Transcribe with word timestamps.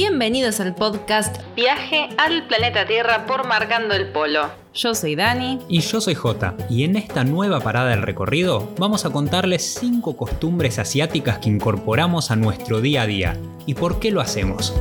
Bienvenidos 0.00 0.60
al 0.60 0.76
podcast 0.76 1.38
Viaje 1.56 2.08
al 2.18 2.46
planeta 2.46 2.86
Tierra 2.86 3.26
por 3.26 3.48
Marcando 3.48 3.96
el 3.96 4.06
Polo. 4.12 4.48
Yo 4.72 4.94
soy 4.94 5.16
Dani. 5.16 5.58
Y 5.68 5.80
yo 5.80 6.00
soy 6.00 6.14
Jota. 6.14 6.56
Y 6.70 6.84
en 6.84 6.94
esta 6.94 7.24
nueva 7.24 7.58
parada 7.58 7.90
del 7.90 8.02
recorrido 8.02 8.72
vamos 8.78 9.04
a 9.04 9.10
contarles 9.10 9.74
5 9.80 10.16
costumbres 10.16 10.78
asiáticas 10.78 11.40
que 11.40 11.48
incorporamos 11.48 12.30
a 12.30 12.36
nuestro 12.36 12.80
día 12.80 13.02
a 13.02 13.06
día. 13.08 13.36
¿Y 13.66 13.74
por 13.74 13.98
qué 13.98 14.12
lo 14.12 14.20
hacemos? 14.20 14.72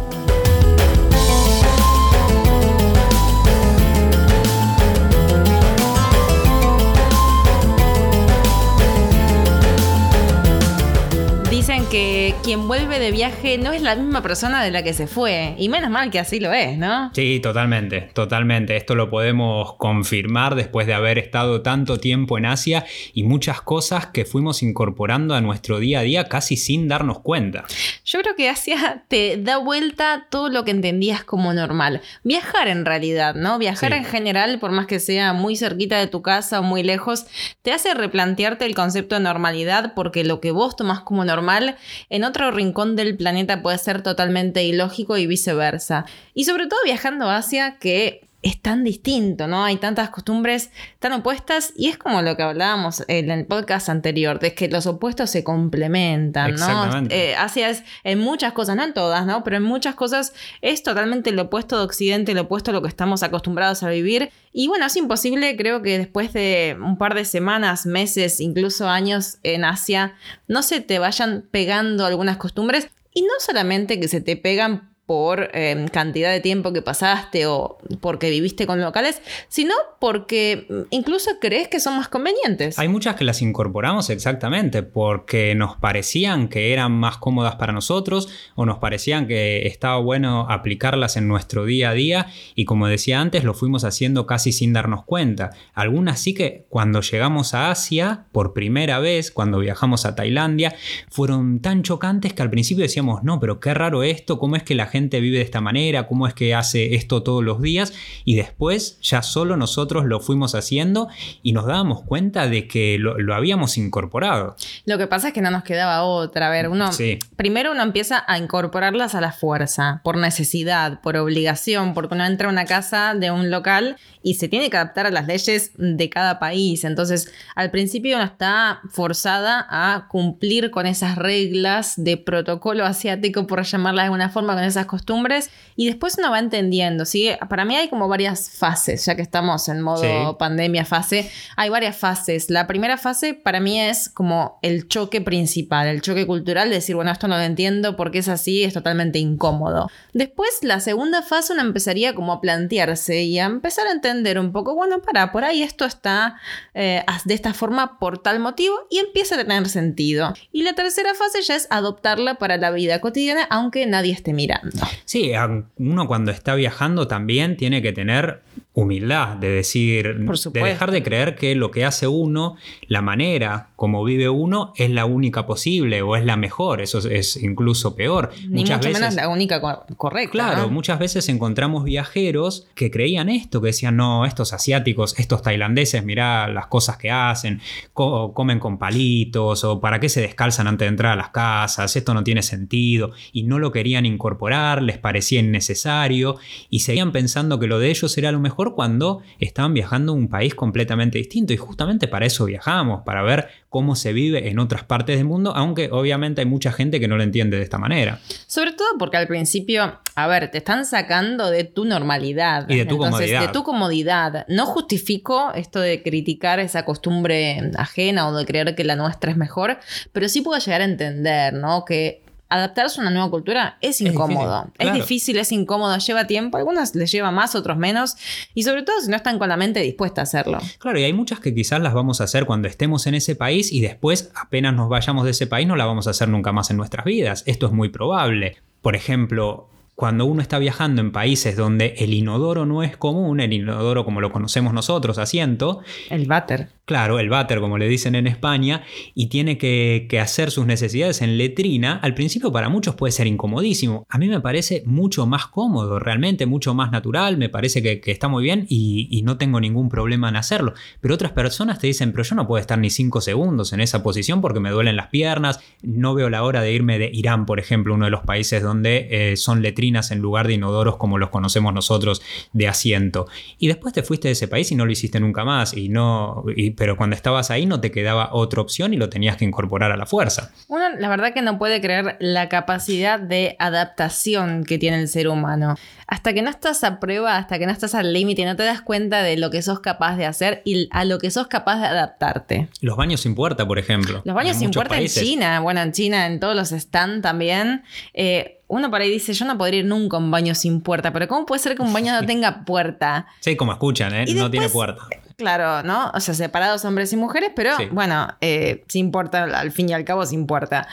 Que 11.97 12.35
quien 12.43 12.67
vuelve 12.67 12.99
de 12.99 13.11
viaje 13.11 13.57
no 13.57 13.71
es 13.71 13.81
la 13.81 13.95
misma 13.95 14.21
persona 14.21 14.63
de 14.63 14.69
la 14.69 14.83
que 14.83 14.93
se 14.93 15.07
fue. 15.07 15.55
Y 15.57 15.67
menos 15.67 15.89
mal 15.89 16.11
que 16.11 16.19
así 16.19 16.39
lo 16.39 16.53
es, 16.53 16.77
¿no? 16.77 17.11
Sí, 17.15 17.39
totalmente, 17.39 18.01
totalmente. 18.13 18.77
Esto 18.77 18.93
lo 18.93 19.09
podemos 19.09 19.73
confirmar 19.77 20.53
después 20.53 20.85
de 20.85 20.93
haber 20.93 21.17
estado 21.17 21.63
tanto 21.63 21.97
tiempo 21.97 22.37
en 22.37 22.45
Asia 22.45 22.85
y 23.13 23.23
muchas 23.23 23.61
cosas 23.61 24.05
que 24.05 24.25
fuimos 24.25 24.61
incorporando 24.61 25.33
a 25.33 25.41
nuestro 25.41 25.79
día 25.79 26.01
a 26.01 26.03
día 26.03 26.25
casi 26.25 26.55
sin 26.55 26.87
darnos 26.87 27.21
cuenta. 27.21 27.65
Yo 28.05 28.21
creo 28.21 28.35
que 28.35 28.47
Asia 28.47 29.03
te 29.07 29.37
da 29.37 29.57
vuelta 29.57 30.27
todo 30.29 30.49
lo 30.49 30.65
que 30.65 30.71
entendías 30.71 31.23
como 31.23 31.51
normal. 31.51 32.01
Viajar 32.23 32.67
en 32.67 32.85
realidad, 32.85 33.33
¿no? 33.33 33.57
Viajar 33.57 33.93
en 33.93 34.05
general, 34.05 34.59
por 34.59 34.71
más 34.71 34.85
que 34.85 34.99
sea 34.99 35.33
muy 35.33 35.55
cerquita 35.55 35.97
de 35.97 36.05
tu 36.05 36.21
casa 36.21 36.59
o 36.59 36.63
muy 36.63 36.83
lejos, 36.83 37.25
te 37.63 37.71
hace 37.73 37.95
replantearte 37.95 38.65
el 38.65 38.75
concepto 38.75 39.15
de 39.15 39.21
normalidad 39.21 39.93
porque 39.95 40.23
lo 40.23 40.41
que 40.41 40.51
vos 40.51 40.75
tomás 40.75 40.99
como 40.99 41.25
normal 41.25 41.75
en 42.09 42.23
otro 42.23 42.51
rincón 42.51 42.95
del 42.95 43.17
planeta 43.17 43.61
puede 43.61 43.77
ser 43.77 44.03
totalmente 44.03 44.63
ilógico 44.63 45.17
y 45.17 45.27
viceversa. 45.27 46.05
Y 46.33 46.45
sobre 46.45 46.67
todo 46.67 46.79
viajando 46.83 47.29
a 47.29 47.37
Asia, 47.37 47.77
que 47.79 48.26
es 48.43 48.61
tan 48.61 48.83
distinto, 48.83 49.47
¿no? 49.47 49.63
Hay 49.63 49.77
tantas 49.77 50.09
costumbres 50.09 50.69
tan 50.99 51.11
opuestas 51.13 51.73
y 51.75 51.87
es 51.87 51.97
como 51.97 52.21
lo 52.21 52.37
que 52.37 52.43
hablábamos 52.43 53.03
en 53.07 53.31
el 53.31 53.45
podcast 53.45 53.89
anterior, 53.89 54.39
de 54.39 54.53
que 54.53 54.67
los 54.67 54.85
opuestos 54.85 55.31
se 55.31 55.43
complementan, 55.43 56.55
¿no? 56.55 57.07
Eh, 57.09 57.35
Asia 57.35 57.69
es 57.69 57.83
en 58.03 58.19
muchas 58.19 58.53
cosas, 58.53 58.75
no 58.75 58.83
en 58.83 58.93
todas, 58.93 59.25
¿no? 59.25 59.43
Pero 59.43 59.57
en 59.57 59.63
muchas 59.63 59.95
cosas 59.95 60.33
es 60.61 60.83
totalmente 60.83 61.31
lo 61.31 61.43
opuesto 61.43 61.77
de 61.77 61.83
Occidente, 61.83 62.35
lo 62.35 62.41
opuesto 62.41 62.71
a 62.71 62.73
lo 62.75 62.81
que 62.83 62.89
estamos 62.89 63.23
acostumbrados 63.23 63.81
a 63.81 63.89
vivir. 63.89 64.29
Y 64.53 64.67
bueno, 64.67 64.85
es 64.85 64.95
imposible, 64.95 65.57
creo 65.57 65.81
que 65.81 65.97
después 65.97 66.31
de 66.33 66.77
un 66.79 66.97
par 66.97 67.15
de 67.15 67.25
semanas, 67.25 67.85
meses, 67.87 68.39
incluso 68.39 68.87
años 68.87 69.39
en 69.43 69.65
Asia, 69.65 70.13
no 70.47 70.61
se 70.61 70.79
te 70.79 70.99
vayan 70.99 71.45
pegando 71.49 72.05
algunas 72.05 72.37
costumbres. 72.37 72.87
Y 73.13 73.23
no 73.23 73.33
solamente 73.39 73.99
que 73.99 74.07
se 74.07 74.21
te 74.21 74.37
pegan 74.37 74.95
por 75.07 75.49
em, 75.53 75.87
cantidad 75.87 76.31
de 76.33 76.41
tiempo 76.41 76.73
que 76.73 76.81
pasaste 76.81 77.47
o 77.47 77.77
porque 78.01 78.29
viviste 78.29 78.67
con 78.67 78.81
locales, 78.81 79.21
sino 79.47 79.73
porque 80.01 80.67
mm, 80.69 80.81
incluso 80.89 81.31
crees 81.39 81.69
que 81.69 81.79
son 81.79 81.95
más 81.95 82.09
convenientes. 82.09 82.77
Hay 82.77 82.89
muchas 82.89 83.15
que 83.15 83.23
las 83.23 83.41
incorporamos 83.41 84.09
exactamente 84.09 84.83
porque 84.83 85.55
nos 85.55 85.77
parecían 85.77 86.49
que 86.49 86.73
eran 86.73 86.91
más 86.91 87.17
cómodas 87.17 87.55
para 87.55 87.71
nosotros 87.71 88.27
o 88.55 88.65
nos 88.65 88.79
parecían 88.79 89.27
que 89.27 89.65
estaba 89.65 89.97
bueno 89.97 90.45
aplicarlas 90.49 91.15
en 91.15 91.29
nuestro 91.29 91.63
día 91.63 91.91
a 91.91 91.93
día 91.93 92.27
y 92.53 92.65
como 92.65 92.87
decía 92.87 93.21
antes 93.21 93.45
lo 93.45 93.53
fuimos 93.53 93.85
haciendo 93.85 94.27
casi 94.27 94.51
sin 94.51 94.73
darnos 94.73 95.05
cuenta. 95.05 95.51
Algunas 95.73 96.19
sí 96.19 96.33
que 96.33 96.65
cuando 96.67 96.99
llegamos 96.99 97.53
a 97.53 97.71
Asia 97.71 98.25
por 98.33 98.53
primera 98.53 98.99
vez, 98.99 99.31
cuando 99.31 99.59
viajamos 99.59 100.05
a 100.05 100.15
Tailandia, 100.15 100.75
fueron 101.09 101.61
tan 101.61 101.83
chocantes 101.83 102.33
que 102.33 102.41
al 102.41 102.49
principio 102.49 102.81
decíamos, 102.81 103.23
no, 103.23 103.39
pero 103.39 103.61
qué 103.61 103.73
raro 103.73 104.03
esto, 104.03 104.37
cómo 104.37 104.57
es 104.57 104.63
que 104.63 104.75
la 104.75 104.87
gente 104.87 104.96
vive 105.05 105.37
de 105.37 105.43
esta 105.43 105.61
manera, 105.61 106.07
cómo 106.07 106.27
es 106.27 106.33
que 106.33 106.53
hace 106.53 106.95
esto 106.95 107.23
todos 107.23 107.43
los 107.43 107.61
días 107.61 107.93
y 108.25 108.35
después 108.35 108.99
ya 109.01 109.21
solo 109.21 109.57
nosotros 109.57 110.05
lo 110.05 110.19
fuimos 110.19 110.55
haciendo 110.55 111.07
y 111.43 111.53
nos 111.53 111.65
dábamos 111.65 112.03
cuenta 112.03 112.47
de 112.47 112.67
que 112.67 112.97
lo, 112.99 113.33
habíamos 113.33 113.77
incorporado. 113.77 114.55
Lo 114.85 114.97
que 114.97 115.07
pasa 115.07 115.29
es 115.29 115.33
que 115.33 115.41
no 115.41 115.51
nos 115.51 115.63
quedaba 115.63 116.03
otra. 116.03 116.47
A 116.47 116.49
ver, 116.49 116.69
uno 116.69 116.89
primero 117.35 117.71
uno 117.71 117.83
empieza 117.83 118.23
a 118.27 118.37
incorporarlas 118.37 119.15
a 119.15 119.21
la 119.21 119.31
fuerza, 119.31 120.01
por 120.03 120.17
necesidad, 120.17 121.01
por 121.01 121.15
obligación, 121.17 121.93
porque 121.93 122.15
uno 122.15 122.25
entra 122.25 122.47
a 122.47 122.51
una 122.51 122.65
casa 122.65 123.13
de 123.15 123.31
un 123.31 123.51
local 123.51 123.97
y 124.23 124.35
se 124.35 124.47
tiene 124.47 124.69
que 124.69 124.77
adaptar 124.77 125.05
a 125.05 125.11
las 125.11 125.27
leyes 125.27 125.71
de 125.77 126.09
cada 126.09 126.39
país. 126.39 126.83
Entonces, 126.83 127.31
al 127.55 127.71
principio 127.71 128.17
uno 128.17 128.25
está 128.25 128.81
forzada 128.89 129.65
a 129.69 130.07
cumplir 130.09 130.71
con 130.71 130.85
esas 130.85 131.17
reglas 131.17 131.93
de 131.97 132.17
protocolo 132.17 132.85
asiático, 132.85 133.47
por 133.47 133.63
llamarlas 133.63 134.03
de 134.03 134.05
alguna 134.05 134.29
forma, 134.29 134.55
con 134.55 134.63
esas 134.63 134.85
costumbres 134.87 135.49
y 135.75 135.87
después 135.87 136.17
uno 136.17 136.31
va 136.31 136.39
entendiendo, 136.39 137.05
¿sí? 137.05 137.29
Para 137.49 137.65
mí 137.65 137.75
hay 137.75 137.89
como 137.89 138.07
varias 138.07 138.49
fases, 138.49 139.05
ya 139.05 139.15
que 139.15 139.21
estamos 139.21 139.69
en 139.69 139.81
modo 139.81 140.37
pandemia 140.37 140.85
fase, 140.85 141.29
hay 141.55 141.69
varias 141.69 141.95
fases. 141.97 142.49
La 142.49 142.67
primera 142.67 142.97
fase 142.97 143.33
para 143.33 143.59
mí 143.59 143.79
es 143.79 144.09
como 144.09 144.59
el 144.61 144.87
choque 144.87 145.21
principal, 145.21 145.87
el 145.87 146.01
choque 146.01 146.25
cultural, 146.25 146.69
decir, 146.69 146.95
bueno, 146.95 147.11
esto 147.11 147.27
no 147.27 147.37
lo 147.37 147.43
entiendo 147.43 147.95
porque 147.95 148.19
es 148.19 148.27
así, 148.27 148.63
es 148.63 148.73
totalmente 148.73 149.19
incómodo. 149.19 149.89
Después 150.13 150.49
la 150.61 150.79
segunda 150.79 151.21
fase 151.21 151.53
uno 151.53 151.61
empezaría 151.61 152.15
como 152.15 152.33
a 152.33 152.41
plantearse 152.41 153.23
y 153.23 153.39
a 153.39 153.45
empezar 153.45 153.87
a 153.87 153.91
entender 153.91 154.39
un 154.39 154.51
poco, 154.51 154.75
bueno, 154.75 155.01
para, 155.01 155.31
por 155.31 155.43
ahí 155.43 155.61
esto 155.61 155.85
está 155.85 156.39
eh, 156.73 157.03
de 157.25 157.33
esta 157.33 157.53
forma 157.53 157.99
por 157.99 158.17
tal 158.19 158.39
motivo 158.39 158.75
y 158.89 158.99
empieza 158.99 159.35
a 159.35 159.37
tener 159.39 159.67
sentido. 159.69 160.33
Y 160.51 160.63
la 160.63 160.73
tercera 160.73 161.13
fase 161.13 161.41
ya 161.41 161.55
es 161.55 161.67
adoptarla 161.69 162.35
para 162.35 162.57
la 162.57 162.71
vida 162.71 163.01
cotidiana, 163.01 163.47
aunque 163.49 163.85
nadie 163.85 164.13
esté 164.13 164.33
mirando. 164.33 164.76
Sí, 165.05 165.31
uno 165.77 166.07
cuando 166.07 166.31
está 166.31 166.55
viajando 166.55 167.07
también 167.07 167.57
tiene 167.57 167.81
que 167.81 167.93
tener 167.93 168.41
humildad, 168.77 169.37
de 169.37 169.49
decir, 169.49 170.19
de 170.19 170.63
dejar 170.63 170.91
de 170.91 171.01
creer 171.01 171.35
que 171.35 171.55
lo 171.55 171.71
que 171.71 171.83
hace 171.83 172.05
uno, 172.05 172.57
la 172.87 173.01
manera 173.01 173.69
como 173.75 174.03
vive 174.03 174.29
uno, 174.29 174.71
es 174.75 174.91
la 174.91 175.05
única 175.05 175.47
posible 175.47 176.03
o 176.03 176.15
es 176.15 176.23
la 176.23 176.37
mejor, 176.37 176.81
eso 176.81 176.99
es, 177.09 177.37
incluso 177.37 177.95
peor. 177.95 178.29
Ni 178.47 178.61
muchas 178.61 178.77
mucho 178.77 178.89
veces, 178.89 179.01
menos 179.01 179.15
la 179.15 179.29
única 179.29 179.61
correcta. 179.97 180.31
Claro, 180.31 180.69
muchas 180.69 180.99
veces 180.99 181.27
encontramos 181.27 181.85
viajeros 181.85 182.67
que 182.75 182.91
creían 182.91 183.29
esto, 183.29 183.61
que 183.61 183.67
decían, 183.67 183.95
no, 183.95 184.27
estos 184.27 184.53
asiáticos, 184.53 185.17
estos 185.17 185.41
tailandeses, 185.41 186.05
mirá 186.05 186.47
las 186.47 186.67
cosas 186.67 186.97
que 186.97 187.09
hacen, 187.09 187.61
comen 187.93 188.59
con 188.59 188.77
palitos 188.77 189.63
o 189.63 189.81
para 189.81 189.99
qué 189.99 190.07
se 190.07 190.21
descalzan 190.21 190.67
antes 190.67 190.85
de 190.85 190.89
entrar 190.89 191.13
a 191.13 191.15
las 191.15 191.29
casas, 191.29 191.95
esto 191.95 192.13
no 192.13 192.23
tiene 192.23 192.43
sentido 192.43 193.09
y 193.31 193.41
no 193.41 193.57
lo 193.57 193.71
querían 193.71 194.05
incorporar, 194.05 194.83
les 194.83 194.99
parecía 194.99 195.39
innecesario 195.39 196.35
y 196.69 196.81
seguían 196.81 197.11
pensando 197.11 197.57
que 197.57 197.65
lo 197.65 197.79
de 197.79 197.89
ellos 197.89 198.15
era 198.19 198.31
lo 198.31 198.39
mejor 198.39 198.66
cuando 198.75 199.21
estaban 199.39 199.73
viajando 199.73 200.11
a 200.11 200.15
un 200.15 200.27
país 200.27 200.55
completamente 200.55 201.17
distinto 201.17 201.53
y 201.53 201.57
justamente 201.57 202.07
para 202.07 202.25
eso 202.25 202.45
viajamos, 202.45 203.03
para 203.03 203.21
ver 203.23 203.49
cómo 203.69 203.95
se 203.95 204.13
vive 204.13 204.49
en 204.49 204.59
otras 204.59 204.83
partes 204.83 205.17
del 205.17 205.25
mundo, 205.25 205.53
aunque 205.55 205.89
obviamente 205.91 206.41
hay 206.41 206.47
mucha 206.47 206.71
gente 206.71 206.99
que 206.99 207.07
no 207.07 207.17
lo 207.17 207.23
entiende 207.23 207.57
de 207.57 207.63
esta 207.63 207.77
manera. 207.77 208.19
Sobre 208.47 208.71
todo 208.71 208.87
porque 208.97 209.17
al 209.17 209.27
principio, 209.27 209.99
a 210.15 210.27
ver, 210.27 210.49
te 210.51 210.59
están 210.59 210.85
sacando 210.85 211.49
de 211.49 211.63
tu 211.63 211.85
normalidad. 211.85 212.69
Y 212.69 212.77
de 212.77 212.85
tu 212.85 212.97
comodidad. 212.97 213.41
De 213.41 213.47
tu 213.49 213.63
comodidad. 213.63 214.45
No 214.47 214.65
justifico 214.65 215.51
esto 215.53 215.79
de 215.79 216.01
criticar 216.01 216.59
esa 216.59 216.85
costumbre 216.85 217.71
ajena 217.77 218.27
o 218.27 218.35
de 218.35 218.45
creer 218.45 218.75
que 218.75 218.83
la 218.83 218.95
nuestra 218.95 219.31
es 219.31 219.37
mejor, 219.37 219.77
pero 220.11 220.29
sí 220.29 220.41
puedo 220.41 220.59
llegar 220.59 220.81
a 220.81 220.85
entender, 220.85 221.53
¿no? 221.53 221.85
Que 221.85 222.26
adaptarse 222.49 222.99
a 222.99 223.01
una 223.01 223.11
nueva 223.11 223.29
cultura 223.29 223.77
es 223.81 224.01
incómodo. 224.01 224.71
Es 224.77 224.93
difícil, 224.93 225.37
es, 225.37 225.51
incómodo, 225.51 225.97
lleva 225.97 226.27
tiempo. 226.27 226.57
Algunas 226.57 226.95
les 226.95 227.11
lleva 227.11 227.31
más, 227.31 227.55
otros 227.55 227.77
menos. 227.77 228.15
Y 228.53 228.63
sobre 228.63 228.83
todo 228.83 228.99
si 229.01 229.09
no 229.09 229.15
están 229.15 229.39
con 229.39 229.49
la 229.49 229.57
mente 229.57 229.81
dispuesta 229.81 230.21
a 230.21 230.23
hacerlo. 230.23 230.59
Claro, 230.79 230.99
y 230.99 231.03
hay 231.03 231.13
muchas 231.13 231.39
que 231.39 231.53
quizás 231.53 231.81
las 231.81 231.93
vamos 231.93 232.21
a 232.21 232.25
hacer 232.25 232.45
cuando 232.45 232.67
estemos 232.67 233.07
en 233.07 233.15
ese 233.15 233.35
país 233.35 233.71
y 233.71 233.81
después, 233.81 234.31
apenas 234.35 234.73
nos 234.73 234.89
vayamos 234.89 235.25
de 235.25 235.31
ese 235.31 235.47
país, 235.47 235.67
no 235.67 235.75
la 235.75 235.85
vamos 235.85 236.07
a 236.07 236.11
hacer 236.11 236.29
nunca 236.29 236.51
más 236.51 236.69
en 236.69 236.77
nuestras 236.77 237.05
vidas. 237.05 237.43
Esto 237.45 237.67
es 237.67 237.71
muy 237.71 237.89
probable. 237.89 238.57
Por 238.81 238.95
ejemplo, 238.95 239.69
cuando 239.95 240.25
uno 240.25 240.41
está 240.41 240.59
viajando 240.59 241.01
en 241.01 241.11
países 241.11 241.55
donde 241.55 241.95
el 241.97 242.13
inodoro 242.13 242.65
no 242.65 242.83
es 242.83 242.95
común, 242.97 243.39
el 243.39 243.51
inodoro 243.51 244.05
como 244.05 244.21
lo 244.21 244.31
conocemos 244.31 244.71
nosotros, 244.71 245.17
asiento. 245.17 245.81
El 246.09 246.27
váter. 246.27 246.69
Claro, 246.87 247.19
el 247.19 247.27
váter, 247.27 247.59
como 247.59 247.77
le 247.77 247.89
dicen 247.89 248.15
en 248.15 248.27
España, 248.27 248.83
y 249.13 249.27
tiene 249.27 249.57
que, 249.57 250.07
hacer 250.21 250.51
sus 250.51 250.65
necesidades 250.65 251.21
en 251.21 251.37
letrina, 251.37 251.99
al 252.01 252.13
principio 252.13 252.49
para 252.53 252.69
muchos 252.69 252.95
puede 252.95 253.11
ser 253.11 253.27
incomodísimo. 253.27 254.05
A 254.07 254.17
mí 254.17 254.29
me 254.29 254.39
parece 254.39 254.83
mucho 254.85 255.27
más 255.27 255.47
cómodo, 255.47 255.99
realmente 255.99 256.45
mucho 256.45 256.73
más 256.73 256.89
natural, 256.89 257.35
me 257.35 257.49
parece 257.49 257.83
que, 257.83 258.01
está 258.09 258.29
muy 258.29 258.41
bien 258.41 258.65
y, 258.69 259.21
no 259.25 259.37
tengo 259.37 259.59
ningún 259.59 259.89
problema 259.89 260.29
en 260.29 260.37
hacerlo. 260.37 260.75
Pero 261.01 261.15
otras 261.15 261.33
personas 261.33 261.79
te 261.79 261.87
dicen, 261.87 262.13
pero 262.13 262.23
yo 262.23 262.35
no 262.35 262.47
puedo 262.47 262.61
estar 262.61 262.79
ni 262.79 262.89
cinco 262.89 263.19
segundos 263.19 263.73
en 263.73 263.81
esa 263.81 264.01
posición 264.01 264.39
porque 264.39 264.61
me 264.61 264.69
duelen 264.69 264.95
las 264.95 265.07
piernas, 265.07 265.59
no 265.81 266.15
veo 266.15 266.29
la 266.29 266.43
hora 266.43 266.61
de 266.61 266.71
irme 266.71 266.99
de 266.99 267.09
Irán, 267.11 267.45
por 267.45 267.59
ejemplo, 267.59 267.95
uno 267.95 268.05
de 268.05 268.11
los 268.11 268.21
países 268.21 268.63
donde 268.63 269.07
eh, 269.11 269.35
son 269.35 269.61
letrinas 269.61 270.11
en 270.11 270.19
lugar 270.19 270.47
de 270.47 270.53
inodoros 270.53 270.95
como 270.95 271.17
los 271.17 271.31
conocemos 271.31 271.73
nosotros 271.73 272.21
de 272.53 272.69
asiento. 272.69 273.27
Y 273.59 273.67
después 273.67 273.93
te 273.93 274.03
fuiste 274.03 274.29
de 274.29 274.33
ese 274.33 274.47
país 274.47 274.71
y 274.71 274.75
no 274.75 274.85
lo 274.85 274.93
hiciste 274.93 275.19
nunca 275.19 275.43
más 275.43 275.75
y 275.75 275.89
no 275.89 276.45
pero 276.77 276.95
cuando 276.95 277.15
estabas 277.15 277.51
ahí 277.51 277.65
no 277.65 277.81
te 277.81 277.91
quedaba 277.91 278.29
otra 278.31 278.61
opción 278.61 278.93
y 278.93 278.97
lo 278.97 279.09
tenías 279.09 279.35
que 279.35 279.43
incorporar 279.45 279.91
a 279.91 279.97
la 279.97 280.05
fuerza. 280.05 280.51
Uno, 280.67 280.89
la 280.97 281.09
verdad 281.09 281.33
que 281.33 281.41
no 281.41 281.57
puede 281.57 281.81
creer 281.81 282.17
la 282.19 282.49
capacidad 282.49 283.19
de 283.19 283.55
adaptación 283.59 284.63
que 284.63 284.77
tiene 284.77 285.01
el 285.01 285.07
ser 285.07 285.27
humano. 285.27 285.75
Hasta 286.05 286.33
que 286.33 286.41
no 286.41 286.49
estás 286.49 286.83
a 286.83 286.99
prueba, 286.99 287.37
hasta 287.37 287.57
que 287.57 287.65
no 287.65 287.71
estás 287.71 287.95
al 287.95 288.13
límite, 288.13 288.45
no 288.45 288.55
te 288.55 288.63
das 288.63 288.81
cuenta 288.81 289.23
de 289.23 289.37
lo 289.37 289.49
que 289.49 289.61
sos 289.61 289.79
capaz 289.79 290.15
de 290.17 290.25
hacer 290.27 290.61
y 290.65 290.87
a 290.91 291.03
lo 291.03 291.17
que 291.17 291.31
sos 291.31 291.47
capaz 291.47 291.81
de 291.81 291.87
adaptarte. 291.87 292.69
Los 292.81 292.95
baños 292.95 293.21
sin 293.21 293.33
puerta, 293.33 293.67
por 293.67 293.79
ejemplo. 293.79 294.21
Los 294.23 294.35
baños 294.35 294.57
sin 294.57 294.69
puerta 294.69 294.97
en 294.97 295.07
China, 295.07 295.59
bueno, 295.59 295.81
en 295.81 295.91
China, 295.91 296.27
en 296.27 296.39
todos 296.39 296.55
los 296.55 296.69
stands 296.69 297.23
también. 297.23 297.83
Eh, 298.13 298.61
uno 298.67 298.91
por 298.91 299.01
ahí 299.01 299.09
dice, 299.09 299.33
yo 299.33 299.45
no 299.45 299.57
podría 299.57 299.79
ir 299.79 299.85
nunca 299.85 300.17
a 300.17 300.19
un 300.19 300.29
baño 300.29 300.53
sin 300.53 300.81
puerta, 300.81 301.11
pero 301.11 301.27
¿cómo 301.27 301.45
puede 301.45 301.59
ser 301.59 301.75
que 301.75 301.81
un 301.81 301.91
baño 301.91 302.13
no 302.13 302.25
tenga 302.27 302.65
puerta? 302.65 303.25
Sí, 303.39 303.55
como 303.55 303.71
escuchan, 303.71 304.13
¿eh? 304.13 304.25
no 304.33 304.51
tiene 304.51 304.69
puerta. 304.69 305.07
Claro, 305.37 305.83
¿no? 305.83 306.09
O 306.15 306.19
sea, 306.19 306.33
separados 306.33 306.83
hombres 306.83 307.13
y 307.13 307.15
mujeres, 307.15 307.51
pero 307.55 307.75
bueno, 307.91 308.27
eh, 308.41 308.83
sin 308.87 309.11
puerta, 309.11 309.43
al 309.43 309.71
fin 309.71 309.87
y 309.87 309.93
al 309.93 310.03
cabo 310.03 310.25
sin 310.25 310.47
puerta. 310.47 310.87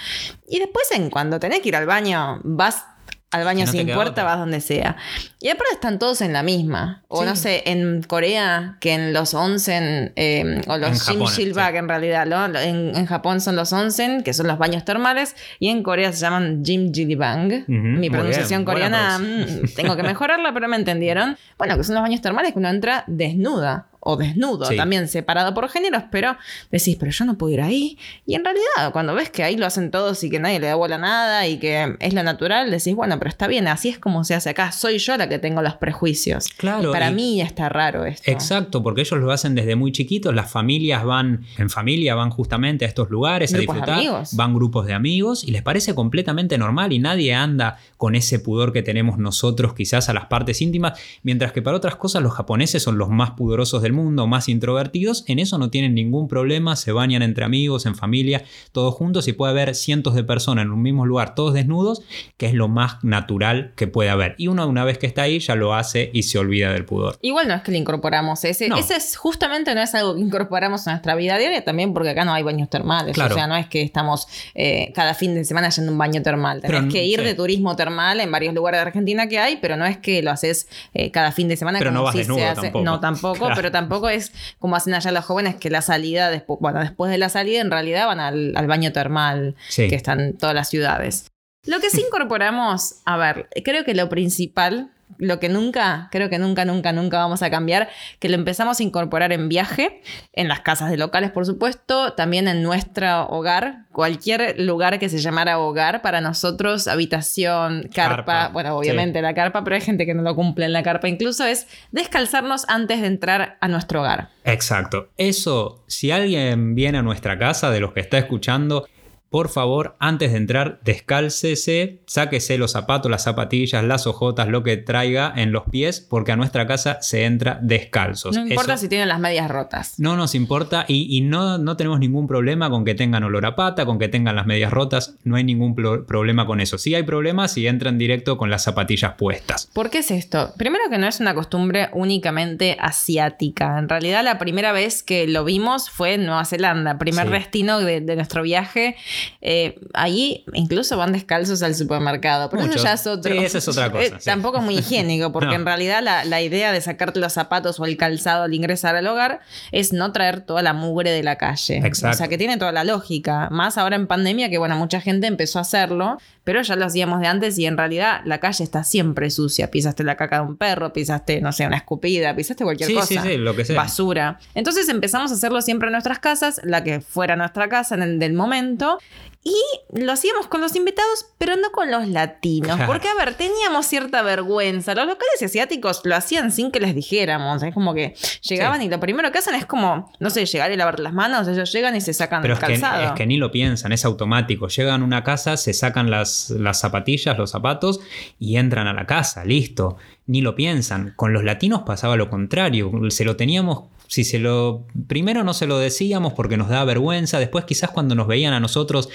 Y 0.47 0.59
después, 0.59 0.91
en 0.91 1.09
cuando 1.09 1.41
tenés 1.41 1.61
que 1.61 1.71
ir 1.71 1.77
al 1.77 1.87
baño, 1.87 2.41
vas 2.45 2.85
al 3.31 3.45
baño 3.45 3.67
sin 3.67 3.89
puerta, 3.89 4.23
vas 4.23 4.39
donde 4.39 4.61
sea. 4.61 4.97
Y 5.41 5.49
aparte 5.49 5.73
están 5.73 5.99
todos 5.99 6.21
en 6.21 6.33
la 6.33 6.43
misma. 6.43 7.03
O 7.09 7.25
no 7.25 7.35
sé, 7.37 7.63
en 7.67 8.03
Corea, 8.03 8.77
que 8.81 8.93
en 8.93 9.13
los 9.13 9.35
onsen, 9.35 10.13
em, 10.15 10.61
o 10.69 10.77
los 10.77 11.09
Jimjilbak 11.09 11.75
en 11.75 11.89
realidad, 11.89 12.27
¿no? 12.27 12.45
En, 12.59 13.07
Japón 13.07 13.41
son 13.41 13.57
los 13.57 13.73
onsen, 13.73 14.23
que 14.23 14.33
son 14.35 14.47
los 14.47 14.59
baños 14.59 14.85
termales, 14.85 15.35
y 15.59 15.71
en 15.71 15.83
Corea 15.83 16.13
se 16.13 16.21
llaman 16.21 16.63
Jimjilbang. 16.65 17.65
Mi 17.67 18.09
pronunciación 18.11 18.65
coreana, 18.65 19.19
mm, 19.19 19.75
tengo 19.75 19.97
que 19.97 20.03
mejorarla, 20.03 20.53
pero 20.53 20.69
me 20.69 20.77
entendieron. 20.77 21.39
Bueno, 21.57 21.77
que 21.77 21.85
son 21.85 21.95
los 21.95 22.03
baños 22.03 22.21
termales 22.21 22.53
que 22.53 22.59
uno 22.59 22.69
entra 22.69 23.05
desnuda 23.07 23.87
o 24.05 24.17
desnudo, 24.17 24.69
también 24.77 25.09
separado 25.09 25.55
por 25.55 25.69
géneros, 25.69 26.05
pero 26.11 26.37
decís, 26.71 26.97
pero 26.99 27.11
yo 27.11 27.25
no 27.25 27.37
puedo 27.37 27.53
ir 27.55 27.63
ahí. 27.63 27.99
Y 28.27 28.35
en 28.35 28.45
realidad, 28.45 28.93
cuando 28.93 29.15
ves 29.15 29.31
que 29.31 29.43
ahí 29.43 29.57
lo 29.57 29.67
hacen 29.67 29.91
todos 29.91 30.23
y 30.23 30.31
que 30.31 30.39
nadie 30.39 30.61
le 30.61 30.67
da 30.67 30.75
bola 30.75 30.97
a 30.97 30.99
nada 30.99 31.47
y 31.47 31.59
que 31.59 31.97
es 32.01 32.15
lo 32.15 32.23
natural, 32.23 32.71
decís, 32.71 32.95
bueno, 32.95 33.19
pero 33.19 33.31
está 33.31 33.47
bien, 33.47 33.67
así 33.67 33.89
es 33.89 33.99
como 33.99 34.25
se 34.25 34.35
hace 34.35 34.51
acá. 34.51 34.73
Soy 34.73 34.99
yo 34.99 35.17
la 35.17 35.29
que 35.29 35.39
tengo 35.39 35.63
los 35.63 35.75
prejuicios. 35.75 36.49
Claro. 36.57 36.93
para 36.93 37.11
mí 37.11 37.39
ya 37.39 37.45
está 37.45 37.69
raro 37.69 38.05
esto. 38.05 38.31
Exacto, 38.31 38.83
porque 38.83 39.01
ellos 39.01 39.19
lo 39.19 39.33
hacen 39.33 39.55
desde 39.55 39.77
muy 39.77 39.93
chiquitos. 39.93 40.35
Las 40.35 40.51
familias 40.51 41.05
van, 41.05 41.45
en 41.59 41.71
familia, 41.71 42.15
van 42.15 42.31
justamente 42.31 42.85
a 42.85 42.89
estos 42.89 43.11
lugares 43.11 43.55
a 43.55 43.59
disfrutar. 43.59 44.25
Van 44.33 44.55
grupos 44.55 44.87
de 44.87 44.93
amigos 44.93 45.45
y 45.45 45.51
les 45.51 45.63
parece 45.63 45.95
completamente 45.95 46.59
normal 46.59 46.93
y 46.93 46.99
nadie 46.99 47.35
anda 47.35 47.79
con 48.05 48.17
ese 48.17 48.39
pudor 48.39 48.75
que 48.75 48.83
tenemos 48.83 49.17
nosotros 49.17 49.73
quizás 49.73 50.11
a 50.11 50.13
las 50.13 50.27
partes 50.27 50.61
íntimas, 50.61 51.01
mientras 51.23 51.53
que 51.53 51.63
para 51.63 51.79
otras 51.79 51.97
cosas 51.97 52.23
los 52.23 52.35
japoneses 52.35 52.83
son 52.83 52.99
los 52.99 53.09
más 53.09 53.31
pudorosos 53.31 53.81
del 53.81 53.95
mundo, 53.95 54.27
más 54.27 54.51
introvertidos, 54.51 55.25
en 55.27 55.39
eso 55.39 55.57
no 55.57 55.71
tienen 55.71 55.95
ningún 55.95 56.29
problema, 56.29 56.77
se 56.77 56.93
bañan 56.93 57.23
entre 57.23 57.47
amigos, 57.47 57.87
en 57.87 57.95
familia, 57.95 58.45
todos 58.73 58.93
juntos 58.95 59.27
y 59.27 59.33
puede 59.33 59.53
haber 59.53 59.75
cientos 59.75 60.15
de 60.15 60.23
personas 60.23 60.67
en 60.67 60.73
un 60.73 60.83
mismo 60.83 61.07
lugar, 61.07 61.35
todos 61.35 61.55
desnudos, 61.55 62.03
que 62.37 62.45
es 62.45 62.53
lo 62.53 62.69
más 62.69 63.03
natural 63.03 63.73
que 63.75 63.87
puede 63.87 64.11
haber. 64.11 64.35
Y 64.37 64.49
uno 64.49 64.69
una 64.69 64.85
vez 64.85 64.99
que 64.99 65.07
está 65.07 65.23
ahí 65.23 65.39
ya 65.39 65.55
lo 65.55 65.73
hace 65.73 66.11
y 66.13 66.25
se 66.25 66.39
olvida 66.39 66.75
del 66.75 66.85
pudor. 66.85 67.17
Igual 67.23 67.49
no 67.49 67.55
es 67.55 67.63
que 67.63 67.73
le 67.73 67.79
incorporamos 67.79 68.45
ese, 68.45 68.67
ese 68.67 68.97
es 68.97 69.17
justamente 69.17 69.75
no 69.75 69.81
es 69.81 69.95
algo 69.95 70.15
que 70.15 70.21
incorporamos 70.21 70.87
a 70.89 70.91
nuestra 70.91 71.15
vida 71.15 71.39
diaria 71.39 71.65
también 71.65 71.95
porque 71.95 72.11
acá 72.11 72.27
no 72.27 72.35
hay 72.35 72.43
baños 72.43 72.69
termales, 72.69 73.17
o 73.17 73.31
sea, 73.31 73.47
no 73.47 73.57
es 73.57 73.67
que 73.67 73.81
estamos 73.81 74.29
eh, 74.55 74.93
cada 74.95 75.15
fin 75.15 75.35
de 75.35 75.47
semana 75.47 75.71
yendo 75.71 75.91
a 75.91 75.93
un 75.95 75.99
baño 75.99 76.21
termal, 76.21 76.61
tenés 76.61 76.93
que 76.93 77.03
ir 77.03 77.23
de 77.23 77.33
turismo 77.33 77.75
termal 77.75 77.94
en 77.99 78.31
varios 78.31 78.55
lugares 78.55 78.79
de 78.79 78.83
Argentina 78.83 79.29
que 79.29 79.39
hay, 79.39 79.57
pero 79.57 79.77
no 79.77 79.87
es 79.87 79.99
que 79.99 80.23
lo 80.23 80.31
haces 80.31 80.69
eh, 80.95 81.11
cada 81.11 81.33
fin 81.33 81.49
de 81.49 81.57
semana 81.57 81.79
pero 81.79 81.91
como 81.91 82.01
no 82.01 82.05
vas 82.05 82.15
si 82.15 82.25
se 82.25 82.45
hace, 82.45 82.63
tampoco. 82.63 82.85
no 82.85 83.01
tampoco, 83.01 83.49
pero 83.55 83.71
tampoco 83.71 84.09
es 84.09 84.33
como 84.59 84.77
hacen 84.77 84.95
allá 84.95 85.13
los 85.13 85.25
jóvenes 85.25 85.57
que 85.57 85.71
la 85.71 85.83
salida, 85.83 86.31
después, 86.31 86.59
bueno, 86.61 86.81
después 86.81 87.11
de 87.11 87.19
la 87.19 87.29
salida 87.29 87.61
en 87.61 87.71
realidad 87.71 88.07
van 88.07 88.21
al, 88.21 88.67
baño 88.67 88.93
termal 88.93 89.55
que 89.75 89.95
están 89.95 90.35
todas 90.35 90.55
las 90.55 90.69
ciudades. 90.69 91.31
Lo 91.67 91.81
que 91.81 91.91
sí 91.91 92.03
incorporamos, 92.07 92.97
a 93.05 93.17
ver, 93.17 93.49
creo 93.65 93.85
que 93.85 93.95
lo 93.95 94.09
principal 94.09 94.91
lo 95.19 95.41
que 95.41 95.49
nunca, 95.49 96.09
creo 96.11 96.29
que 96.29 96.39
nunca, 96.39 96.65
nunca, 96.65 96.93
nunca 96.93 97.19
vamos 97.19 97.43
a 97.43 97.51
cambiar, 97.51 97.89
que 98.19 98.29
lo 98.29 98.35
empezamos 98.35 98.81
a 98.81 98.83
incorporar 98.83 99.33
en 99.33 99.49
viaje, 99.49 100.03
en 100.33 100.49
las 100.49 100.61
casas 100.61 100.91
de 100.91 100.97
locales, 100.97 101.31
por 101.31 101.47
supuesto, 101.47 102.13
también 102.15 102.49
en 102.49 102.63
nuestro 102.63 103.27
hogar, 103.29 103.87
cualquier 103.93 104.61
lugar 104.61 104.99
que 104.99 105.09
se 105.09 105.19
llamara 105.19 105.59
hogar 105.59 106.03
para 106.03 106.21
nosotros, 106.21 106.89
habitación, 106.89 107.89
carpa, 107.95 108.49
bueno, 108.49 108.77
obviamente 108.77 109.23
la 109.23 109.35
carpa, 109.35 109.65
pero 109.65 109.77
hay 109.77 109.83
gente 109.83 110.07
que 110.07 110.15
no 110.15 110.23
lo 110.23 110.35
cumple 110.35 110.65
en 110.65 110.73
la 110.73 110.83
carpa, 110.83 111.09
incluso 111.09 111.45
es 111.45 111.67
descalzarnos 111.93 112.65
antes 112.69 113.01
de 113.01 113.07
entrar 113.07 113.57
a 113.61 113.69
nuestro 113.69 114.01
hogar. 114.01 114.31
Exacto. 114.45 115.09
Eso, 115.17 115.85
si 115.87 116.11
alguien 116.11 116.75
viene 116.75 116.99
a 116.99 117.03
nuestra 117.03 117.39
casa, 117.39 117.71
de 117.71 117.81
los 117.81 117.93
que 117.93 118.01
está 118.01 118.19
escuchando, 118.19 118.87
por 119.35 119.49
favor, 119.49 119.97
antes 119.99 120.31
de 120.31 120.39
entrar, 120.39 120.79
descálcese, 120.85 121.99
sáquese 122.07 122.57
los 122.57 122.71
zapatos, 122.71 123.11
las 123.11 123.25
zapatillas, 123.25 123.83
las 123.83 124.07
ojotas, 124.07 124.47
lo 124.47 124.63
que 124.63 124.77
traiga 124.77 125.33
en 125.35 125.51
los 125.51 125.65
pies, 125.65 126.01
porque 126.01 126.31
a 126.31 126.37
nuestra 126.37 126.69
casa 126.69 126.99
se 127.03 127.25
entra 127.25 127.59
descalzos. 127.61 128.37
No 128.37 128.47
importa 128.47 128.77
si 128.77 128.89
tienen 128.89 129.09
las 129.09 129.19
medias 129.19 129.51
rotas. 129.51 129.99
No 129.99 130.15
nos 130.17 130.37
importa 130.37 130.85
y, 130.87 131.21
no, 131.23 131.59
no, 131.59 131.77
tenemos 131.77 131.99
ningún 131.99 132.29
problema 132.29 132.71
con 132.71 132.85
que 132.85 132.95
tengan 132.95 133.25
olor 133.25 133.45
a 133.45 133.57
pata, 133.57 133.85
con 133.85 133.99
que 133.99 134.07
tengan 134.07 134.37
las 134.37 134.47
medias 134.47 134.73
rotas, 134.73 135.17
no 135.25 135.35
hay 135.35 135.43
ningún 135.43 135.75
problema 135.75 136.47
con 136.47 136.61
eso. 136.61 136.79
Sí 136.79 136.95
hay 136.95 137.03
problemas 137.03 137.55
si 137.55 137.67
entran 137.67 137.99
directo 137.99 138.39
con 138.39 138.51
las 138.51 138.63
zapatillas 138.63 139.15
puestas. 139.15 139.69
¿Por 139.73 139.91
qué 139.91 139.99
es 139.99 140.13
esto? 140.13 140.53
Primero 140.57 140.85
que 140.89 140.99
no 140.99 141.09
es 141.09 141.19
una 141.19 141.35
costumbre 141.35 141.89
únicamente 141.93 142.77
asiática. 142.79 143.81
En 143.81 143.89
realidad 143.89 144.23
la 144.23 144.39
primera 144.39 144.71
vez 144.71 145.03
que 145.03 145.27
lo 145.27 145.43
vimos 145.45 145.91
fue 145.91 146.15
en 146.15 146.25
Nueva 146.25 146.45
Zelanda, 146.45 146.99
primer 146.99 147.31
destino 147.31 147.81
de, 147.81 148.01
de 148.01 148.15
nuestro 148.15 148.43
viaje 148.43 148.95
eh, 149.41 149.79
allí 149.93 150.45
incluso 150.53 150.97
van 150.97 151.13
descalzos 151.13 151.63
al 151.63 151.75
supermercado, 151.75 152.51
pero 152.51 152.65
eso 152.65 152.83
ya 152.83 152.95
es 152.95 153.07
otro. 153.07 153.33
esa 153.35 153.59
es 153.59 153.69
otra 153.69 153.91
cosa. 153.91 154.05
Eh, 154.05 154.13
tampoco 154.25 154.59
es 154.59 154.65
muy 154.65 154.79
higiénico, 154.79 155.33
porque 155.33 155.55
en 155.55 155.65
realidad 155.65 156.03
la, 156.03 156.43
idea 156.43 156.73
de 156.73 156.81
sacarte 156.81 157.21
los 157.21 157.33
zapatos 157.33 157.81
o 157.81 157.85
el 157.85 157.97
calzado 157.97 158.45
al 158.45 158.55
ingresar 158.55 158.97
al 158.97 159.07
hogar 159.07 159.41
es 159.73 159.93
no 159.93 160.13
traer 160.13 160.41
toda 160.43 160.63
la 160.63 160.73
mugre 160.73 161.11
de 161.11 161.23
la 161.23 161.37
calle. 161.37 161.83
O 161.85 161.95
sea, 161.95 162.29
que 162.29 162.37
tiene 162.37 162.57
toda 162.59 162.73
la 162.73 162.85
lógica. 162.85 163.49
Más 163.51 163.79
ahora 163.79 163.97
en 163.97 164.07
pandemia, 164.07 164.51
que 164.51 164.59
bueno, 164.59 164.77
mucha 164.77 165.01
gente 165.01 165.27
empezó 165.27 165.59
a 165.59 165.63
hacerlo, 165.63 166.19
pero 166.45 166.61
ya 166.63 166.77
lo 166.77 166.85
hacíamos 166.85 167.21
de 167.21 167.27
antes 167.27 167.59
y 167.59 167.67
en 167.67 167.77
realidad 167.77 168.21
la 168.25 168.39
calle 168.39 168.65
está 168.65 168.85
siempre 168.85 169.31
sucia. 169.31 169.71
Pisaste 169.71 170.05
la 170.05 170.17
caca 170.17 170.37
de 170.37 170.43
un 170.43 170.57
perro, 170.57 170.93
pisaste, 170.93 171.41
no 171.41 171.53
sé, 171.53 171.67
una 171.67 171.77
escupida, 171.77 172.37
pisaste 172.37 172.65
cualquier 172.65 172.93
cosa. 172.93 173.07
Sí, 173.07 173.19
sí, 173.19 173.37
lo 173.37 173.57
que 173.57 173.65
sea. 173.65 173.77
Basura. 173.77 174.39
Entonces 174.55 174.89
empezamos 174.89 175.31
a 175.31 175.35
hacerlo 175.35 175.63
siempre 175.63 175.89
en 175.89 175.93
nuestras 175.93 176.19
casas, 176.19 176.61
la 176.65 176.85
que 176.85 177.01
fuera 177.01 177.37
nuestra 177.37 177.69
casa 177.69 177.95
en 177.95 178.03
el 178.03 178.19
del 178.19 178.35
momento. 178.35 178.99
Y 179.47 179.55
lo 179.93 180.11
hacíamos 180.11 180.47
con 180.47 180.63
los 180.63 180.75
invitados, 180.75 181.27
pero 181.37 181.57
no 181.57 181.71
con 181.71 181.91
los 181.91 182.09
latinos. 182.09 182.81
Porque, 182.87 183.09
a 183.09 183.15
ver, 183.15 183.35
teníamos 183.35 183.85
cierta 183.85 184.23
vergüenza. 184.23 184.95
Los 184.95 185.07
locales 185.07 185.43
asiáticos 185.43 186.01
lo 186.05 186.17
hacían 186.17 186.51
sin 186.51 186.71
que 186.71 186.81
les 186.81 186.95
dijéramos. 186.95 187.63
Es 187.63 187.75
como 187.75 187.93
que 187.93 188.15
llegaban 188.41 188.81
y 188.81 188.89
lo 188.89 188.99
primero 189.01 189.31
que 189.31 189.39
hacen 189.39 189.55
es 189.55 189.67
como, 189.67 190.11
no 190.19 190.31
sé, 190.31 190.47
llegar 190.47 190.73
y 190.73 190.77
lavar 190.77 190.99
las 190.99 191.13
manos. 191.13 191.47
Ellos 191.47 191.71
llegan 191.73 191.95
y 191.95 192.01
se 192.01 192.15
sacan 192.15 192.41
pero 192.41 192.55
el 192.55 192.61
calzado. 192.61 193.01
Que, 193.01 193.07
es 193.07 193.13
que 193.13 193.27
ni 193.27 193.37
lo 193.37 193.51
piensan, 193.51 193.93
es 193.93 194.07
automático. 194.07 194.69
Llegan 194.69 195.03
a 195.03 195.05
una 195.05 195.23
casa, 195.23 195.59
se 195.59 195.75
sacan 195.75 196.11
las, 196.11 196.49
las 196.49 196.81
zapatillas, 196.81 197.37
los 197.37 197.51
zapatos 197.51 198.01
y 198.39 198.57
entran 198.57 198.87
a 198.87 198.95
la 198.95 199.05
casa, 199.05 199.45
listo. 199.45 199.99
Ni 200.27 200.41
lo 200.41 200.55
piensan. 200.55 201.13
Con 201.17 201.35
los 201.35 201.45
latinos 201.45 201.83
pasaba 201.83 202.17
lo 202.17 202.31
contrario. 202.31 202.91
Se 203.11 203.27
lo 203.27 203.37
teníamos 203.37 203.91
si 204.15 204.23
se 204.23 204.39
lo 204.39 204.87
primero 205.09 205.43
no 205.43 205.55
se 205.55 205.67
lo 205.67 205.77
decíamos 205.77 206.35
porque 206.35 206.57
nos 206.57 206.69
daba 206.69 206.85
vergüenza, 206.85 207.41
después 207.41 207.65
quizás 207.65 207.91
cuando 207.91 208.15
nos 208.15 208.29
veían 208.29 208.55
a 208.55 208.61
nosotros 208.61 209.09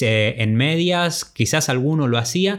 en 0.00 0.56
medias, 0.56 1.24
quizás 1.24 1.68
alguno 1.68 2.08
lo 2.08 2.18
hacía, 2.18 2.58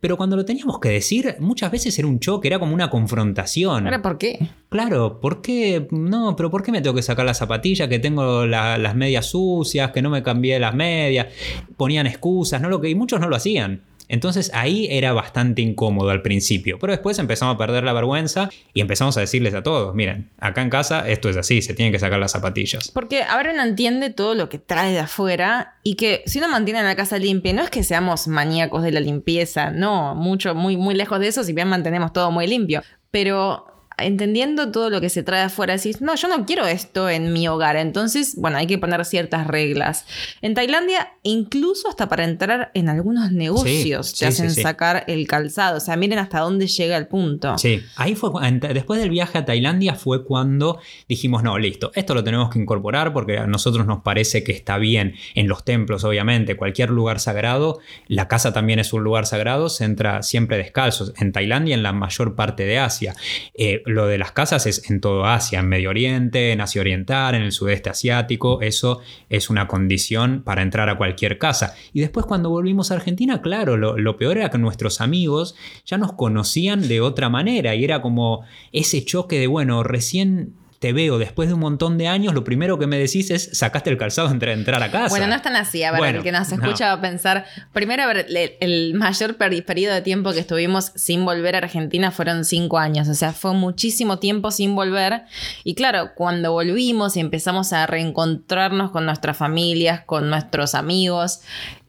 pero 0.00 0.16
cuando 0.16 0.36
lo 0.36 0.46
teníamos 0.46 0.80
que 0.80 0.88
decir, 0.88 1.36
muchas 1.38 1.70
veces 1.70 1.98
era 1.98 2.08
un 2.08 2.20
choque, 2.20 2.48
era 2.48 2.58
como 2.58 2.72
una 2.72 2.88
confrontación. 2.88 3.84
por 4.00 4.16
qué? 4.16 4.48
Claro, 4.70 5.20
¿por 5.20 5.42
qué? 5.42 5.86
No, 5.90 6.36
pero 6.36 6.50
¿por 6.50 6.62
qué 6.62 6.72
me 6.72 6.80
tengo 6.80 6.96
que 6.96 7.02
sacar 7.02 7.26
las 7.26 7.36
zapatillas? 7.36 7.86
Que 7.88 7.98
tengo 7.98 8.46
las 8.46 8.96
medias 8.96 9.26
sucias, 9.26 9.90
que 9.90 10.00
no 10.00 10.08
me 10.08 10.22
cambié 10.22 10.58
las 10.58 10.74
medias. 10.74 11.26
Ponían 11.76 12.06
excusas, 12.06 12.62
¿no? 12.62 12.70
Lo 12.70 12.80
que, 12.80 12.88
y 12.88 12.94
muchos 12.94 13.20
no 13.20 13.28
lo 13.28 13.36
hacían. 13.36 13.82
Entonces 14.08 14.50
ahí 14.54 14.88
era 14.90 15.12
bastante 15.12 15.62
incómodo 15.62 16.10
al 16.10 16.22
principio, 16.22 16.78
pero 16.78 16.92
después 16.92 17.18
empezamos 17.18 17.54
a 17.54 17.58
perder 17.58 17.84
la 17.84 17.92
vergüenza 17.92 18.50
y 18.72 18.80
empezamos 18.80 19.16
a 19.16 19.20
decirles 19.20 19.54
a 19.54 19.62
todos, 19.62 19.94
miren, 19.94 20.30
acá 20.38 20.62
en 20.62 20.70
casa 20.70 21.08
esto 21.08 21.28
es 21.28 21.36
así, 21.36 21.62
se 21.62 21.74
tienen 21.74 21.92
que 21.92 21.98
sacar 21.98 22.18
las 22.18 22.32
zapatillas. 22.32 22.90
Porque 22.92 23.22
ahora 23.22 23.52
no 23.52 23.62
entiende 23.62 24.10
todo 24.10 24.34
lo 24.34 24.48
que 24.48 24.58
trae 24.58 24.92
de 24.92 25.00
afuera 25.00 25.76
y 25.82 25.94
que 25.94 26.22
si 26.26 26.38
uno 26.38 26.48
mantiene 26.48 26.82
la 26.82 26.96
casa 26.96 27.18
limpia, 27.18 27.52
no 27.52 27.62
es 27.62 27.70
que 27.70 27.82
seamos 27.82 28.28
maníacos 28.28 28.82
de 28.82 28.92
la 28.92 29.00
limpieza, 29.00 29.70
no, 29.70 30.14
mucho, 30.14 30.54
muy, 30.54 30.76
muy 30.76 30.94
lejos 30.94 31.20
de 31.20 31.28
eso, 31.28 31.44
si 31.44 31.52
bien 31.52 31.68
mantenemos 31.68 32.12
todo 32.12 32.30
muy 32.30 32.46
limpio, 32.46 32.82
pero 33.10 33.75
entendiendo 33.98 34.70
todo 34.70 34.90
lo 34.90 35.00
que 35.00 35.08
se 35.08 35.22
trae 35.22 35.42
afuera, 35.42 35.76
decís, 35.76 36.00
no, 36.02 36.14
yo 36.16 36.28
no 36.28 36.44
quiero 36.44 36.66
esto 36.66 37.08
en 37.08 37.32
mi 37.32 37.48
hogar. 37.48 37.76
Entonces, 37.76 38.34
bueno, 38.36 38.58
hay 38.58 38.66
que 38.66 38.78
poner 38.78 39.04
ciertas 39.04 39.46
reglas. 39.46 40.04
En 40.42 40.54
Tailandia, 40.54 41.14
incluso 41.22 41.88
hasta 41.88 42.08
para 42.08 42.24
entrar 42.24 42.70
en 42.74 42.88
algunos 42.88 43.32
negocios, 43.32 44.14
te 44.14 44.26
hacen 44.26 44.50
sacar 44.50 45.04
el 45.06 45.26
calzado. 45.26 45.78
O 45.78 45.80
sea, 45.80 45.96
miren 45.96 46.18
hasta 46.18 46.40
dónde 46.40 46.66
llega 46.66 46.96
el 46.96 47.06
punto. 47.06 47.56
Sí, 47.58 47.82
ahí 47.96 48.14
fue, 48.14 48.30
después 48.72 49.00
del 49.00 49.10
viaje 49.10 49.38
a 49.38 49.44
Tailandia 49.44 49.94
fue 49.94 50.24
cuando 50.24 50.78
dijimos, 51.08 51.42
no, 51.42 51.58
listo, 51.58 51.90
esto 51.94 52.14
lo 52.14 52.22
tenemos 52.22 52.50
que 52.50 52.58
incorporar 52.58 53.12
porque 53.12 53.38
a 53.38 53.46
nosotros 53.46 53.86
nos 53.86 54.02
parece 54.02 54.44
que 54.44 54.52
está 54.52 54.76
bien 54.76 55.14
en 55.34 55.48
los 55.48 55.64
templos, 55.64 56.04
obviamente, 56.04 56.56
cualquier 56.56 56.90
lugar 56.90 57.18
sagrado, 57.18 57.80
la 58.08 58.28
casa 58.28 58.52
también 58.52 58.78
es 58.78 58.92
un 58.92 59.02
lugar 59.02 59.26
sagrado, 59.26 59.70
se 59.70 59.84
entra 59.84 60.22
siempre 60.22 60.58
descalzos. 60.58 61.14
En 61.16 61.32
Tailandia, 61.32 61.74
en 61.74 61.82
la 61.82 61.92
mayor 61.92 62.34
parte 62.34 62.64
de 62.64 62.78
Asia. 62.78 63.14
Eh, 63.54 63.82
lo 63.86 64.06
de 64.06 64.18
las 64.18 64.32
casas 64.32 64.66
es 64.66 64.90
en 64.90 65.00
todo 65.00 65.24
Asia, 65.24 65.60
en 65.60 65.68
Medio 65.68 65.90
Oriente, 65.90 66.52
en 66.52 66.60
Asia 66.60 66.80
Oriental, 66.80 67.34
en 67.34 67.42
el 67.42 67.52
sudeste 67.52 67.88
asiático, 67.88 68.60
eso 68.60 69.00
es 69.30 69.48
una 69.48 69.68
condición 69.68 70.42
para 70.42 70.62
entrar 70.62 70.88
a 70.88 70.96
cualquier 70.96 71.38
casa. 71.38 71.74
Y 71.92 72.00
después 72.00 72.26
cuando 72.26 72.50
volvimos 72.50 72.90
a 72.90 72.94
Argentina, 72.94 73.40
claro, 73.40 73.76
lo, 73.76 74.16
peor 74.16 74.38
era 74.38 74.50
que 74.50 74.58
nuestros 74.58 75.00
amigos 75.00 75.54
ya 75.84 75.98
nos 75.98 76.12
conocían 76.14 76.88
de 76.88 77.00
otra 77.00 77.28
manera 77.28 77.74
y 77.74 77.84
era 77.84 78.02
como 78.02 78.44
ese 78.72 79.04
choque 79.04 79.38
de, 79.38 79.46
bueno, 79.46 79.82
recién 79.82 80.54
te 80.78 80.92
veo 80.92 81.18
después 81.18 81.48
de 81.48 81.54
un 81.54 81.60
montón 81.60 81.98
de 81.98 82.08
años, 82.08 82.34
lo 82.34 82.44
primero 82.44 82.78
que 82.78 82.86
me 82.86 82.98
decís 82.98 83.30
es 83.30 83.50
sacaste 83.52 83.90
el 83.90 83.98
calzado 83.98 84.30
entre 84.30 84.52
entrar 84.52 84.82
a 84.82 84.90
casa. 84.90 85.08
Bueno, 85.08 85.26
no 85.26 85.34
es 85.34 85.42
tan 85.42 85.56
así. 85.56 85.82
A 85.82 85.92
ver, 85.92 86.16
el 86.16 86.22
que 86.22 86.32
nos 86.32 86.50
escucha 86.52 86.86
va 86.86 86.92
a 86.92 87.00
pensar. 87.00 87.44
Primero, 87.72 88.02
a 88.02 88.06
ver, 88.06 88.26
el 88.60 88.94
mayor 88.94 89.36
periodo 89.36 89.94
de 89.94 90.02
tiempo 90.02 90.32
que 90.32 90.40
estuvimos 90.40 90.92
sin 90.94 91.24
volver 91.24 91.54
a 91.54 91.58
Argentina 91.58 92.10
fueron 92.10 92.44
cinco 92.44 92.78
años. 92.78 93.08
O 93.08 93.14
sea, 93.14 93.32
fue 93.32 93.54
muchísimo 93.54 94.18
tiempo 94.18 94.50
sin 94.50 94.74
volver. 94.74 95.22
Y 95.64 95.74
claro, 95.74 96.10
cuando 96.14 96.52
volvimos 96.52 97.16
y 97.16 97.20
empezamos 97.20 97.72
a 97.72 97.86
reencontrarnos 97.86 98.90
con 98.90 99.06
nuestras 99.06 99.36
familias, 99.36 100.02
con 100.04 100.30
nuestros 100.30 100.74
amigos, 100.74 101.40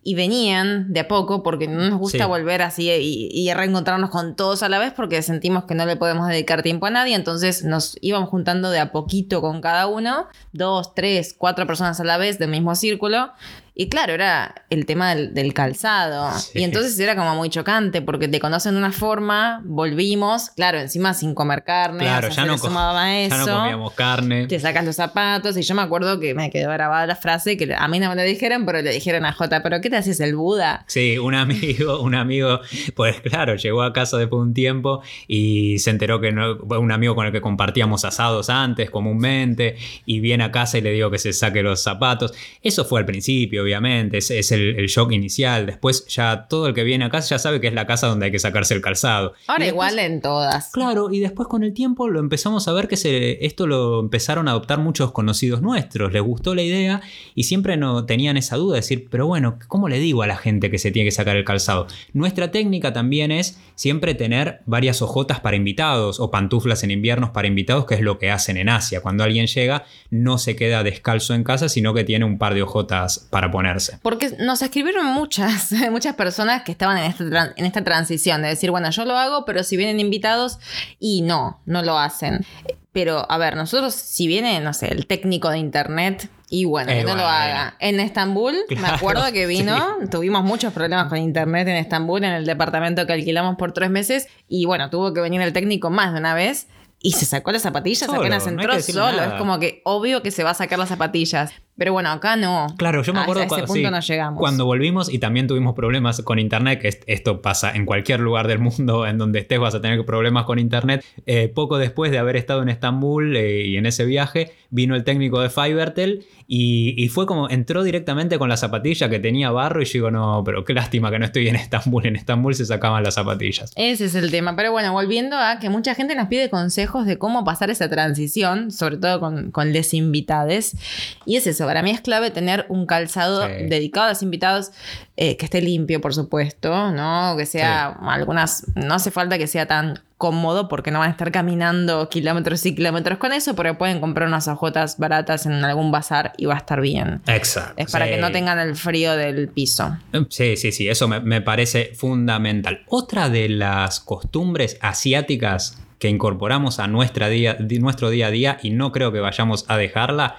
y 0.04 0.16
venían 0.16 0.94
de 0.94 1.02
a 1.02 1.08
poco 1.08 1.44
porque 1.44 1.68
no 1.68 1.90
nos 1.90 2.00
gusta 2.00 2.26
volver 2.26 2.62
así 2.62 2.90
y, 2.90 3.54
reencontrarnos 3.54 4.10
con 4.10 4.36
todos 4.36 4.64
a 4.64 4.70
la 4.70 4.80
vez 4.80 4.94
porque 4.94 5.22
sentimos 5.22 5.66
que 5.66 5.76
no 5.76 5.86
le 5.86 5.96
podemos 5.96 6.28
dedicar 6.28 6.64
tiempo 6.64 6.86
a 6.86 6.90
nadie, 6.90 7.16
entonces 7.16 7.64
nos 7.64 7.98
íbamos 8.02 8.30
juntando 8.30 8.70
de 8.70 8.80
a 8.80 8.92
poquito 8.92 9.42
con 9.42 9.62
cada 9.62 9.88
uno, 9.88 10.28
dos, 10.54 10.96
tres, 10.96 11.36
cuatro 11.38 11.68
personas 11.68 12.00
a 12.00 12.04
la 12.04 12.18
vez 12.18 12.40
del 12.40 12.50
mismo 12.50 12.76
círculo 12.76 13.32
y 13.80 13.90
claro, 13.90 14.14
era 14.14 14.66
el 14.72 14.88
tema 14.88 15.14
del, 15.14 15.54
calzado. 15.54 16.32
Y 16.56 16.64
entonces 16.64 16.98
era 17.00 17.16
como 17.16 17.36
muy 17.36 17.52
chocante 17.52 18.02
porque 18.02 18.28
te 18.28 18.40
conocen 18.40 18.74
de 18.74 18.80
una 18.80 18.92
forma, 18.92 19.62
volvimos, 19.66 20.50
claro, 20.50 20.80
encima 20.80 21.14
sin 21.14 21.36
comer 21.36 21.64
carne. 21.64 22.00
Claro, 22.00 22.30
ya, 22.30 22.46
no 22.46 22.56
eso, 22.56 22.70
ya 22.70 23.46
no 23.46 23.46
comíamos 23.46 23.94
carne. 23.94 24.48
Te 24.48 24.60
sacas 24.60 24.84
los 24.84 24.96
zapatos 24.96 25.56
y 25.58 25.62
yo 25.62 25.76
me 25.76 25.84
acuerdo 25.84 26.20
que 26.20 26.34
me 26.34 26.50
quedó 26.50 26.72
grabada 26.72 27.06
la 27.06 27.16
frase 27.16 27.56
que 27.56 27.72
a 27.78 27.88
mí 27.88 28.00
no 28.00 28.10
me 28.10 28.16
lo 28.16 28.24
dijeron, 28.24 28.66
pero 28.66 28.82
le 28.82 28.92
dijeron 28.92 29.26
a 29.26 29.32
Jota, 29.32 29.62
¿pero 29.62 29.80
qué 29.80 29.92
te 29.92 29.98
haces 29.98 30.20
el 30.22 30.36
Buda? 30.36 30.84
Sí, 30.88 31.20
un 31.20 31.36
amigo, 31.36 32.02
un 32.02 32.16
amigo, 32.16 32.62
pues 32.96 33.22
claro, 33.22 33.58
llegó 33.58 33.84
a 33.84 33.94
casa 33.94 34.18
después 34.18 34.40
de 34.40 34.44
un 34.48 34.54
tiempo 34.56 35.04
y 35.28 35.78
se 35.78 35.92
enteró 35.92 36.20
que 36.20 36.32
no, 36.32 36.56
un 36.56 36.92
amigo 36.92 37.14
con 37.14 37.28
el 37.28 37.32
que 37.32 37.42
compartíamos 37.42 38.06
asados 38.06 38.50
antes 38.50 38.90
comúnmente 38.90 39.76
y 40.08 40.20
viene 40.20 40.46
a 40.46 40.52
casa 40.52 40.80
y 40.80 40.82
le 40.82 40.94
digo 40.94 41.12
que 41.12 41.20
se 41.20 41.32
saque 41.32 41.62
los 41.62 41.84
zapatos. 41.84 42.34
Eso 42.64 42.84
fue 42.84 43.02
al 43.02 43.06
principio, 43.06 43.67
obviamente, 43.68 44.18
es, 44.18 44.52
el, 44.52 44.88
shock 44.88 45.12
inicial. 45.12 45.66
Después 45.66 46.06
ya 46.08 46.48
todo 46.48 46.68
el 46.68 46.74
que 46.74 46.84
viene 46.84 47.06
a 47.06 47.10
casa 47.10 47.36
ya 47.36 47.40
sabe 47.40 47.60
que 47.60 47.68
es 47.68 47.74
la 47.74 47.86
casa 47.86 48.08
donde 48.08 48.28
hay 48.28 48.32
que 48.32 48.40
sacarse 48.40 48.74
el 48.74 48.82
calzado. 48.82 49.34
Ahora 49.48 49.68
igual 49.68 50.00
en 50.00 50.22
todas. 50.22 50.72
Claro, 50.72 51.10
y 51.12 51.20
después 51.20 51.48
con 51.48 51.64
el 51.64 51.74
tiempo 51.74 52.08
lo 52.08 52.20
empezamos 52.20 52.68
a 52.68 52.74
ver 52.74 52.88
que 52.88 52.96
se, 52.96 53.46
esto 53.46 53.68
lo 53.68 54.00
empezaron 54.00 54.48
a 54.48 54.52
adoptar 54.52 54.80
muchos 54.80 55.12
conocidos 55.12 55.62
nuestros, 55.62 56.14
les 56.14 56.22
gustó 56.22 56.56
la 56.56 56.62
idea 56.62 57.02
y 57.36 57.44
siempre 57.44 57.76
no 57.76 58.06
tenían 58.06 58.38
esa 58.38 58.56
duda 58.56 58.76
de 58.76 58.82
decir, 58.82 59.08
pero 59.10 59.28
bueno, 59.28 59.60
¿cómo 59.68 59.90
le 59.90 60.00
digo 60.00 60.22
a 60.22 60.28
la 60.28 60.38
gente 60.38 60.72
que 60.72 60.78
se 60.78 60.92
tiene 60.92 61.08
que 61.08 61.12
sacar 61.12 61.36
el 61.36 61.44
calzado? 61.44 61.88
Nuestra 62.14 62.52
técnica 62.52 62.94
también 62.94 63.32
es 63.32 63.60
siempre 63.76 64.16
tener 64.16 64.62
varias 64.66 65.02
ojotas 65.02 65.40
para 65.40 65.58
invitados 65.58 66.20
o 66.20 66.32
pantuflas 66.32 66.84
en 66.84 66.92
inviernos 66.92 67.32
para 67.32 67.48
invitados, 67.48 67.86
que 67.86 67.96
es 67.96 68.02
lo 68.02 68.18
que 68.18 68.32
hacen 68.32 68.58
en 68.58 68.70
Asia. 68.70 69.02
Cuando 69.02 69.24
alguien 69.24 69.48
llega, 69.48 69.86
no 70.10 70.38
se 70.38 70.56
queda 70.56 70.84
descalzo 70.84 71.34
en 71.34 71.44
casa, 71.44 71.70
sino 71.70 71.94
que 71.94 72.04
tiene 72.04 72.26
un 72.26 72.38
par 72.38 72.54
de 72.54 72.64
ojotas 72.64 73.28
para 73.30 73.52
ponerse. 73.58 73.98
Porque 74.04 74.36
nos 74.40 74.62
escribieron 74.62 75.08
muchas, 75.08 75.72
muchas 75.92 76.16
personas 76.16 76.62
que 76.62 76.72
estaban 76.72 77.00
en 77.00 77.06
esta, 77.06 77.54
en 77.56 77.66
esta 77.66 77.84
transición 77.84 78.44
de 78.44 78.50
decir, 78.50 78.70
bueno, 78.70 78.92
yo 78.92 79.04
lo 79.04 79.18
hago, 79.18 79.46
pero 79.46 79.64
si 79.64 79.78
vienen 79.78 80.00
invitados 80.00 80.60
y 81.00 81.22
no, 81.22 81.60
no 81.66 81.82
lo 81.82 81.98
hacen. 81.98 82.46
Pero, 82.92 83.26
a 83.32 83.38
ver, 83.40 83.56
nosotros, 83.56 83.96
si 83.96 84.28
viene, 84.28 84.60
no 84.60 84.74
sé, 84.74 84.92
el 84.92 85.08
técnico 85.08 85.50
de 85.50 85.58
internet, 85.58 86.30
y 86.50 86.66
bueno, 86.66 86.92
que 86.92 87.04
no 87.04 87.16
lo 87.16 87.26
haga. 87.26 87.76
En 87.80 88.00
Estambul, 88.00 88.56
me 88.70 88.88
acuerdo 88.88 89.24
que 89.34 89.48
vino, 89.48 89.76
tuvimos 90.12 90.44
muchos 90.44 90.72
problemas 90.72 91.08
con 91.08 91.18
internet 91.18 91.68
en 91.68 91.78
Estambul, 91.78 92.24
en 92.24 92.34
el 92.34 92.46
departamento 92.46 93.08
que 93.08 93.14
alquilamos 93.14 93.56
por 93.56 93.72
tres 93.72 93.90
meses, 93.90 94.28
y 94.48 94.66
bueno, 94.66 94.92
tuvo 94.92 95.14
que 95.14 95.22
venir 95.22 95.42
el 95.42 95.52
técnico 95.52 95.90
más 95.90 96.14
de 96.14 96.20
una 96.20 96.36
vez. 96.36 96.68
Y 97.00 97.14
se 97.14 97.26
sacó 97.26 97.52
las 97.52 97.64
zapatillas 97.64 98.10
apenas 98.10 98.46
entró 98.46 98.80
solo. 98.82 99.22
Es 99.22 99.34
como 99.34 99.60
que 99.60 99.82
obvio 99.84 100.24
que 100.24 100.32
se 100.32 100.44
va 100.44 100.52
a 100.52 100.56
sacar 100.56 100.78
las 100.78 100.90
zapatillas. 100.90 101.52
Pero 101.78 101.94
bueno, 101.94 102.10
acá 102.10 102.36
no. 102.36 102.68
Claro, 102.78 103.04
yo 103.04 103.14
me 103.14 103.20
acuerdo 103.20 103.44
ese 103.44 103.64
punto 103.64 103.92
no 103.92 104.00
llegamos. 104.00 104.40
cuando 104.40 104.66
volvimos 104.66 105.14
y 105.14 105.20
también 105.20 105.48
tuvimos 105.48 105.76
problemas 105.76 106.22
con 106.24 106.40
internet, 106.40 106.82
que 106.82 107.00
esto 107.06 107.42
pasa 107.42 107.72
en 107.72 107.86
cualquier 107.86 108.20
lugar 108.20 108.48
del 108.48 108.60
mundo 108.60 109.06
en 109.08 109.18
donde 109.18 109.40
estés 109.40 109.60
vas 109.60 109.76
a 109.76 109.82
tener 109.82 110.04
problemas 110.04 110.46
con 110.46 110.58
internet. 110.58 111.06
Eh, 111.26 111.50
poco 111.54 111.78
después 111.78 112.12
de 112.12 112.18
haber 112.18 112.36
estado 112.36 112.64
en 112.64 112.70
Estambul 112.70 113.36
eh, 113.36 113.66
y 113.66 113.78
en 113.78 113.86
ese 113.86 114.06
viaje, 114.06 114.54
vino 114.70 114.96
el 114.96 115.04
técnico 115.04 115.40
de 115.40 115.50
Fivertel 115.50 116.26
y, 116.50 117.10
fue 117.10 117.26
como, 117.26 117.50
entró 117.50 117.84
directamente 117.84 118.38
con 118.38 118.48
la 118.48 118.56
zapatilla 118.56 119.10
que 119.10 119.20
tenía 119.20 119.52
barro 119.52 119.82
y 119.82 119.86
yo 119.86 119.94
digo, 119.94 120.12
no, 120.12 120.44
pero 120.46 120.64
qué 120.64 120.74
lástima 120.74 121.12
que 121.12 121.20
no 121.20 121.26
estoy 121.26 121.50
en 121.50 121.58
Estambul. 121.58 122.06
En 122.06 122.16
Estambul 122.16 122.56
se 122.56 122.66
sacaban 122.66 123.04
las 123.04 123.16
zapatillas. 123.16 123.74
Ese 123.76 124.06
es 124.06 124.16
el 124.16 124.32
tema. 124.32 124.56
Pero 124.56 124.72
bueno, 124.72 124.94
volviendo 124.94 125.38
a 125.38 125.60
que 125.60 125.70
mucha 125.70 125.94
gente 125.94 126.16
nos 126.16 126.28
pide 126.28 126.50
consejos 126.50 127.06
de 127.06 127.18
cómo 127.18 127.44
pasar 127.44 127.70
esa 127.70 127.90
transición, 127.90 128.72
sobre 128.72 128.98
todo 128.98 129.20
con, 129.20 129.52
con 129.52 129.74
les 129.74 129.94
invitades. 129.94 130.78
Y 131.26 131.36
es 131.36 131.48
eso, 131.48 131.67
para 131.68 131.84
mí 131.84 131.92
es 131.92 132.00
clave 132.00 132.32
tener 132.32 132.66
un 132.70 132.86
calzado 132.86 133.46
dedicado 133.46 134.06
a 134.06 134.10
los 134.12 134.24
invitados 134.24 134.72
eh, 135.18 135.36
que 135.36 135.44
esté 135.44 135.62
limpio, 135.62 136.00
por 136.00 136.14
supuesto, 136.14 136.94
¿no? 136.94 137.36
Que 137.38 137.46
sea 137.46 137.88
algunas, 137.88 138.66
no 138.76 138.94
hace 138.94 139.12
falta 139.12 139.38
que 139.38 139.48
sea 139.48 139.66
tan 139.66 140.00
cómodo 140.16 140.70
porque 140.70 140.92
no 140.92 141.00
van 141.00 141.10
a 141.10 141.12
estar 141.12 141.30
caminando 141.30 142.08
kilómetros 142.08 142.66
y 142.66 142.74
kilómetros 142.74 143.18
con 143.18 143.34
eso, 143.34 143.54
pero 143.54 143.78
pueden 143.78 144.00
comprar 144.00 144.30
unas 144.30 144.48
hojotas 144.48 144.98
baratas 144.98 145.46
en 145.46 145.62
algún 145.66 145.92
bazar 145.92 146.32
y 146.38 146.46
va 146.46 146.54
a 146.54 146.60
estar 146.60 146.80
bien. 146.80 147.20
Exacto. 147.28 147.74
Es 147.76 147.92
para 147.92 148.08
que 148.08 148.16
no 148.16 148.32
tengan 148.32 148.60
el 148.60 148.78
frío 148.78 149.18
del 149.18 149.50
piso. 149.50 149.98
Sí, 150.30 150.56
sí, 150.56 150.72
sí, 150.72 150.88
eso 150.88 151.10
me, 151.10 151.20
me 151.20 151.42
parece 151.42 151.92
fundamental. 151.96 152.86
Otra 152.88 153.28
de 153.28 153.50
las 153.50 154.00
costumbres 154.00 154.78
asiáticas 154.80 155.78
que 156.00 156.10
incorporamos 156.10 156.80
a 156.80 156.88
nuestra 156.88 157.28
día, 157.28 157.58
nuestro 157.60 158.10
día 158.10 158.28
a 158.28 158.32
día 158.32 158.58
y 158.62 158.70
no 158.70 158.92
creo 158.92 159.12
que 159.12 159.20
vayamos 159.20 159.66
a 159.68 159.78
dejarla 159.78 160.38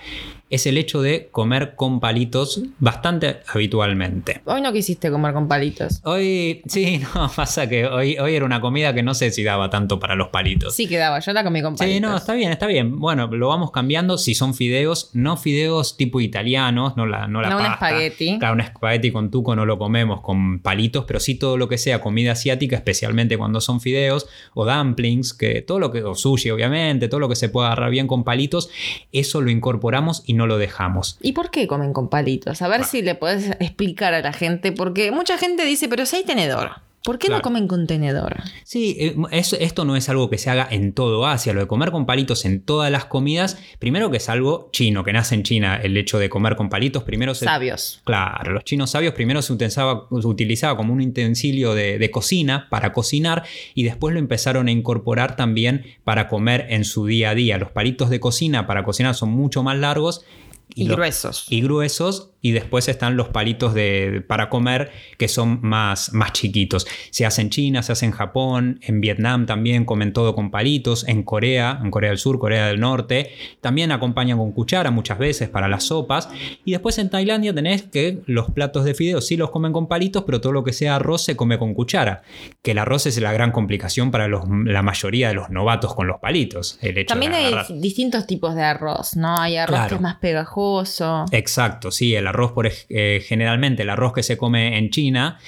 es 0.50 0.66
el 0.66 0.78
hecho 0.78 1.02
de 1.02 1.28
comer 1.30 1.74
con 1.74 2.00
palitos 2.00 2.62
bastante 2.78 3.40
habitualmente. 3.52 4.40
Hoy 4.44 4.60
no 4.60 4.72
quisiste 4.72 5.10
comer 5.10 5.34
con 5.34 5.46
palitos. 5.46 6.00
Hoy, 6.04 6.62
sí, 6.66 7.00
no, 7.14 7.30
pasa 7.34 7.68
que 7.68 7.86
hoy, 7.86 8.18
hoy 8.18 8.34
era 8.34 8.44
una 8.44 8.60
comida 8.60 8.94
que 8.94 9.02
no 9.02 9.14
sé 9.14 9.30
si 9.30 9.42
daba 9.42 9.68
tanto 9.68 10.00
para 10.00 10.14
los 10.14 10.28
palitos. 10.28 10.74
Sí 10.74 10.88
quedaba, 10.88 11.18
yo 11.20 11.32
la 11.32 11.44
comí 11.44 11.60
con 11.60 11.76
palitos. 11.76 11.94
Sí, 11.94 12.00
no, 12.00 12.16
está 12.16 12.34
bien, 12.34 12.50
está 12.50 12.66
bien. 12.66 12.98
Bueno, 12.98 13.26
lo 13.26 13.48
vamos 13.48 13.70
cambiando 13.70 14.16
si 14.16 14.34
son 14.34 14.54
fideos, 14.54 15.10
no 15.12 15.36
fideos 15.36 15.96
tipo 15.96 16.20
italianos, 16.20 16.96
no 16.96 17.06
la, 17.06 17.26
no 17.26 17.42
la 17.42 17.50
no 17.50 17.58
un 17.58 17.66
espagueti. 17.66 18.38
Claro, 18.38 18.54
un 18.54 18.60
espagueti 18.60 19.10
con 19.10 19.30
tuco 19.30 19.54
no 19.54 19.66
lo 19.66 19.78
comemos 19.78 20.22
con 20.22 20.60
palitos, 20.60 21.04
pero 21.04 21.20
sí 21.20 21.34
todo 21.34 21.56
lo 21.56 21.68
que 21.68 21.76
sea 21.76 22.00
comida 22.00 22.32
asiática, 22.32 22.76
especialmente 22.76 23.36
cuando 23.36 23.60
son 23.60 23.80
fideos 23.80 24.26
o 24.54 24.64
dumplings, 24.64 25.34
que 25.34 25.60
todo 25.60 25.78
lo 25.78 25.90
que, 25.90 26.02
o 26.02 26.14
sushi 26.14 26.50
obviamente, 26.50 27.08
todo 27.08 27.20
lo 27.20 27.28
que 27.28 27.36
se 27.36 27.48
pueda 27.48 27.68
agarrar 27.68 27.90
bien 27.90 28.06
con 28.06 28.24
palitos, 28.24 28.70
eso 29.12 29.40
lo 29.42 29.50
incorporamos 29.50 30.22
y 30.26 30.37
no 30.38 30.46
lo 30.46 30.56
dejamos. 30.56 31.18
¿Y 31.20 31.32
por 31.32 31.50
qué 31.50 31.66
comen 31.66 31.92
con 31.92 32.08
palitos? 32.08 32.62
A 32.62 32.68
ver 32.68 32.84
si 32.84 33.02
le 33.02 33.14
puedes 33.14 33.50
explicar 33.60 34.14
a 34.14 34.22
la 34.22 34.32
gente, 34.32 34.72
porque 34.72 35.10
mucha 35.10 35.36
gente 35.36 35.64
dice, 35.64 35.88
pero 35.88 36.06
si 36.06 36.16
hay 36.16 36.24
tenedor. 36.24 36.87
¿Por 37.08 37.18
qué 37.18 37.30
no 37.30 37.40
comen 37.40 37.68
con 37.68 37.86
tenedor? 37.86 38.36
Sí, 38.64 38.94
eh, 39.00 39.16
esto 39.32 39.86
no 39.86 39.96
es 39.96 40.10
algo 40.10 40.28
que 40.28 40.36
se 40.36 40.50
haga 40.50 40.68
en 40.70 40.92
todo 40.92 41.26
Asia. 41.26 41.54
Lo 41.54 41.60
de 41.60 41.66
comer 41.66 41.90
con 41.90 42.04
palitos 42.04 42.44
en 42.44 42.60
todas 42.60 42.92
las 42.92 43.06
comidas, 43.06 43.58
primero 43.78 44.10
que 44.10 44.18
es 44.18 44.28
algo 44.28 44.68
chino, 44.72 45.04
que 45.04 45.14
nace 45.14 45.34
en 45.34 45.42
China 45.42 45.80
el 45.82 45.96
hecho 45.96 46.18
de 46.18 46.28
comer 46.28 46.54
con 46.54 46.68
palitos. 46.68 47.04
Primero 47.04 47.34
sabios. 47.34 48.02
Claro, 48.04 48.52
los 48.52 48.62
chinos 48.64 48.90
sabios 48.90 49.14
primero 49.14 49.40
se 49.40 49.54
utilizaba, 49.54 50.06
utilizaba 50.10 50.76
como 50.76 50.92
un 50.92 51.00
utensilio 51.00 51.72
de, 51.72 51.96
de, 51.96 52.10
cocina 52.10 52.66
para 52.68 52.92
cocinar 52.92 53.42
y 53.74 53.84
después 53.84 54.12
lo 54.12 54.20
empezaron 54.20 54.68
a 54.68 54.70
incorporar 54.70 55.34
también 55.34 55.86
para 56.04 56.28
comer 56.28 56.66
en 56.68 56.84
su 56.84 57.06
día 57.06 57.30
a 57.30 57.34
día. 57.34 57.56
Los 57.56 57.70
palitos 57.70 58.10
de 58.10 58.20
cocina 58.20 58.66
para 58.66 58.84
cocinar 58.84 59.14
son 59.14 59.30
mucho 59.30 59.62
más 59.62 59.78
largos 59.78 60.26
y, 60.74 60.86
gruesos. 60.86 61.46
Y 61.48 61.60
gruesos 61.60 62.30
y 62.40 62.52
después 62.52 62.88
están 62.88 63.16
los 63.16 63.28
palitos 63.28 63.74
de, 63.74 64.22
para 64.26 64.48
comer 64.48 64.90
que 65.16 65.28
son 65.28 65.58
más, 65.62 66.12
más 66.12 66.32
chiquitos. 66.32 66.86
Se 67.10 67.26
hace 67.26 67.42
en 67.42 67.50
China, 67.50 67.82
se 67.82 67.92
hace 67.92 68.06
en 68.06 68.12
Japón, 68.12 68.78
en 68.82 69.00
Vietnam 69.00 69.46
también 69.46 69.84
comen 69.84 70.12
todo 70.12 70.34
con 70.34 70.50
palitos, 70.50 71.06
en 71.08 71.22
Corea, 71.22 71.80
en 71.82 71.90
Corea 71.90 72.10
del 72.10 72.18
Sur, 72.18 72.38
Corea 72.38 72.66
del 72.66 72.80
Norte, 72.80 73.32
también 73.60 73.90
acompañan 73.90 74.38
con 74.38 74.52
cuchara 74.52 74.90
muchas 74.90 75.18
veces 75.18 75.48
para 75.48 75.68
las 75.68 75.84
sopas. 75.84 76.28
Y 76.64 76.72
después 76.72 76.98
en 76.98 77.10
Tailandia 77.10 77.54
tenés 77.54 77.82
que 77.82 78.20
los 78.26 78.50
platos 78.50 78.84
de 78.84 78.94
fideos 78.94 79.26
sí 79.26 79.36
los 79.36 79.50
comen 79.50 79.72
con 79.72 79.88
palitos, 79.88 80.24
pero 80.24 80.40
todo 80.40 80.52
lo 80.52 80.64
que 80.64 80.72
sea 80.72 80.96
arroz 80.96 81.24
se 81.24 81.36
come 81.36 81.58
con 81.58 81.74
cuchara. 81.74 82.22
Que 82.62 82.70
el 82.72 82.78
arroz 82.78 83.06
es 83.06 83.20
la 83.20 83.32
gran 83.32 83.50
complicación 83.50 84.10
para 84.10 84.28
la 84.28 84.82
mayoría 84.82 85.28
de 85.28 85.34
los 85.34 85.50
novatos 85.50 85.94
con 85.94 86.06
los 86.06 86.20
palitos. 86.20 86.78
también 87.08 87.34
hay 87.34 87.54
distintos 87.80 88.26
tipos 88.26 88.54
de 88.54 88.62
arroz, 88.62 89.16
¿no? 89.16 89.38
Hay 89.38 89.56
arroz 89.56 89.88
que 89.88 89.94
es 89.96 90.00
más 90.00 90.16
pegajoso. 90.16 91.24
Exacto, 91.32 91.90
sí, 91.90 92.14
el 92.14 92.27
arroz 92.28 92.52
por, 92.52 92.70
eh, 92.70 93.24
generalmente 93.26 93.82
el 93.82 93.90
arroz 93.90 94.12
que 94.12 94.22
se 94.22 94.36
come 94.36 94.78
en 94.78 94.90
China 94.90 95.38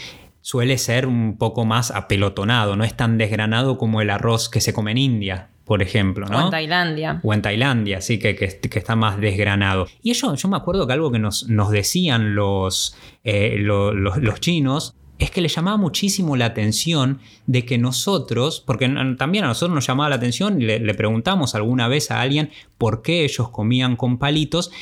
suele 0.41 0.79
ser 0.79 1.07
un 1.07 1.37
poco 1.39 1.65
más 1.65 1.91
apelotonado, 1.91 2.77
no 2.77 2.85
es 2.85 2.97
tan 2.97 3.19
desgranado 3.19 3.79
como 3.79 4.01
el 4.01 4.11
arroz 4.11 4.49
que 4.49 4.61
se 4.61 4.73
come 4.73 4.91
en 4.93 4.99
India, 4.99 5.51
por 5.65 5.83
ejemplo, 5.83 6.27
¿no? 6.27 6.39
O 6.39 6.45
en 6.47 6.51
Tailandia. 6.51 7.21
O 7.23 7.35
en 7.35 7.43
Tailandia, 7.43 8.01
sí, 8.01 8.19
que, 8.19 8.35
que, 8.35 8.79
está 8.79 8.97
más 8.97 9.21
desgranado. 9.21 9.87
Y 10.03 10.11
eso, 10.11 10.35
yo 10.35 10.49
me 10.49 10.57
acuerdo 10.57 10.87
que 10.87 10.95
algo 10.95 11.13
que 11.13 11.19
nos, 11.19 11.49
nos 11.49 11.71
decían 11.71 12.35
los, 12.35 12.97
eh, 13.23 13.57
los 13.59 14.41
chinos 14.41 14.97
es 15.21 15.31
que 15.31 15.43
le 15.43 15.49
llamaba 15.49 15.77
muchísimo 15.77 16.35
la 16.35 16.47
atención 16.47 17.21
de 17.47 17.65
que 17.65 17.79
nosotros, 17.79 18.63
porque 18.67 18.89
también 19.19 19.45
a 19.45 19.49
nosotros 19.49 19.75
nos 19.75 19.87
llamaba 19.87 20.09
la 20.09 20.17
atención 20.17 20.61
y 20.61 20.65
le, 20.65 20.95
preguntamos 20.95 21.55
alguna 21.55 21.87
vez 21.89 22.11
a 22.11 22.21
alguien 22.21 22.51
por 22.79 23.03
qué 23.03 23.25
ellos 23.25 23.51
comían 23.51 23.97
con 23.97 24.19
palitos 24.19 24.73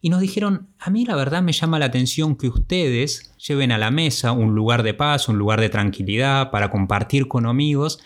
y 0.00 0.10
nos 0.10 0.20
dijeron, 0.20 0.68
a 0.78 0.90
mí 0.90 1.04
la 1.04 1.16
verdad 1.16 1.42
me 1.42 1.52
llama 1.52 1.78
la 1.78 1.86
atención 1.86 2.36
que 2.36 2.48
ustedes 2.48 3.32
lleven 3.36 3.72
a 3.72 3.78
la 3.78 3.90
mesa 3.90 4.32
un 4.32 4.54
lugar 4.54 4.82
de 4.82 4.94
paz, 4.94 5.28
un 5.28 5.38
lugar 5.38 5.60
de 5.60 5.68
tranquilidad 5.68 6.50
para 6.50 6.70
compartir 6.70 7.26
con 7.26 7.46
amigos, 7.46 8.00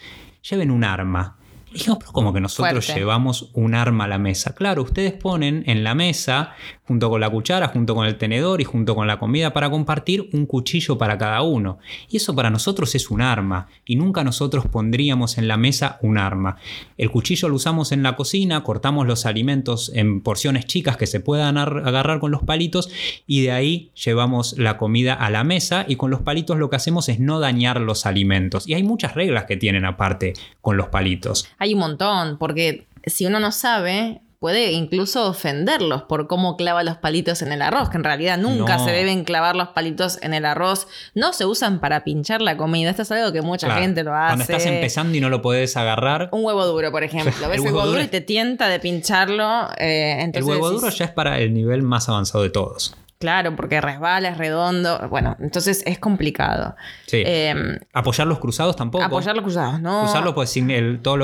lleven 0.49 0.71
un 0.71 0.85
arma. 0.85 1.37
Dijimos, 1.71 1.99
pero 2.01 2.13
como 2.13 2.33
que 2.33 2.41
nosotros 2.41 2.87
llevamos 2.95 3.51
un 3.55 3.75
arma 3.75 4.05
a 4.05 4.09
la 4.09 4.19
mesa. 4.19 4.55
Claro, 4.55 4.83
ustedes 4.83 5.13
ponen 5.13 5.65
en 5.67 5.85
la 5.85 5.95
mesa, 5.95 6.53
junto 6.87 7.09
con 7.09 7.21
la 7.21 7.31
cuchara, 7.31 7.69
junto 7.69 7.95
con 7.95 8.07
el 8.07 8.19
tenedor 8.19 8.61
y 8.61 8.65
junto 8.65 8.95
con 8.95 9.07
la 9.07 9.19
comida 9.19 9.53
para 9.53 9.71
compartir, 9.71 10.29
un 10.33 10.47
cuchillo 10.47 10.99
para 10.99 11.17
cada 11.17 11.43
uno. 11.43 11.79
Y 12.09 12.17
eso 12.17 12.35
para 12.35 12.51
nosotros 12.51 12.95
es 12.95 13.11
un 13.11 13.23
arma. 13.23 13.69
Y 13.85 13.97
nunca 13.97 14.25
nosotros 14.25 14.67
pondríamos 14.67 15.39
en 15.39 15.49
la 15.49 15.57
mesa 15.57 15.99
un 16.03 16.19
arma. 16.19 16.57
El 16.99 17.11
cuchillo 17.11 17.49
lo 17.49 17.55
usamos 17.55 17.93
en 17.93 18.03
la 18.03 18.17
cocina, 18.17 18.65
cortamos 18.65 19.07
los 19.07 19.27
alimentos 19.27 19.93
en 19.95 20.21
porciones 20.21 20.67
chicas 20.67 20.97
que 20.97 21.07
se 21.07 21.21
puedan 21.21 21.57
agarrar 21.57 22.19
con 22.19 22.31
los 22.31 22.43
palitos 22.43 22.91
y 23.27 23.43
de 23.43 23.53
ahí 23.53 23.91
llevamos 23.95 24.59
la 24.59 24.77
comida 24.77 25.15
a 25.15 25.31
la 25.31 25.45
mesa 25.45 25.85
y 25.87 25.97
con 25.97 26.11
los 26.11 26.21
palitos 26.21 26.59
lo 26.59 26.69
que 26.69 26.77
hacemos 26.77 27.09
es 27.09 27.21
no 27.21 27.39
dañar 27.39 27.81
los 27.81 28.07
alimentos. 28.07 28.69
Y 28.69 28.75
hay 28.75 28.83
muchas 28.83 29.15
reglas 29.15 29.45
que 29.45 29.57
tienen 29.57 29.85
aparte 29.85 30.35
con 30.61 30.77
los 30.77 30.89
palitos. 30.89 31.49
Hay 31.59 31.75
un 31.75 31.81
montón, 31.81 32.39
porque 32.39 32.87
si 33.07 33.27
uno 33.27 33.41
no 33.41 33.53
sabe, 33.53 34.21
puede 34.43 34.73
incluso 34.73 35.29
ofenderlos 35.29 36.03
por 36.03 36.27
cómo 36.27 36.57
clava 36.57 36.83
los 36.83 36.97
palitos 36.97 37.43
en 37.43 37.53
el 37.53 37.63
arroz, 37.63 37.91
que 37.91 37.97
en 37.97 38.03
realidad 38.03 38.39
nunca 38.39 38.81
se 38.81 38.91
deben 38.91 39.23
clavar 39.23 39.55
los 39.55 39.69
palitos 39.69 40.19
en 40.21 40.35
el 40.35 40.45
arroz. 40.45 40.89
No 41.15 41.33
se 41.33 41.47
usan 41.47 41.79
para 41.79 42.03
pinchar 42.03 42.43
la 42.43 42.57
comida. 42.57 42.91
Esto 42.91 43.03
es 43.03 43.13
algo 43.13 43.33
que 43.33 43.41
mucha 43.41 43.73
gente 43.77 44.03
lo 44.03 44.13
hace. 44.13 44.31
Cuando 44.31 44.43
estás 44.43 44.67
empezando 44.67 45.17
y 45.17 45.21
no 45.21 45.29
lo 45.29 45.43
puedes 45.43 45.77
agarrar. 45.77 46.29
Un 46.33 46.45
huevo 46.45 46.67
duro, 46.67 46.91
por 46.91 47.05
ejemplo. 47.05 47.33
Ves 47.49 47.59
el 47.59 47.67
huevo, 47.67 47.87
duro 47.87 48.03
y 48.03 48.09
te 48.09 48.21
tienta 48.21 48.67
de 48.67 48.81
pincharlo. 48.81 49.69
Eh, 49.79 50.29
el 50.35 50.43
huevo 50.43 50.71
duro 50.71 50.89
ya 50.89 51.05
es 51.05 51.13
para 51.13 51.39
el 51.39 51.55
nivel 51.55 51.85
más 51.85 52.09
avanzado 52.09 52.43
de 52.43 52.51
todos. 52.51 52.97
Claro, 53.23 53.55
porque 53.55 53.81
resbala, 53.81 54.31
es 54.31 54.37
redondo. 54.37 54.99
Bueno, 55.09 55.37
entonces 55.39 55.85
es 55.87 56.01
complicado. 56.01 56.75
Sí. 57.07 57.23
Em, 57.25 57.79
apoyar 57.93 58.27
los 58.27 58.41
cruzados 58.41 58.75
tampoco. 58.75 59.05
Apoyar 59.05 59.37
los 59.37 59.45
cruzados, 59.45 59.81
no. 59.81 60.01
Cruzarlo, 60.01 60.35
pues 60.35 60.53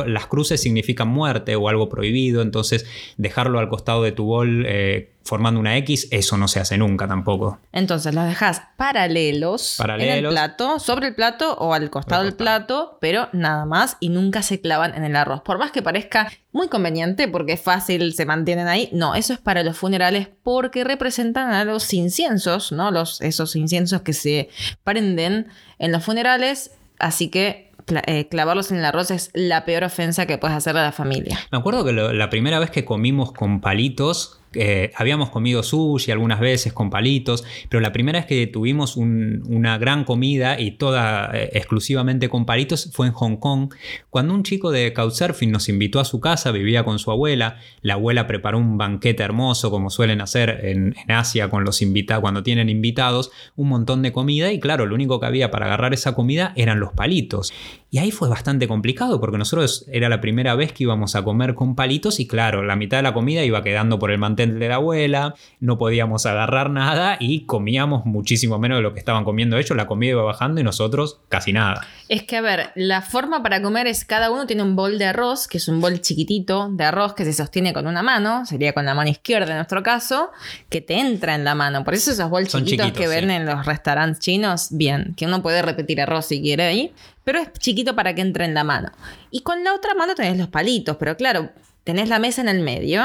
las 0.06 0.26
cruces 0.28 0.62
significan 0.62 1.08
muerte 1.08 1.56
o 1.56 1.68
algo 1.68 1.88
prohibido. 1.88 2.40
Entonces, 2.40 2.86
dejarlo 3.16 3.58
al 3.58 3.68
costado 3.68 4.04
de 4.04 4.12
tu 4.12 4.26
bol. 4.26 4.64
Eh, 4.68 5.10
formando 5.28 5.60
una 5.60 5.76
X, 5.76 6.08
eso 6.10 6.38
no 6.38 6.48
se 6.48 6.58
hace 6.58 6.78
nunca 6.78 7.06
tampoco. 7.06 7.58
Entonces 7.70 8.14
los 8.14 8.24
dejas 8.24 8.62
paralelos, 8.76 9.78
en 9.80 10.00
el 10.00 10.28
plato, 10.28 10.78
sobre 10.78 11.08
el 11.08 11.14
plato 11.14 11.54
o 11.54 11.74
al 11.74 11.90
costado 11.90 12.24
del 12.24 12.34
plato, 12.34 12.96
pero 13.00 13.28
nada 13.32 13.66
más 13.66 13.98
y 14.00 14.08
nunca 14.08 14.42
se 14.42 14.60
clavan 14.60 14.94
en 14.94 15.04
el 15.04 15.14
arroz. 15.14 15.42
Por 15.42 15.58
más 15.58 15.70
que 15.70 15.82
parezca 15.82 16.32
muy 16.52 16.68
conveniente 16.68 17.28
porque 17.28 17.52
es 17.52 17.60
fácil, 17.60 18.14
se 18.14 18.24
mantienen 18.24 18.68
ahí, 18.68 18.88
no, 18.92 19.14
eso 19.14 19.34
es 19.34 19.38
para 19.38 19.62
los 19.62 19.76
funerales 19.76 20.28
porque 20.42 20.82
representan 20.82 21.52
a 21.52 21.64
los 21.64 21.92
inciensos, 21.92 22.72
¿no? 22.72 22.90
Los, 22.90 23.20
esos 23.20 23.54
inciensos 23.54 24.00
que 24.00 24.14
se 24.14 24.48
prenden 24.82 25.48
en 25.78 25.92
los 25.92 26.02
funerales, 26.04 26.70
así 26.98 27.28
que 27.28 27.68
eh, 28.06 28.28
clavarlos 28.28 28.70
en 28.70 28.78
el 28.78 28.84
arroz 28.84 29.10
es 29.10 29.30
la 29.34 29.64
peor 29.64 29.84
ofensa 29.84 30.26
que 30.26 30.38
puedes 30.38 30.56
hacerle 30.56 30.80
a 30.80 30.84
la 30.84 30.92
familia. 30.92 31.38
Me 31.52 31.58
acuerdo 31.58 31.84
que 31.84 31.92
la 31.92 32.30
primera 32.30 32.58
vez 32.58 32.70
que 32.70 32.84
comimos 32.84 33.32
con 33.32 33.60
palitos, 33.60 34.37
eh, 34.54 34.92
habíamos 34.94 35.30
comido 35.30 35.62
sushi 35.62 36.10
algunas 36.10 36.40
veces 36.40 36.72
con 36.72 36.90
palitos, 36.90 37.44
pero 37.68 37.80
la 37.80 37.92
primera 37.92 38.20
vez 38.20 38.26
que 38.26 38.46
tuvimos 38.46 38.96
una 38.96 39.78
gran 39.78 40.04
comida 40.04 40.60
y 40.60 40.72
toda 40.72 41.30
eh, 41.34 41.50
exclusivamente 41.52 42.28
con 42.28 42.46
palitos 42.46 42.90
fue 42.92 43.08
en 43.08 43.12
Hong 43.12 43.36
Kong, 43.36 43.74
cuando 44.10 44.34
un 44.34 44.42
chico 44.42 44.70
de 44.70 44.92
Couchsurfing 44.92 45.50
nos 45.50 45.68
invitó 45.68 46.00
a 46.00 46.04
su 46.04 46.20
casa, 46.20 46.52
vivía 46.52 46.84
con 46.84 46.98
su 46.98 47.10
abuela, 47.10 47.58
la 47.82 47.94
abuela 47.94 48.26
preparó 48.26 48.58
un 48.58 48.78
banquete 48.78 49.22
hermoso 49.22 49.70
como 49.70 49.90
suelen 49.90 50.20
hacer 50.20 50.60
en, 50.64 50.94
Asia 51.08 51.48
con 51.48 51.64
los 51.64 51.78
cuando 52.20 52.42
tienen 52.42 52.68
invitados, 52.68 53.30
un 53.56 53.68
montón 53.68 54.02
de 54.02 54.12
comida 54.12 54.52
y 54.52 54.60
claro, 54.60 54.86
lo 54.86 54.94
único 54.94 55.20
que 55.20 55.26
había 55.26 55.50
para 55.50 55.66
agarrar 55.66 55.94
esa 55.94 56.14
comida 56.14 56.52
eran 56.56 56.80
los 56.80 56.92
palitos. 56.92 57.52
Y 57.90 57.98
ahí 57.98 58.10
fue 58.10 58.28
bastante 58.28 58.68
complicado 58.68 59.18
porque 59.18 59.38
nosotros 59.38 59.86
era 59.90 60.10
la 60.10 60.20
primera 60.20 60.54
vez 60.54 60.72
que 60.72 60.82
íbamos 60.82 61.16
a 61.16 61.22
comer 61.22 61.54
con 61.54 61.74
palitos 61.74 62.20
y 62.20 62.26
claro, 62.26 62.62
la 62.62 62.76
mitad 62.76 62.98
de 62.98 63.02
la 63.02 63.14
comida 63.14 63.42
iba 63.44 63.62
quedando 63.62 63.98
por 63.98 64.10
el 64.10 64.18
mantel 64.18 64.58
de 64.58 64.68
la 64.68 64.74
abuela, 64.74 65.34
no 65.60 65.78
podíamos 65.78 66.26
agarrar 66.26 66.68
nada 66.68 67.16
y 67.18 67.46
comíamos 67.46 68.04
muchísimo 68.04 68.58
menos 68.58 68.78
de 68.78 68.82
lo 68.82 68.92
que 68.92 68.98
estaban 68.98 69.24
comiendo 69.24 69.56
ellos, 69.56 69.74
la 69.74 69.86
comida 69.86 70.10
iba 70.10 70.22
bajando 70.22 70.60
y 70.60 70.64
nosotros 70.64 71.20
casi 71.30 71.54
nada. 71.54 71.86
Es 72.10 72.24
que 72.24 72.36
a 72.36 72.42
ver, 72.42 72.72
la 72.74 73.00
forma 73.00 73.42
para 73.42 73.62
comer 73.62 73.86
es 73.86 74.04
cada 74.04 74.30
uno 74.30 74.46
tiene 74.46 74.62
un 74.62 74.76
bol 74.76 74.98
de 74.98 75.06
arroz, 75.06 75.48
que 75.48 75.56
es 75.56 75.66
un 75.68 75.80
bol 75.80 75.98
chiquitito 76.02 76.68
de 76.70 76.84
arroz 76.84 77.14
que 77.14 77.24
se 77.24 77.32
sostiene 77.32 77.72
con 77.72 77.86
una 77.86 78.02
mano, 78.02 78.44
sería 78.44 78.74
con 78.74 78.84
la 78.84 78.94
mano 78.94 79.08
izquierda 79.08 79.52
en 79.52 79.56
nuestro 79.56 79.82
caso, 79.82 80.30
que 80.68 80.82
te 80.82 80.98
entra 80.98 81.34
en 81.34 81.44
la 81.44 81.54
mano. 81.54 81.84
Por 81.84 81.94
eso 81.94 82.10
esos 82.10 82.28
bols 82.28 82.50
chiquitos, 82.50 82.92
que 82.92 83.08
ven 83.08 83.30
en 83.30 83.46
los 83.46 83.64
restaurantes 83.64 84.20
chinos, 84.20 84.68
bien, 84.72 85.14
que 85.16 85.24
uno 85.24 85.40
puede 85.40 85.62
repetir 85.62 86.02
arroz 86.02 86.26
si 86.26 86.42
quiere 86.42 86.64
ahí, 86.64 86.92
pero 87.28 87.40
es 87.40 87.52
chiquito 87.58 87.94
para 87.94 88.14
que 88.14 88.22
entre 88.22 88.46
en 88.46 88.54
la 88.54 88.64
mano. 88.64 88.90
Y 89.30 89.42
con 89.42 89.62
la 89.62 89.74
otra 89.74 89.92
mano 89.92 90.14
tenés 90.14 90.38
los 90.38 90.48
palitos, 90.48 90.96
pero 90.96 91.14
claro, 91.14 91.50
tenés 91.84 92.08
la 92.08 92.18
mesa 92.18 92.40
en 92.40 92.48
el 92.48 92.62
medio 92.62 93.02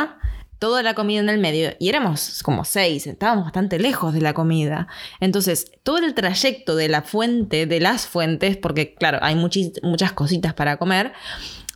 toda 0.60 0.82
la 0.82 0.94
comida 0.94 1.20
en 1.20 1.28
el 1.28 1.40
medio 1.40 1.72
y 1.78 1.90
éramos 1.90 2.42
como 2.42 2.64
seis, 2.64 3.06
estábamos 3.06 3.44
bastante 3.44 3.80
lejos 3.80 4.14
de 4.14 4.22
la 4.22 4.34
comida. 4.34 4.88
Entonces, 5.20 5.74
todo 5.84 5.98
el 5.98 6.14
trayecto 6.14 6.78
de 6.78 6.88
la 6.88 7.02
fuente, 7.02 7.66
de 7.66 7.82
las 7.82 8.08
fuentes, 8.08 8.56
porque 8.56 8.96
claro, 8.96 9.20
hay 9.22 9.36
muchas 9.36 10.14
cositas 10.14 10.54
para 10.54 10.78
comer, 10.78 11.12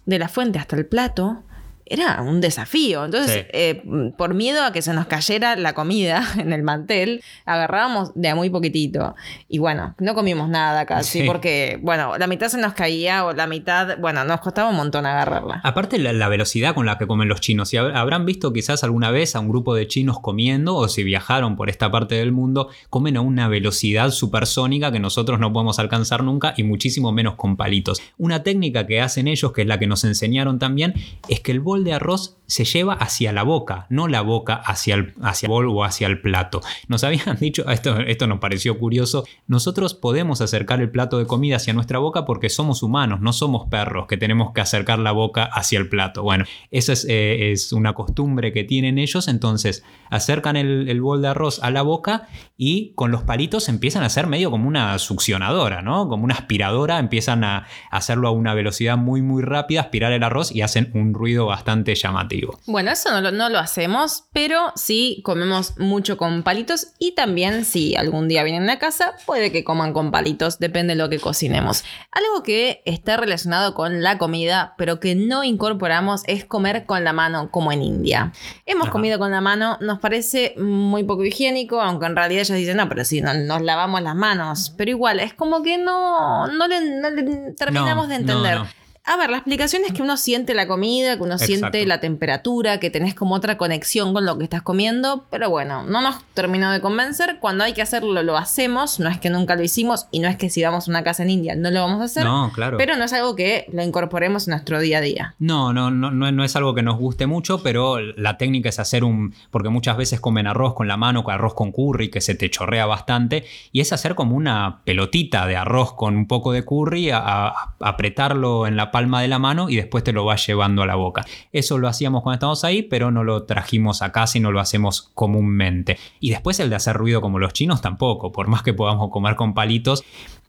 de 0.06 0.18
la 0.18 0.30
fuente 0.30 0.58
hasta 0.58 0.78
el 0.78 0.86
plato, 0.86 1.44
era 1.90 2.22
un 2.22 2.42
desafío. 2.42 3.06
Entonces, 3.06 3.46
eh, 3.52 3.82
por 4.18 4.34
miedo 4.34 4.64
a 4.64 4.72
que 4.72 4.82
se 4.82 4.94
nos 4.94 5.08
cayera 5.08 5.56
la 5.56 5.74
comida 5.74 6.24
en 6.38 6.54
el 6.54 6.64
mantel, 6.64 7.24
agarrábamos 7.46 8.12
de 8.16 8.30
a 8.30 8.36
muy 8.36 8.50
poquitito. 8.50 9.16
Y 9.48 9.60
bueno, 9.60 9.96
no 10.00 10.16
comimos 10.16 10.50
nada 10.50 10.86
casi, 10.86 11.24
porque, 11.24 11.80
bueno, 11.82 12.18
la 12.18 12.28
mitad 12.28 12.48
se 12.48 12.58
nos 12.58 12.74
caía 12.74 13.26
o 13.26 13.34
la 13.34 13.48
mitad, 13.48 13.98
bueno, 14.00 14.24
nos 14.26 14.40
costaba 14.42 14.70
un 14.70 14.76
montón 14.76 15.06
agarrarla. 15.06 15.62
Aparte, 15.64 15.98
la, 15.98 16.28
velocidad 16.28 16.76
con 16.76 16.86
la 16.86 16.98
que 16.98 17.08
comen 17.08 17.30
los 17.30 17.42
chinos. 17.42 17.70
Si 17.70 17.78
habrán 17.78 18.26
visto 18.26 18.52
quizás 18.52 18.84
alguna 18.84 19.12
vez 19.12 19.36
a 19.36 19.40
un 19.40 19.50
grupo 19.50 19.76
de 19.76 19.88
chinos 19.88 20.20
comiendo, 20.20 20.76
o 20.76 20.88
si 20.88 21.04
viajaron 21.04 21.56
por 21.56 21.70
esta 21.70 21.90
parte 21.90 22.16
del 22.16 22.32
mundo, 22.32 22.70
comen 22.90 23.18
a 23.18 23.22
una 23.22 23.48
velocidad 23.48 24.12
supersónica 24.12 24.92
que 24.92 25.00
nosotros 25.00 25.40
no 25.40 25.54
podemos 25.54 25.80
alcanzar 25.80 26.24
nunca 26.24 26.54
y 26.58 26.64
muchísimo 26.64 27.12
menos 27.12 27.36
con 27.36 27.56
palitos. 27.56 28.02
Una 28.18 28.44
técnica 28.44 28.86
que 28.86 29.02
hacen 29.02 29.28
ellos, 29.28 29.52
que 29.54 29.62
es 29.62 29.68
la 29.68 29.80
que 29.80 29.88
nos 29.88 30.04
enseñaron 30.04 30.60
también, 30.60 30.94
es 31.30 31.40
que 31.40 31.52
el 31.52 31.60
bol 31.60 31.77
de 31.84 31.94
arroz 31.94 32.38
se 32.48 32.64
lleva 32.64 32.94
hacia 32.94 33.34
la 33.34 33.44
boca, 33.44 33.86
no 33.90 34.08
la 34.08 34.22
boca 34.22 34.56
hacia 34.56 34.96
el, 34.96 35.14
hacia 35.22 35.50
bol 35.50 35.68
o 35.68 35.84
hacia 35.84 36.08
el 36.08 36.22
plato. 36.22 36.62
Nos 36.88 37.04
habían 37.04 37.38
dicho, 37.40 37.70
esto, 37.70 38.00
esto 38.00 38.26
nos 38.26 38.40
pareció 38.40 38.80
curioso, 38.80 39.26
nosotros 39.48 39.94
podemos 39.94 40.42
acercar 40.42 40.82
el 40.82 40.90
plato 40.90 41.20
de 41.20 41.28
comida 41.28 41.58
hacia 41.58 41.74
nuestra 41.74 42.00
boca 42.00 42.26
porque 42.26 42.50
somos 42.50 42.84
humanos, 42.84 43.20
no 43.22 43.34
somos 43.34 43.68
perros 43.70 44.08
que 44.08 44.18
tenemos 44.18 44.54
que 44.54 44.62
acercar 44.62 45.00
la 45.00 45.12
boca 45.12 45.44
hacia 45.44 45.78
el 45.78 45.90
plato. 45.90 46.24
Bueno, 46.24 46.46
esa 46.72 46.94
es, 46.94 47.06
eh, 47.10 47.54
una 47.74 47.94
costumbre 47.94 48.54
que 48.54 48.64
tienen 48.64 48.98
ellos, 48.98 49.28
entonces 49.28 49.84
acercan 50.10 50.56
el, 50.56 51.02
bol 51.02 51.22
de 51.22 51.28
arroz 51.28 51.62
a 51.62 51.70
la 51.70 51.82
boca 51.82 52.28
y 52.58 52.94
con 52.96 53.12
los 53.12 53.24
palitos 53.24 53.70
empiezan 53.70 54.04
a 54.04 54.10
ser 54.10 54.26
medio 54.28 54.50
como 54.50 54.68
una 54.68 54.98
succionadora, 55.00 55.82
¿no? 55.82 56.08
Como 56.08 56.24
una 56.24 56.34
aspiradora, 56.34 57.00
empiezan 57.00 57.44
a 57.44 57.68
hacerlo 57.92 58.30
a 58.30 58.32
una 58.32 58.54
velocidad 58.54 58.98
muy 58.98 59.22
muy 59.22 59.44
rápida, 59.44 59.82
aspirar 59.82 60.12
el 60.14 60.24
arroz 60.24 60.52
y 60.52 60.62
hacen 60.62 60.92
un 60.94 61.14
ruido 61.14 61.46
bastante 61.46 61.67
bastante 61.68 61.96
llamativo. 61.96 62.58
Bueno, 62.66 62.92
eso 62.92 63.12
no 63.12 63.20
lo, 63.20 63.32
no 63.32 63.50
lo 63.50 63.60
hacemos, 63.60 64.24
pero 64.32 64.72
sí 64.76 65.22
comemos 65.26 65.78
mucho 65.78 66.16
con 66.16 66.44
palitos 66.44 66.94
y 66.98 67.14
también 67.14 67.66
si 67.66 67.94
algún 67.96 68.30
día 68.30 68.44
vienen 68.44 68.70
a 68.70 68.80
casa, 68.80 69.14
puede 69.26 69.52
que 69.52 69.66
coman 69.66 69.92
con 69.92 70.10
palitos, 70.12 70.60
depende 70.60 70.96
de 70.96 71.02
lo 71.04 71.10
que 71.10 71.20
cocinemos. 71.20 71.84
Algo 72.12 72.42
que 72.44 72.82
está 72.86 73.18
relacionado 73.18 73.74
con 73.74 74.02
la 74.02 74.18
comida, 74.18 74.76
pero 74.78 75.02
que 75.02 75.16
no 75.16 75.44
incorporamos 75.44 76.22
es 76.28 76.46
comer 76.46 76.86
con 76.86 77.04
la 77.04 77.12
mano 77.12 77.52
como 77.52 77.74
en 77.74 77.82
India. 77.82 78.32
Hemos 78.66 78.84
Ajá. 78.86 78.92
comido 78.94 79.20
con 79.20 79.32
la 79.32 79.42
mano, 79.42 79.78
nos 79.82 80.00
parece 80.00 80.56
muy 80.58 81.04
poco 81.04 81.26
higiénico, 81.26 81.82
aunque 81.82 82.06
en 82.06 82.16
realidad 82.16 82.44
ellos 82.44 82.58
dicen, 82.58 82.78
no, 82.78 82.88
pero 82.88 83.04
si 83.04 83.20
no, 83.20 83.34
nos 83.34 83.62
lavamos 83.62 84.02
las 84.02 84.16
manos. 84.16 84.74
Pero 84.78 84.92
igual, 84.92 85.20
es 85.20 85.34
como 85.34 85.62
que 85.64 85.78
no, 85.78 86.48
no, 86.48 86.68
le, 86.68 86.80
no 87.02 87.10
le 87.10 87.52
terminamos 87.58 88.06
No, 88.06 88.08
de 88.08 88.16
entender. 88.16 88.56
no. 88.60 88.68
A 89.08 89.16
ver, 89.18 89.30
la 89.30 89.38
explicación 89.38 89.84
es 89.86 89.94
que 89.94 90.02
uno 90.02 90.18
siente 90.18 90.54
la 90.54 90.68
comida, 90.68 91.16
que 91.18 91.24
uno 91.24 91.38
siente 91.38 91.86
la 91.86 92.00
temperatura, 92.02 92.80
que 92.80 92.90
tenés 92.90 93.16
como 93.16 93.36
otra 93.36 93.58
conexión 93.58 94.14
con 94.14 94.26
lo 94.26 94.38
que 94.38 94.44
estás 94.44 94.62
comiendo, 94.64 95.26
pero 95.30 95.50
bueno, 95.50 95.84
no 95.84 96.02
nos 96.02 96.24
terminó 96.34 96.72
de 96.72 96.82
convencer. 96.82 97.38
Cuando 97.40 97.64
hay 97.64 97.74
que 97.74 97.82
hacerlo, 97.82 98.22
lo 98.22 98.38
hacemos. 98.38 99.00
No 99.00 99.10
es 99.10 99.18
que 99.20 99.30
nunca 99.30 99.56
lo 99.56 99.64
hicimos 99.64 100.08
y 100.12 100.20
no 100.20 100.28
es 100.28 100.36
que 100.36 100.50
si 100.50 100.62
vamos 100.62 100.88
a 100.88 100.92
una 100.92 101.04
casa 101.04 101.24
en 101.24 101.30
India 101.30 101.56
no 101.56 101.72
lo 101.72 101.82
vamos 101.82 102.02
a 102.02 102.04
hacer. 102.04 102.26
No, 102.26 102.52
claro. 102.54 102.78
Pero 102.78 102.96
no 102.98 103.06
es 103.06 103.14
algo 103.14 103.36
que 103.36 103.66
lo 103.72 103.82
incorporemos 103.82 104.48
en 104.48 104.52
nuestro 104.52 104.80
día 104.80 104.98
a 104.98 105.02
día. 105.02 105.36
No, 105.40 105.72
no, 105.72 105.90
no, 105.90 106.12
no, 106.12 106.32
no 106.32 106.44
es 106.44 106.56
algo 106.58 106.76
que 106.76 106.84
nos 106.84 106.98
guste 106.98 107.28
mucho, 107.28 107.64
pero 107.64 108.00
la 108.00 108.38
técnica 108.38 108.70
es 108.70 108.78
hacer 108.80 109.04
un. 109.06 109.34
Porque 109.52 109.70
muchas 109.70 109.96
veces 109.96 110.20
comen 110.20 110.48
arroz 110.48 110.74
con 110.74 110.88
la 110.88 110.98
mano, 110.98 111.24
con 111.24 111.34
arroz 111.34 111.54
con 111.54 111.72
curry, 111.72 112.10
que 112.10 112.20
se 112.20 112.36
te 112.36 112.50
chorrea 112.50 112.86
bastante, 112.86 113.46
y 113.72 113.80
es 113.80 113.94
hacer 113.94 114.16
como 114.16 114.36
una 114.36 114.82
pelotita 114.84 115.46
de 115.48 115.56
arroz 115.56 115.94
con 115.94 116.18
un 116.18 116.28
poco 116.28 116.52
de 116.52 116.66
curry, 116.66 117.10
a- 117.12 117.20
a- 117.20 117.76
apretarlo 117.80 118.68
en 118.68 118.76
la 118.76 118.92
palma 118.98 119.22
de 119.22 119.28
la 119.28 119.38
mano 119.38 119.70
y 119.70 119.76
después 119.76 120.04
te 120.04 120.12
lo 120.12 120.26
vas 120.26 120.48
llevando 120.48 120.82
a 120.82 120.88
la 120.88 120.96
boca. 120.96 121.24
Eso 121.52 121.78
lo 121.78 121.88
hacíamos 121.88 122.24
cuando 122.24 122.38
estábamos 122.38 122.64
ahí, 122.64 122.82
pero 122.82 123.12
no 123.12 123.24
lo 123.24 123.44
trajimos 123.44 124.02
a 124.02 124.12
casa 124.12 124.40
y 124.40 124.42
no 124.42 124.52
lo 124.52 124.60
hacemos 124.60 125.12
comúnmente. 125.14 126.00
Y 126.20 126.32
después 126.32 126.60
el 126.60 126.72
de 126.72 126.78
hacer 126.78 126.96
ruido 126.96 127.22
como 127.22 127.38
los 127.38 127.54
chinos 127.54 127.80
tampoco, 127.80 128.32
por 128.32 128.48
más 128.48 128.64
que 128.64 128.74
podamos 128.74 129.12
comer 129.12 129.36
con 129.36 129.54
palitos. 129.54 130.04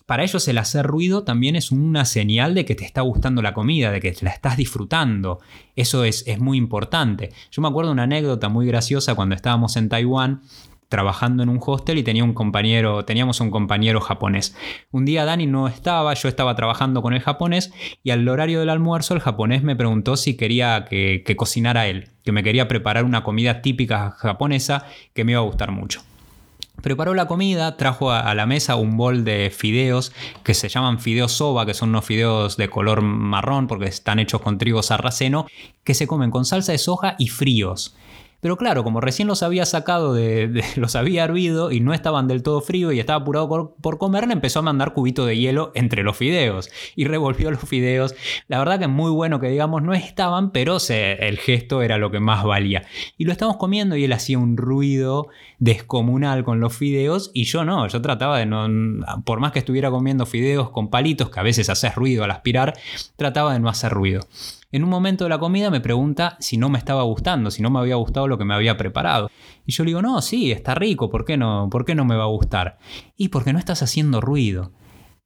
Para 0.07 0.23
ellos 0.23 0.49
el 0.49 0.57
hacer 0.57 0.87
ruido 0.87 1.25
también 1.25 1.57
es 1.57 1.71
una 1.71 2.07
señal 2.07 2.55
de 2.55 2.65
que 2.65 2.75
te 2.75 2.87
está 2.87 3.03
gustando 3.03 3.43
la 3.43 3.53
comida, 3.53 3.91
de 3.91 4.01
que 4.01 4.17
la 4.23 4.31
estás 4.31 4.57
disfrutando. 4.57 5.41
Eso 5.77 6.05
es, 6.05 6.27
es 6.27 6.41
muy 6.41 6.57
importante. 6.57 7.29
Yo 7.51 7.61
me 7.61 7.69
acuerdo 7.69 7.93
una 7.93 8.05
anécdota 8.05 8.49
muy 8.49 8.67
graciosa 8.67 9.15
cuando 9.15 9.35
estábamos 9.35 9.77
en 9.77 9.91
Taiwán 9.91 10.41
trabajando 10.88 11.42
en 11.42 11.48
un 11.48 11.61
hostel 11.64 11.98
y 11.98 12.03
tenía 12.03 12.24
un 12.24 12.35
compañero, 12.35 13.05
teníamos 13.05 13.40
un 13.40 13.51
compañero 13.51 14.01
japonés. 14.01 14.57
Un 14.90 15.05
día 15.05 15.24
Dani 15.24 15.46
no 15.46 15.68
estaba, 15.68 16.14
yo 16.14 16.29
estaba 16.29 16.55
trabajando 16.55 17.03
con 17.03 17.14
el 17.14 17.20
japonés 17.20 17.72
y 18.03 18.11
al 18.11 18.29
horario 18.29 18.61
del 18.61 18.70
almuerzo 18.70 19.14
el 19.14 19.20
japonés 19.20 19.62
me 19.62 19.77
preguntó 19.77 20.16
si 20.16 20.37
quería 20.37 20.87
que, 20.88 21.22
que 21.24 21.37
cocinara 21.37 21.87
él, 21.87 22.11
que 22.24 22.33
me 22.33 22.42
quería 22.42 22.68
preparar 22.68 23.05
una 23.05 23.22
comida 23.22 23.62
típica 23.62 24.12
japonesa 24.12 24.87
que 25.14 25.24
me 25.24 25.33
iba 25.33 25.40
a 25.40 25.44
gustar 25.44 25.70
mucho. 25.70 26.03
Preparó 26.83 27.14
la 27.14 27.27
comida, 27.27 27.77
trajo 27.77 28.12
a, 28.12 28.33
la 28.37 28.46
mesa 28.46 28.77
un 28.77 28.96
bol 28.96 29.24
de 29.24 29.51
fideos 29.51 30.12
que 30.44 30.55
se 30.55 30.68
llaman 30.68 31.01
fideos 31.01 31.33
soba, 31.33 31.66
que 31.66 31.74
son 31.74 31.88
unos 31.88 32.05
fideos 32.05 32.57
de 32.57 32.70
color 32.70 33.03
marrón 33.03 33.66
porque 33.66 33.87
están 33.87 34.20
hechos 34.20 34.40
con 34.40 34.59
trigo 34.59 34.83
sarraceno, 34.85 35.46
que 35.83 35.94
se 35.94 36.07
comen 36.07 36.31
con 36.31 36.44
salsa 36.44 36.70
de 36.70 36.79
soja 36.79 37.16
y 37.18 37.29
fríos. 37.29 37.96
Pero 38.40 38.57
claro, 38.57 38.85
como 38.85 39.01
recién 39.01 39.27
los 39.27 39.42
había 39.42 39.64
sacado 39.66 40.14
de, 40.14 40.62
los 40.77 40.94
había 40.96 41.24
hervido 41.24 41.72
y 41.72 41.81
no 41.81 41.92
estaban 41.92 42.29
del 42.29 42.42
todo 42.42 42.61
fríos 42.61 42.94
y 42.94 43.01
estaba 43.01 43.20
apurado 43.22 43.48
por, 43.48 43.74
por 43.81 43.98
comer, 43.98 44.27
le 44.27 44.33
empezó 44.33 44.61
a 44.61 44.62
mandar 44.62 44.92
cubito 44.94 45.27
de 45.27 45.37
hielo 45.37 45.72
entre 45.74 46.03
los 46.05 46.16
fideos 46.16 46.70
y 46.94 47.05
revolvió 47.05 47.51
los 47.51 47.61
fideos. 47.61 48.14
La 48.46 48.59
verdad 48.59 48.79
que 48.79 48.87
muy 48.87 49.11
bueno 49.11 49.40
que 49.40 49.48
digamos 49.48 49.83
no 49.83 49.92
estaban, 49.94 50.53
pero 50.53 50.79
se- 50.79 51.14
el 51.29 51.38
gesto 51.38 51.83
era 51.83 51.98
lo 51.98 52.11
que 52.11 52.20
más 52.20 52.44
valía. 52.44 52.85
Y 53.16 53.24
lo 53.24 53.33
estábamos 53.33 53.59
comiendo 53.59 53.96
y 53.96 54.05
él 54.05 54.12
hacía 54.12 54.38
un 54.38 54.57
ruido 54.57 55.27
descomunal 55.59 56.44
con 56.44 56.61
los 56.61 56.77
fideos 56.77 57.31
y 57.35 57.44
yo 57.44 57.64
no, 57.64 57.88
yo 57.88 58.01
trataba 58.01 58.38
de 58.38 58.46
no, 58.46 58.68
por 59.24 59.40
más 59.40 59.53
que 59.53 59.59
estuviera 59.59 59.90
comiendo 59.90 60.27
fideos 60.27 60.70
con 60.70 60.90
palitos, 60.90 61.31
que 61.31 61.40
a 61.40 61.42
veces 61.42 61.68
haces 61.70 61.94
ruido 61.96 62.24
al 62.24 62.31
aspirar, 62.31 62.74
trataba 63.16 63.53
de 63.53 63.59
no 63.61 63.68
hacer 63.68 63.92
ruido. 63.92 64.20
En 64.71 64.85
un 64.85 64.91
momento 64.91 65.25
de 65.25 65.31
la 65.31 65.39
comida 65.39 65.71
me 65.71 65.81
pregunta 65.81 66.37
si 66.41 66.59
no 66.59 66.69
me 66.69 66.77
estaba 66.77 67.03
gustando, 67.03 67.51
si 67.51 67.63
no 67.63 67.71
me 67.71 67.79
había 67.79 67.95
gustado 67.95 68.29
lo 68.29 68.37
que 68.37 68.45
me 68.45 68.53
había 68.53 68.77
preparado. 68.77 69.31
Y 69.65 69.73
yo 69.73 69.83
le 69.83 69.91
digo, 69.91 70.03
no, 70.03 70.21
sí, 70.21 70.53
está 70.53 70.75
rico, 70.75 71.09
¿por 71.09 71.25
qué 71.25 71.39
no, 71.39 71.69
¿por 71.71 71.87
qué 71.87 71.95
no 71.95 72.05
me 72.05 72.17
va 72.17 72.25
a 72.25 72.29
gustar? 72.29 72.77
Y 73.17 73.29
porque 73.29 73.55
no 73.55 73.59
estás 73.59 73.83
haciendo 73.83 74.21
ruido. 74.21 74.73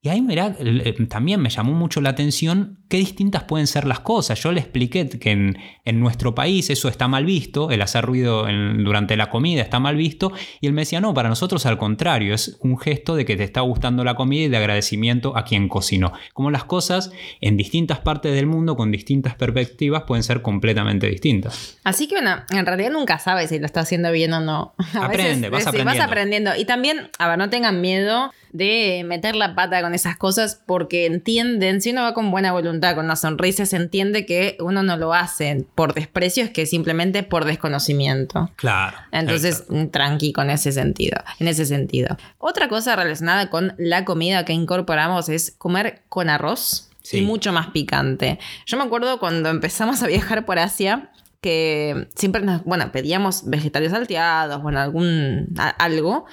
Y 0.05 0.09
ahí 0.09 0.21
mirá, 0.21 0.57
eh, 0.59 0.95
también 1.09 1.41
me 1.41 1.49
llamó 1.49 1.75
mucho 1.75 2.01
la 2.01 2.11
atención 2.11 2.81
qué 2.88 2.97
distintas 2.97 3.45
pueden 3.45 3.69
ser 3.69 3.87
las 3.87 4.01
cosas. 4.01 4.43
Yo 4.43 4.51
le 4.51 4.59
expliqué 4.59 5.09
que 5.09 5.31
en, 5.31 5.57
en 5.85 6.01
nuestro 6.01 6.35
país 6.35 6.71
eso 6.71 6.88
está 6.88 7.07
mal 7.07 7.25
visto, 7.25 7.71
el 7.71 7.81
hacer 7.83 8.05
ruido 8.05 8.49
en- 8.49 8.83
durante 8.83 9.17
la 9.17 9.31
comida 9.31 9.62
está 9.62 9.79
mal 9.79 9.95
visto, 9.95 10.33
y 10.61 10.67
él 10.67 10.73
me 10.73 10.83
decía, 10.83 11.01
no, 11.01 11.15
para 11.15 11.29
nosotros 11.29 11.67
al 11.67 11.79
contrario, 11.79 12.35
es 12.35 12.57
un 12.62 12.81
gesto 12.81 13.15
de 13.15 13.25
que 13.25 13.37
te 13.37 13.45
está 13.45 13.61
gustando 13.61 14.03
la 14.03 14.17
comida 14.17 14.47
y 14.47 14.49
de 14.49 14.57
agradecimiento 14.57 15.37
a 15.37 15.45
quien 15.45 15.69
cocinó. 15.69 16.12
Como 16.35 16.51
las 16.51 16.65
cosas 16.65 17.12
en 17.41 17.57
distintas 17.57 18.01
partes 18.01 18.35
del 18.35 18.47
mundo, 18.49 18.75
con 18.75 18.91
distintas 18.91 19.37
perspectivas, 19.37 20.03
pueden 20.03 20.25
ser 20.25 20.43
completamente 20.43 21.07
distintas. 21.07 21.79
Así 21.85 22.09
que 22.09 22.17
bueno, 22.17 22.43
en 22.51 22.67
realidad 22.67 22.91
nunca 22.91 23.21
sabes 23.21 23.51
si 23.51 23.61
lo 23.61 23.67
está 23.67 23.83
haciendo 23.83 24.11
bien 24.11 24.33
o 24.33 24.41
no. 24.41 24.75
A 24.95 25.05
Aprende, 25.05 25.49
vas 25.49 25.65
aprendiendo. 25.69 26.03
aprendiendo. 26.03 26.51
Y 26.59 26.65
también, 26.65 27.09
a 27.21 27.29
ver, 27.29 27.38
no 27.38 27.49
tengan 27.51 27.81
miedo 27.81 28.33
de 28.53 29.03
meter 29.07 29.35
la 29.35 29.55
pata 29.55 29.81
con 29.83 29.95
esas 29.95 30.17
cosas 30.17 30.61
porque 30.67 31.07
entienden, 31.07 31.81
si 31.81 31.91
uno 31.91 32.03
va 32.03 32.15
con 32.15 32.31
buena 32.31 32.53
voluntad, 32.53 32.95
con 32.95 33.07
una 33.07 33.17
sonrisa, 33.17 33.65
se 33.67 33.77
entiende 33.77 34.27
que 34.27 34.57
uno 34.61 34.83
no 34.83 34.97
lo 34.97 35.15
hace 35.15 35.67
por 35.75 35.95
desprecio, 35.95 36.45
es 36.45 36.51
que 36.51 36.67
simplemente 36.67 37.23
por 37.23 37.45
desconocimiento. 37.47 38.51
Claro. 38.57 38.97
Entonces, 39.11 39.65
mm, 39.69 39.87
tranqui 39.87 40.33
con 40.33 40.51
ese 40.51 40.71
sentido, 40.73 41.19
en 41.38 41.49
ese 41.49 41.65
sentido. 41.67 42.17
Otra 42.38 42.69
cosa 42.69 42.95
relacionada 42.97 43.49
con 43.51 43.75
la 43.79 44.05
comida 44.05 44.45
que 44.45 44.53
incorporamos 44.53 45.29
es 45.29 45.53
comer 45.59 46.03
con 46.09 46.29
arroz 46.29 46.88
Sí. 47.03 47.19
y 47.19 47.23
mucho 47.23 47.53
más 47.53 47.69
picante. 47.69 48.38
Yo 48.67 48.77
me 48.77 48.85
acuerdo 48.85 49.19
cuando 49.19 49.49
empezamos 49.49 50.03
a 50.03 50.07
viajar 50.07 50.45
por 50.45 50.59
Asia 50.59 51.11
que 51.41 52.07
siempre 52.15 52.43
nos, 52.43 52.62
bueno, 52.62 52.93
pedíamos 52.93 53.49
vegetales 53.51 53.91
salteados, 53.91 54.62
bueno, 54.62 54.79
algún 54.79 55.49
a- 55.59 55.71
algo 55.71 56.27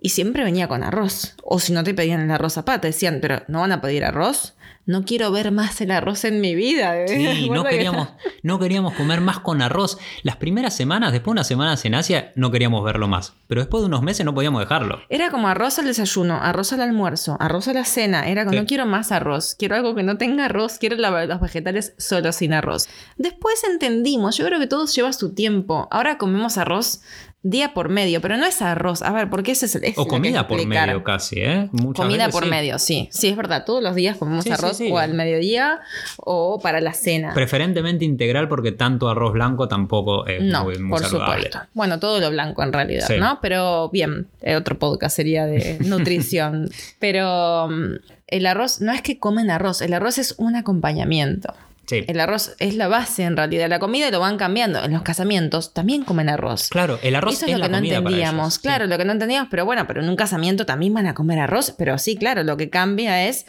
y 0.00 0.10
siempre 0.10 0.44
venía 0.44 0.68
con 0.68 0.82
arroz. 0.82 1.34
O 1.42 1.58
si 1.58 1.72
no 1.72 1.84
te 1.84 1.94
pedían 1.94 2.20
el 2.20 2.30
arroz 2.30 2.58
a 2.58 2.64
pata, 2.64 2.88
decían, 2.88 3.18
pero 3.20 3.42
¿no 3.48 3.60
van 3.60 3.72
a 3.72 3.80
pedir 3.80 4.04
arroz? 4.04 4.54
No 4.86 5.04
quiero 5.04 5.30
ver 5.30 5.52
más 5.52 5.80
el 5.82 5.90
arroz 5.92 6.24
en 6.24 6.40
mi 6.40 6.54
vida. 6.54 6.94
Sí, 7.06 7.48
no 7.52 7.62
queríamos, 7.64 8.08
no 8.42 8.58
queríamos 8.58 8.94
comer 8.94 9.20
más 9.20 9.38
con 9.40 9.60
arroz. 9.62 9.98
Las 10.22 10.36
primeras 10.36 10.74
semanas, 10.74 11.12
después 11.12 11.26
de 11.26 11.32
unas 11.32 11.46
semanas 11.46 11.84
en 11.84 11.94
Asia, 11.94 12.32
no 12.34 12.50
queríamos 12.50 12.82
verlo 12.82 13.06
más. 13.06 13.34
Pero 13.46 13.60
después 13.60 13.82
de 13.82 13.86
unos 13.88 14.02
meses 14.02 14.24
no 14.24 14.34
podíamos 14.34 14.60
dejarlo. 14.62 15.00
Era 15.10 15.30
como 15.30 15.48
arroz 15.48 15.78
al 15.78 15.84
desayuno, 15.84 16.40
arroz 16.42 16.72
al 16.72 16.80
almuerzo, 16.80 17.36
arroz 17.38 17.68
a 17.68 17.74
la 17.74 17.84
cena. 17.84 18.26
Era 18.28 18.44
como, 18.44 18.54
Sí. 18.54 18.60
no 18.60 18.66
quiero 18.66 18.86
más 18.86 19.12
arroz, 19.12 19.54
quiero 19.56 19.76
algo 19.76 19.94
que 19.94 20.02
no 20.02 20.16
tenga 20.16 20.46
arroz, 20.46 20.78
quiero 20.78 20.96
la- 20.96 21.26
los 21.26 21.40
vegetales 21.40 21.92
solo 21.98 22.32
sin 22.32 22.52
arroz. 22.54 22.88
Después 23.16 23.62
entendimos, 23.70 24.38
yo 24.38 24.46
creo 24.46 24.58
que 24.58 24.66
todo 24.66 24.86
lleva 24.86 25.12
su 25.12 25.34
tiempo. 25.34 25.88
Ahora 25.92 26.16
comemos 26.18 26.56
arroz 26.58 27.02
día 27.42 27.72
por 27.72 27.88
medio, 27.88 28.20
pero 28.20 28.36
no 28.36 28.44
es 28.44 28.60
arroz. 28.60 29.00
A 29.02 29.12
ver, 29.12 29.30
porque 29.30 29.52
ese 29.52 29.66
es 29.66 29.74
el... 29.74 29.84
es 29.84 29.96
O 29.98 30.06
comida 30.06 30.46
por 30.46 30.64
medio 30.66 31.02
casi, 31.02 31.40
¿eh? 31.40 31.68
Muchas 31.72 32.04
Comida 32.04 32.26
veces 32.26 32.32
por 32.34 32.44
sí. 32.44 32.50
medio, 32.50 32.78
sí. 32.78 33.08
Sí, 33.10 33.28
es 33.28 33.36
verdad. 33.36 33.64
Todos 33.64 33.82
los 33.82 33.94
días 33.94 34.16
comemos 34.18 34.44
Sí, 34.44 34.50
arroz 34.50 34.76
sí. 34.76 34.90
o 34.92 34.98
al 34.98 35.14
mediodía 35.14 35.80
o 36.18 36.60
para 36.60 36.80
la 36.80 36.92
cena. 36.92 37.32
Preferentemente 37.32 38.04
integral 38.04 38.48
porque 38.48 38.72
tanto 38.72 39.08
arroz 39.08 39.32
blanco 39.32 39.68
tampoco 39.68 40.26
es 40.26 40.42
No, 40.42 40.64
muy, 40.64 40.78
muy 40.78 40.90
por 40.90 41.00
saludable. 41.08 41.44
supuesto. 41.44 41.60
Bueno, 41.72 41.98
todo 41.98 42.20
lo 42.20 42.30
blanco 42.30 42.62
en 42.62 42.72
realidad. 42.72 43.08
¿no? 43.18 43.38
Pero 43.40 43.88
bien, 43.88 44.26
eh, 44.42 44.56
otro 44.56 44.78
podcast 44.78 45.16
sería 45.16 45.46
de 45.46 45.78
nutrición. 45.86 46.68
Pero 46.98 47.68
mm, 47.70 47.94
el 48.26 48.46
arroz, 48.46 48.80
no 48.80 48.92
es 48.92 49.00
que 49.02 49.18
comen 49.18 49.50
arroz, 49.50 49.80
el 49.80 49.94
arroz 49.94 50.18
es 50.18 50.34
un 50.38 50.56
acompañamiento. 50.56 51.54
Sí. 51.90 52.04
El 52.06 52.20
arroz 52.20 52.52
es 52.60 52.76
la 52.76 52.86
base 52.86 53.24
en 53.24 53.36
realidad 53.36 53.64
de 53.64 53.68
la 53.68 53.78
comida 53.80 54.06
y 54.06 54.10
lo 54.12 54.20
van 54.20 54.36
cambiando. 54.38 54.84
En 54.84 54.92
los 54.92 55.02
casamientos 55.02 55.74
también 55.74 56.04
comen 56.04 56.28
arroz. 56.28 56.68
Claro, 56.68 56.98
el 57.02 57.16
arroz 57.16 57.34
Eso 57.34 57.46
es, 57.46 57.52
es 57.52 57.58
lo 57.58 57.62
la 57.62 57.66
que 57.66 57.72
no 57.72 57.78
entendíamos. 57.78 58.12
ellos, 58.44 58.54
sí. 58.54 58.60
Claro, 58.60 58.86
lo 58.86 58.96
que 58.96 59.04
no 59.04 59.12
entendíamos, 59.12 59.48
pero 59.50 59.64
bueno, 59.64 59.86
pero 59.88 60.00
en 60.00 60.08
un 60.08 60.14
casamiento 60.16 60.64
también 60.66 60.94
van 60.94 61.06
a 61.08 61.14
comer 61.14 61.40
arroz. 61.40 61.74
Pero 61.76 61.98
sí, 61.98 62.16
claro, 62.16 62.44
lo 62.44 62.56
que 62.56 62.70
cambia 62.70 63.26
es 63.26 63.44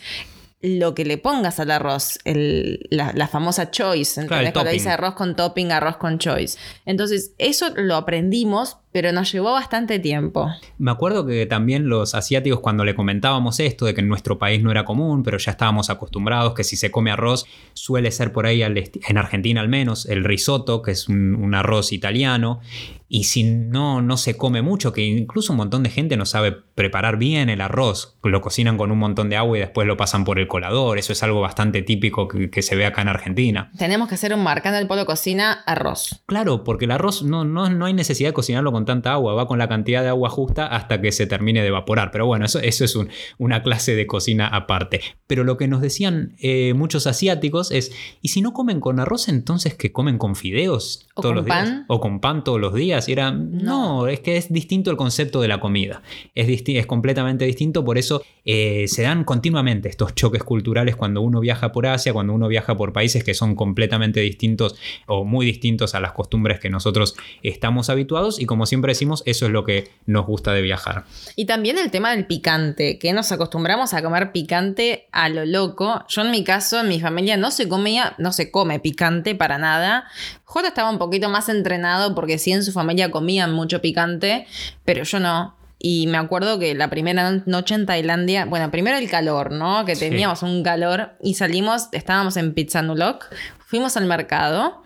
lo 0.64 0.94
que 0.94 1.06
le 1.06 1.18
pongas 1.18 1.60
al 1.60 1.72
arroz, 1.72 2.20
el- 2.24 2.86
la, 2.92 3.12
la 3.16 3.28
famosa 3.28 3.72
choice. 3.72 4.14
Claro, 4.28 4.42
el 4.42 4.48
¿entendés? 4.48 4.54
Cuando 4.54 4.70
topping. 4.70 4.78
dice 4.80 4.90
arroz 4.90 5.14
con 5.16 5.36
topping, 5.36 5.72
arroz 5.72 5.98
con 5.98 6.20
choice. 6.20 6.58
Entonces, 6.86 7.32
eso 7.40 7.72
lo 7.76 7.96
aprendimos 7.96 8.78
pero 8.92 9.12
nos 9.12 9.32
llevó 9.32 9.54
bastante 9.54 10.00
tiempo. 10.00 10.50
Me 10.78 10.92
acuerdo 10.92 11.26
que 11.26 11.46
también 11.46 11.88
los 11.88 12.14
asiáticos 12.16 12.60
cuando 12.60 12.84
le 12.84 12.96
comentábamos 12.96 13.60
esto 13.60 13.86
de 13.86 13.94
que 13.94 14.02
en 14.02 14.10
nuestro 14.10 14.38
país 14.38 14.62
no 14.62 14.72
era 14.72 14.86
común, 14.86 15.24
pero 15.24 15.38
ya 15.38 15.52
estábamos 15.52 15.90
acostumbrados 15.90 16.54
que 16.54 16.64
si 16.64 16.76
se 16.76 16.92
come 16.92 17.12
arroz 17.12 17.46
suele 17.74 18.12
ser 18.12 18.34
por 18.34 18.46
ahí, 18.46 18.62
en 18.62 19.18
Argentina 19.18 19.62
al 19.62 19.70
menos, 19.70 20.06
el 20.06 20.24
risotto, 20.24 20.82
que 20.82 20.92
es 20.92 21.08
un, 21.08 21.52
arroz 21.56 21.92
italiano, 21.92 22.62
y 23.10 23.26
si 23.26 23.44
no, 23.44 24.02
no 24.02 24.16
se 24.16 24.38
come 24.38 24.62
mucho, 24.62 24.94
que 24.94 25.02
incluso 25.02 25.52
un 25.52 25.58
montón 25.58 25.84
de 25.84 25.90
gente 25.90 26.16
no 26.16 26.26
sabe 26.26 26.54
preparar 26.54 27.18
bien 27.18 27.50
el 27.50 27.60
arroz, 27.60 28.18
lo 28.24 28.40
cocinan 28.40 28.78
con 28.78 28.90
un 28.90 29.00
montón 29.00 29.30
de 29.30 29.36
agua 29.36 29.58
y 29.58 29.60
después 29.60 29.86
lo 29.86 29.98
pasan 29.98 30.24
por 30.24 30.40
el 30.40 30.48
colador, 30.48 30.98
eso 30.98 31.12
es 31.12 31.22
algo 31.22 31.42
bastante 31.42 31.82
típico 31.82 32.28
que, 32.28 32.62
se 32.62 32.76
ve 32.76 32.86
acá 32.86 33.02
en 33.02 33.10
Argentina. 33.10 33.72
Tenemos 33.78 34.08
que 34.08 34.16
hacer 34.16 34.34
un 34.34 34.44
marcando 34.44 34.80
el 34.80 34.88
polo 34.88 35.06
cocina 35.06 35.52
arroz. 35.66 36.22
Claro, 36.26 36.64
porque 36.64 36.86
el 36.86 36.92
arroz 36.92 37.24
no, 37.24 37.44
no, 37.44 37.70
no 37.70 37.86
hay 37.86 37.94
necesidad 37.94 38.30
de 38.30 38.34
cocinarlo 38.34 38.72
con 38.72 38.81
tanta 38.86 39.14
agua, 39.14 39.34
va 39.34 39.48
con 39.48 39.58
la 39.58 39.68
cantidad 39.68 40.02
de 40.02 40.10
agua 40.10 40.30
justa 40.30 40.68
hasta 40.68 41.02
que 41.02 41.12
se 41.12 41.28
termine 41.28 41.62
de 41.62 41.68
evaporar, 41.68 42.12
pero 42.12 42.26
bueno, 42.26 42.46
eso, 42.46 42.60
eso 42.60 42.86
es 42.86 42.98
una 43.38 43.64
clase 43.64 43.96
de 43.96 44.08
cocina 44.08 44.48
aparte. 44.48 45.02
Pero 45.28 45.44
lo 45.44 45.58
que 45.58 45.68
nos 45.68 45.82
decían 45.82 46.36
eh, 46.40 46.74
muchos 46.74 47.08
asiáticos 47.08 47.72
es, 47.72 47.92
¿y 48.22 48.30
si 48.30 48.42
no 48.42 48.54
comen 48.54 48.80
con 48.80 49.00
arroz 49.00 49.30
entonces 49.30 49.76
que 49.76 49.92
comen 49.92 50.18
con 50.18 50.36
fideos 50.36 51.08
todos 51.16 51.36
los 51.36 51.46
días? 51.46 51.84
¿O 51.88 52.00
con 52.00 52.20
pan 52.20 52.44
todos 52.44 52.60
los 52.60 52.74
días? 52.74 53.08
Y 53.08 53.14
era, 53.14 53.32
no. 53.32 54.08
es 54.08 54.20
que 54.20 54.38
es 54.38 54.52
distinto 54.52 54.92
el 54.92 54.98
concepto 54.98 55.42
de 55.42 55.48
la 55.48 55.60
comida. 55.60 56.02
Es, 56.36 56.64
es 56.68 56.86
completamente 56.86 57.46
distinto, 57.46 57.84
por 57.86 57.98
eso 57.98 58.22
eh, 58.46 58.86
se 58.88 59.04
dan 59.04 59.24
continuamente 59.24 59.90
estos 59.90 60.16
choques 60.16 60.44
culturales 60.44 60.96
cuando 60.96 61.22
uno 61.22 61.40
viaja 61.40 61.72
por 61.72 61.86
Asia, 61.86 62.14
cuando 62.14 62.34
uno 62.34 62.48
viaja 62.48 62.76
por 62.76 62.94
países 62.94 63.24
que 63.24 63.34
son 63.34 63.56
completamente 63.56 64.20
distintos 64.20 64.76
o 65.08 65.24
muy 65.24 65.46
distintos 65.46 65.96
a 65.96 66.00
las 66.00 66.14
costumbres 66.14 66.60
que 66.60 66.70
nosotros 66.70 67.16
estamos 67.44 67.90
habituados 67.90 68.40
y 68.40 68.46
como 68.46 68.66
siempre 68.72 68.92
decimos, 68.92 69.22
eso 69.26 69.48
es 69.48 69.52
lo 69.52 69.66
que 69.66 69.92
nos 70.06 70.26
gusta 70.26 70.54
de 70.54 70.62
viajar. 70.62 71.04
Y 71.36 71.44
también 71.44 71.78
el 71.78 71.92
tema 71.92 72.12
del 72.12 72.26
picante, 72.26 72.98
que 73.00 73.12
nos 73.12 73.30
acostumbramos 73.34 73.94
a 73.94 74.02
comer 74.02 74.32
picante 74.32 75.10
a 75.12 75.28
lo 75.28 75.46
loco. 75.46 76.06
Yo 76.08 76.22
en 76.22 76.32
mi 76.32 76.46
caso, 76.46 76.80
en 76.80 76.88
mi 76.88 77.02
familia 77.02 77.36
no 77.36 77.52
se 77.52 77.68
comía, 77.68 78.16
no 78.18 78.32
se 78.32 78.50
come 78.50 78.80
picante 78.80 79.36
para 79.36 79.58
nada. 79.58 80.06
J 80.46 80.70
estaba 80.70 80.90
un 80.90 81.00
poquito 81.00 81.28
más 81.28 81.50
entrenado 81.50 82.16
porque 82.16 82.38
sí 82.38 82.54
en 82.54 82.64
su 82.64 82.72
familia 82.72 83.12
comían 83.12 83.52
mucho 83.52 83.82
picante, 83.82 84.48
pero 84.86 85.04
yo 85.04 85.20
no. 85.20 85.58
Y 85.78 86.08
me 86.08 86.18
acuerdo 86.18 86.58
que 86.58 86.74
la 86.74 86.90
primera 86.90 87.44
noche 87.46 87.76
en 87.76 87.86
Tailandia, 87.86 88.46
bueno, 88.46 88.72
primero 88.72 88.98
el 88.98 89.10
calor, 89.10 89.52
¿no? 89.52 89.84
Que 89.84 89.98
teníamos 89.98 90.44
un 90.44 90.64
calor 90.64 91.18
y 91.22 91.34
salimos, 91.34 91.90
estábamos 91.92 92.38
en 92.38 92.54
Pizzanulok, 92.54 93.26
fuimos 93.66 93.98
al 93.98 94.06
mercado 94.06 94.82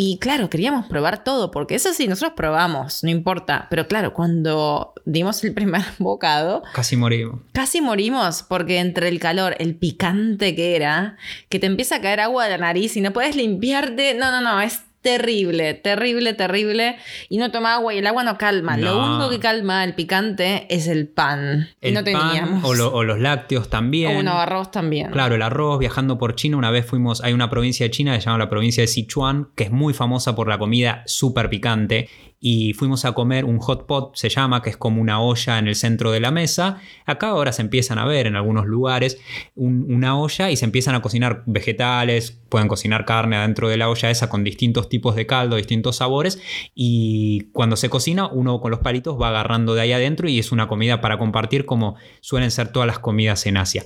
y 0.00 0.18
claro, 0.18 0.48
queríamos 0.48 0.86
probar 0.86 1.24
todo, 1.24 1.50
porque 1.50 1.74
eso 1.74 1.92
sí, 1.92 2.06
nosotros 2.06 2.34
probamos, 2.36 3.02
no 3.02 3.10
importa. 3.10 3.66
Pero 3.68 3.88
claro, 3.88 4.14
cuando 4.14 4.94
dimos 5.04 5.42
el 5.42 5.52
primer 5.52 5.82
bocado... 5.98 6.62
Casi 6.72 6.96
morimos. 6.96 7.40
Casi 7.50 7.80
morimos, 7.80 8.44
porque 8.44 8.78
entre 8.78 9.08
el 9.08 9.18
calor, 9.18 9.56
el 9.58 9.74
picante 9.74 10.54
que 10.54 10.76
era, 10.76 11.16
que 11.48 11.58
te 11.58 11.66
empieza 11.66 11.96
a 11.96 12.00
caer 12.00 12.20
agua 12.20 12.44
de 12.44 12.50
la 12.50 12.58
nariz 12.58 12.96
y 12.96 13.00
no 13.00 13.12
puedes 13.12 13.34
limpiarte. 13.34 14.14
No, 14.14 14.30
no, 14.30 14.40
no, 14.40 14.60
es 14.60 14.82
terrible, 15.02 15.74
terrible, 15.74 16.34
terrible. 16.34 16.96
Y 17.28 17.38
no 17.38 17.50
toma 17.50 17.74
agua 17.74 17.94
y 17.94 17.98
el 17.98 18.06
agua 18.06 18.24
no 18.24 18.38
calma. 18.38 18.76
Lo 18.76 19.04
único 19.04 19.30
que 19.30 19.38
calma 19.38 19.84
el 19.84 19.94
picante 19.94 20.66
es 20.74 20.88
el 20.88 21.08
pan. 21.08 21.68
El 21.80 21.94
no 21.94 22.04
teníamos. 22.04 22.64
o, 22.64 23.04
los 23.04 23.18
lácteos 23.18 23.68
también. 23.68 24.16
O 24.16 24.20
un 24.20 24.28
arroz 24.28 24.70
también. 24.70 25.10
Claro, 25.10 25.34
el 25.34 25.42
arroz. 25.42 25.78
Viajando 25.78 26.18
por 26.18 26.34
China, 26.34 26.56
una 26.56 26.70
vez 26.70 26.86
fuimos. 26.86 27.22
Hay 27.22 27.32
una 27.32 27.50
provincia 27.50 27.86
de 27.86 27.90
China 27.90 28.14
que 28.14 28.20
se 28.20 28.26
llama 28.26 28.38
la 28.38 28.48
provincia 28.48 28.82
de 28.82 28.86
Sichuan, 28.86 29.48
que 29.54 29.64
es 29.64 29.70
muy 29.70 29.94
famosa 29.94 30.34
por 30.34 30.48
la 30.48 30.58
comida 30.58 31.02
súper 31.06 31.48
picante 31.48 32.08
y 32.40 32.72
fuimos 32.74 33.04
a 33.04 33.12
comer 33.12 33.44
un 33.44 33.58
hot 33.58 33.86
pot, 33.86 34.14
se 34.14 34.28
llama, 34.28 34.62
que 34.62 34.70
es 34.70 34.76
como 34.76 35.00
una 35.00 35.20
olla 35.20 35.58
en 35.58 35.66
el 35.66 35.74
centro 35.74 36.12
de 36.12 36.20
la 36.20 36.30
mesa. 36.30 36.80
Acá 37.04 37.28
ahora 37.28 37.52
se 37.52 37.62
empiezan 37.62 37.98
a 37.98 38.04
ver 38.04 38.26
en 38.26 38.36
algunos 38.36 38.66
lugares 38.66 39.18
una 39.54 40.18
olla 40.18 40.50
y 40.50 40.56
se 40.56 40.64
empiezan 40.64 40.94
a 40.94 41.02
cocinar 41.02 41.42
vegetales, 41.46 42.40
pueden 42.48 42.68
cocinar 42.68 43.04
carne 43.04 43.36
adentro 43.36 43.68
de 43.68 43.76
la 43.76 43.88
olla 43.88 44.10
esa 44.10 44.28
con 44.28 44.44
distintos 44.44 44.88
tipos 44.88 45.16
de 45.16 45.26
caldo, 45.26 45.56
distintos 45.56 45.96
sabores 45.96 46.40
y 46.74 47.48
cuando 47.52 47.76
se 47.76 47.90
cocina 47.90 48.28
uno 48.28 48.60
con 48.60 48.70
los 48.70 48.80
palitos 48.80 49.20
va 49.20 49.28
agarrando 49.28 49.74
de 49.74 49.80
ahí 49.82 49.92
adentro 49.92 50.28
y 50.28 50.38
es 50.38 50.52
una 50.52 50.68
comida 50.68 51.00
para 51.00 51.18
compartir 51.18 51.64
como 51.64 51.96
suelen 52.20 52.50
ser 52.50 52.72
todas 52.72 52.86
las 52.86 52.98
comidas 52.98 53.46
en 53.46 53.56
Asia. 53.56 53.84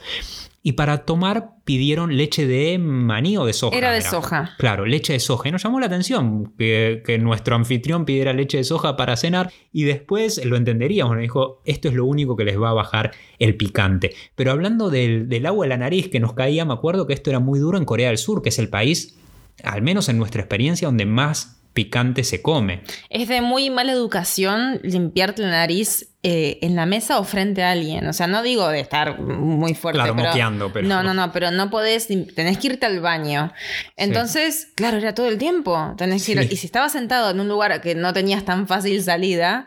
Y 0.64 0.72
para 0.72 1.04
tomar 1.04 1.56
pidieron 1.64 2.16
leche 2.16 2.46
de 2.46 2.78
maní 2.78 3.36
o 3.36 3.44
de 3.44 3.52
soja. 3.52 3.76
Era 3.76 3.92
de 3.92 4.02
soja. 4.02 4.54
Claro, 4.58 4.86
leche 4.86 5.12
de 5.12 5.20
soja. 5.20 5.48
Y 5.48 5.52
nos 5.52 5.64
llamó 5.64 5.80
la 5.80 5.86
atención 5.86 6.54
que, 6.56 7.18
nuestro 7.20 7.56
anfitrión 7.56 8.04
pidiera 8.04 8.32
leche 8.32 8.58
de 8.58 8.64
soja 8.64 8.96
para 8.96 9.16
cenar 9.16 9.52
y 9.72 9.82
después 9.82 10.44
lo 10.44 10.56
entenderíamos. 10.56 11.14
Nos 11.14 11.22
dijo, 11.22 11.62
esto 11.64 11.88
es 11.88 11.94
lo 11.94 12.06
único 12.06 12.36
que 12.36 12.44
les 12.44 12.60
va 12.60 12.70
a 12.70 12.74
bajar 12.74 13.10
el 13.40 13.56
picante. 13.56 14.14
Pero 14.36 14.52
hablando 14.52 14.88
del, 14.88 15.28
del 15.28 15.46
agua 15.46 15.64
de 15.64 15.70
la 15.70 15.78
nariz 15.78 16.08
que 16.08 16.20
nos 16.20 16.32
caía, 16.34 16.64
me 16.64 16.74
acuerdo 16.74 17.08
que 17.08 17.14
esto 17.14 17.30
era 17.30 17.40
muy 17.40 17.58
duro 17.58 17.76
en 17.76 17.84
Corea 17.84 18.08
del 18.08 18.18
Sur, 18.18 18.42
que 18.42 18.50
es 18.50 18.58
el 18.60 18.68
país, 18.68 19.18
al 19.64 19.82
menos 19.82 20.08
en 20.08 20.18
nuestra 20.18 20.42
experiencia, 20.42 20.86
donde 20.86 21.06
más 21.06 21.60
picante 21.72 22.24
se 22.24 22.42
come. 22.42 22.82
Es 23.10 23.28
de 23.28 23.40
muy 23.40 23.70
mala 23.70 23.92
educación 23.92 24.80
limpiarte 24.82 25.42
la 25.42 25.50
nariz 25.50 26.11
eh, 26.24 26.60
en 26.62 26.76
la 26.76 26.86
mesa 26.86 27.18
o 27.18 27.24
frente 27.24 27.64
a 27.64 27.72
alguien. 27.72 28.06
O 28.06 28.12
sea, 28.12 28.28
no 28.28 28.42
digo 28.42 28.68
de 28.68 28.78
estar 28.78 29.18
muy 29.18 29.74
fuerte. 29.74 30.00
Claro, 30.00 30.14
pero, 30.14 30.72
pero. 30.72 30.86
No, 30.86 31.02
no, 31.02 31.14
no, 31.14 31.32
pero 31.32 31.50
no 31.50 31.68
podés. 31.68 32.06
Tenés 32.06 32.58
que 32.58 32.68
irte 32.68 32.86
al 32.86 33.00
baño. 33.00 33.52
Entonces, 33.96 34.68
claro, 34.76 34.98
era 34.98 35.14
todo 35.14 35.26
el 35.26 35.36
tiempo. 35.38 35.94
Tenés 35.98 36.24
que 36.24 36.32
ir, 36.32 36.52
Y 36.52 36.56
si 36.56 36.66
estabas 36.66 36.92
sentado 36.92 37.30
en 37.30 37.40
un 37.40 37.48
lugar 37.48 37.80
que 37.80 37.96
no 37.96 38.12
tenías 38.12 38.44
tan 38.44 38.68
fácil 38.68 39.02
salida, 39.02 39.66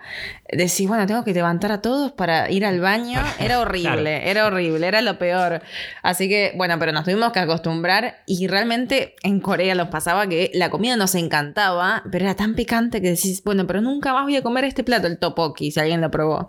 decís, 0.50 0.88
bueno, 0.88 1.06
tengo 1.08 1.26
que 1.26 1.34
levantar 1.34 1.74
a 1.74 1.82
todos 1.82 2.14
para 2.14 2.50
ir 2.50 2.66
al 2.66 2.80
baño. 2.80 3.20
Era 3.40 3.60
horrible, 3.60 4.30
era 4.30 4.46
horrible, 4.46 4.88
era 4.88 5.02
lo 5.02 5.18
peor. 5.18 5.62
Así 6.04 6.30
que, 6.30 6.54
bueno, 6.56 6.80
pero 6.80 6.94
nos 6.94 7.04
tuvimos 7.04 7.34
que 7.34 7.40
acostumbrar. 7.40 8.24
Y 8.26 8.48
realmente 8.48 9.16
en 9.24 9.42
Corea 9.42 9.76
nos 9.76 9.90
pasaba 9.90 10.28
que 10.28 10.52
la 10.54 10.70
comida 10.70 10.96
nos 10.96 11.16
encantaba, 11.16 12.04
pero 12.12 12.24
era 12.24 12.36
tan 12.36 12.56
picante 12.56 13.02
que 13.02 13.10
decís, 13.10 13.44
bueno, 13.44 13.68
pero 13.68 13.82
nunca 13.82 14.14
más 14.14 14.24
voy 14.24 14.38
a 14.38 14.42
comer 14.42 14.64
este 14.64 14.86
plato, 14.86 15.08
el 15.08 15.18
topoki, 15.18 15.72
si 15.72 15.80
alguien 15.82 16.00
lo 16.00 16.10
probó. 16.10 16.45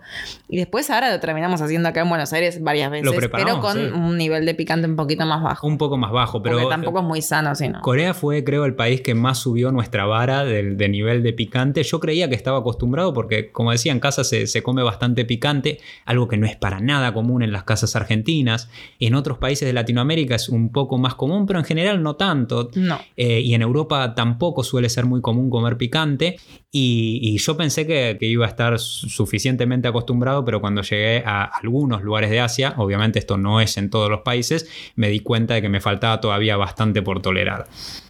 Y 0.47 0.57
después 0.57 0.89
ahora 0.89 1.11
lo 1.11 1.19
terminamos 1.19 1.61
haciendo 1.61 1.89
acá 1.89 2.01
en 2.01 2.09
Buenos 2.09 2.33
Aires 2.33 2.61
varias 2.61 2.91
veces, 2.91 3.29
pero 3.31 3.59
con 3.59 3.93
un 3.93 4.17
nivel 4.17 4.45
de 4.45 4.55
picante 4.55 4.87
un 4.87 4.95
poquito 4.95 5.25
más 5.25 5.43
bajo. 5.43 5.67
Un 5.67 5.77
poco 5.77 5.97
más 5.97 6.11
bajo, 6.11 6.41
pero... 6.41 6.57
Porque 6.57 6.69
tampoco 6.69 6.99
es 6.99 7.05
muy 7.05 7.21
sano, 7.21 7.55
sino. 7.55 7.81
Corea 7.81 8.13
fue, 8.13 8.43
creo, 8.43 8.65
el 8.65 8.75
país 8.75 9.01
que 9.01 9.15
más 9.15 9.39
subió 9.39 9.71
nuestra 9.71 10.05
vara 10.05 10.43
de, 10.45 10.89
nivel 10.89 11.23
de 11.23 11.33
picante. 11.33 11.83
Yo 11.83 11.99
creía 11.99 12.29
que 12.29 12.35
estaba 12.35 12.59
acostumbrado 12.59 13.13
porque, 13.13 13.51
como 13.51 13.71
decía, 13.71 13.91
en 13.91 13.99
casa 13.99 14.23
se, 14.23 14.63
come 14.63 14.83
bastante 14.83 15.25
picante, 15.25 15.79
algo 16.05 16.27
que 16.27 16.37
no 16.37 16.45
es 16.45 16.55
para 16.55 16.79
nada 16.79 17.13
común 17.13 17.43
en 17.43 17.51
las 17.51 17.63
casas 17.63 17.95
argentinas. 17.95 18.69
En 18.99 19.15
otros 19.15 19.37
países 19.37 19.67
de 19.67 19.73
Latinoamérica 19.73 20.35
es 20.35 20.49
un 20.49 20.71
poco 20.71 20.97
más 20.97 21.15
común, 21.15 21.45
pero 21.45 21.59
en 21.59 21.65
general 21.65 22.01
no 22.03 22.15
tanto. 22.15 22.69
No. 22.75 22.99
Eh, 23.15 23.41
y 23.41 23.53
en 23.53 23.61
Europa 23.61 24.15
tampoco 24.15 24.63
suele 24.63 24.89
ser 24.89 25.05
muy 25.05 25.21
común 25.21 25.49
comer 25.49 25.77
picante. 25.77 26.37
Y, 26.71 27.37
yo 27.37 27.57
pensé 27.57 27.87
que, 27.87 28.17
iba 28.21 28.45
a 28.45 28.49
estar 28.49 28.77
suficientemente 28.79 29.86
acostumbrado, 29.89 30.45
pero 30.45 30.61
cuando 30.61 30.81
llegué 30.81 31.23
a 31.25 31.43
algunos 31.43 32.01
lugares 32.03 32.29
de 32.29 32.39
Asia, 32.39 32.73
obviamente 32.77 33.19
esto 33.19 33.37
no 33.37 33.61
es 33.61 33.77
en 33.77 33.89
todos 33.89 34.09
los 34.09 34.21
países, 34.21 34.69
me 34.95 35.09
di 35.09 35.19
cuenta 35.19 35.53
de 35.53 35.61
que 35.61 35.69
me 35.69 35.81
faltaba 35.81 36.19
todavía 36.21 36.57
bastante 36.57 37.01
por 37.01 37.21
tolerar. 37.21 37.67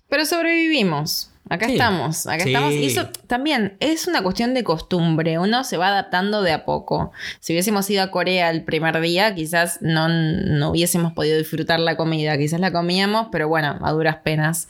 Pero 0.09 0.25
sobrevivimos. 0.25 1.31
Acá 1.49 1.67
estamos, 1.67 2.27
acá 2.27 2.43
estamos. 2.43 2.73
Y 2.73 2.87
eso 2.87 3.07
también 3.27 3.77
es 3.79 4.07
una 4.07 4.21
cuestión 4.21 4.53
de 4.53 4.65
costumbre. 4.65 5.39
Uno 5.39 5.63
se 5.63 5.77
va 5.77 5.87
adaptando 5.87 6.41
de 6.41 6.51
a 6.51 6.65
poco. 6.65 7.13
Si 7.39 7.53
hubiésemos 7.53 7.89
ido 7.89 8.03
a 8.03 8.11
Corea 8.11 8.49
el 8.49 8.65
primer 8.65 8.99
día, 8.99 9.33
quizás 9.33 9.79
no, 9.81 10.09
no 10.09 10.71
hubiésemos 10.71 11.13
podido 11.13 11.37
disfrutar 11.37 11.79
la 11.79 11.95
comida. 11.95 12.37
Quizás 12.37 12.59
la 12.59 12.73
comíamos, 12.73 13.27
pero 13.31 13.47
bueno, 13.47 13.79
a 13.81 13.91
duras 13.93 14.17
penas. 14.17 14.67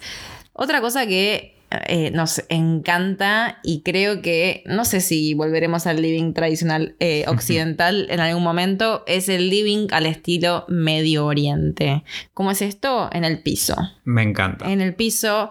Otra 0.54 0.80
cosa 0.80 1.08
que 1.08 1.57
eh, 1.70 2.12
nos 2.12 2.44
encanta 2.48 3.60
y 3.62 3.82
creo 3.82 4.22
que, 4.22 4.64
no 4.68 4.86
sé 4.86 5.02
si 5.02 5.34
volveremos 5.34 5.86
al 5.86 6.02
living 6.02 6.32
tradicional 6.32 6.96
eh, 7.02 7.26
occidental 7.28 8.08
en 8.10 8.22
algún 8.22 8.42
momento, 8.42 9.04
es 9.06 9.28
el 9.28 9.50
living 9.50 9.88
al 9.92 10.06
estilo 10.06 10.64
Medio 10.70 11.26
Oriente. 11.26 12.04
¿Cómo 12.34 12.52
es 12.52 12.62
esto? 12.62 13.10
En 13.12 13.26
el 13.26 13.44
piso. 13.44 13.76
Me 14.06 14.24
encanta. 14.24 14.72
En 14.72 14.80
el 14.80 14.96
piso. 14.96 15.50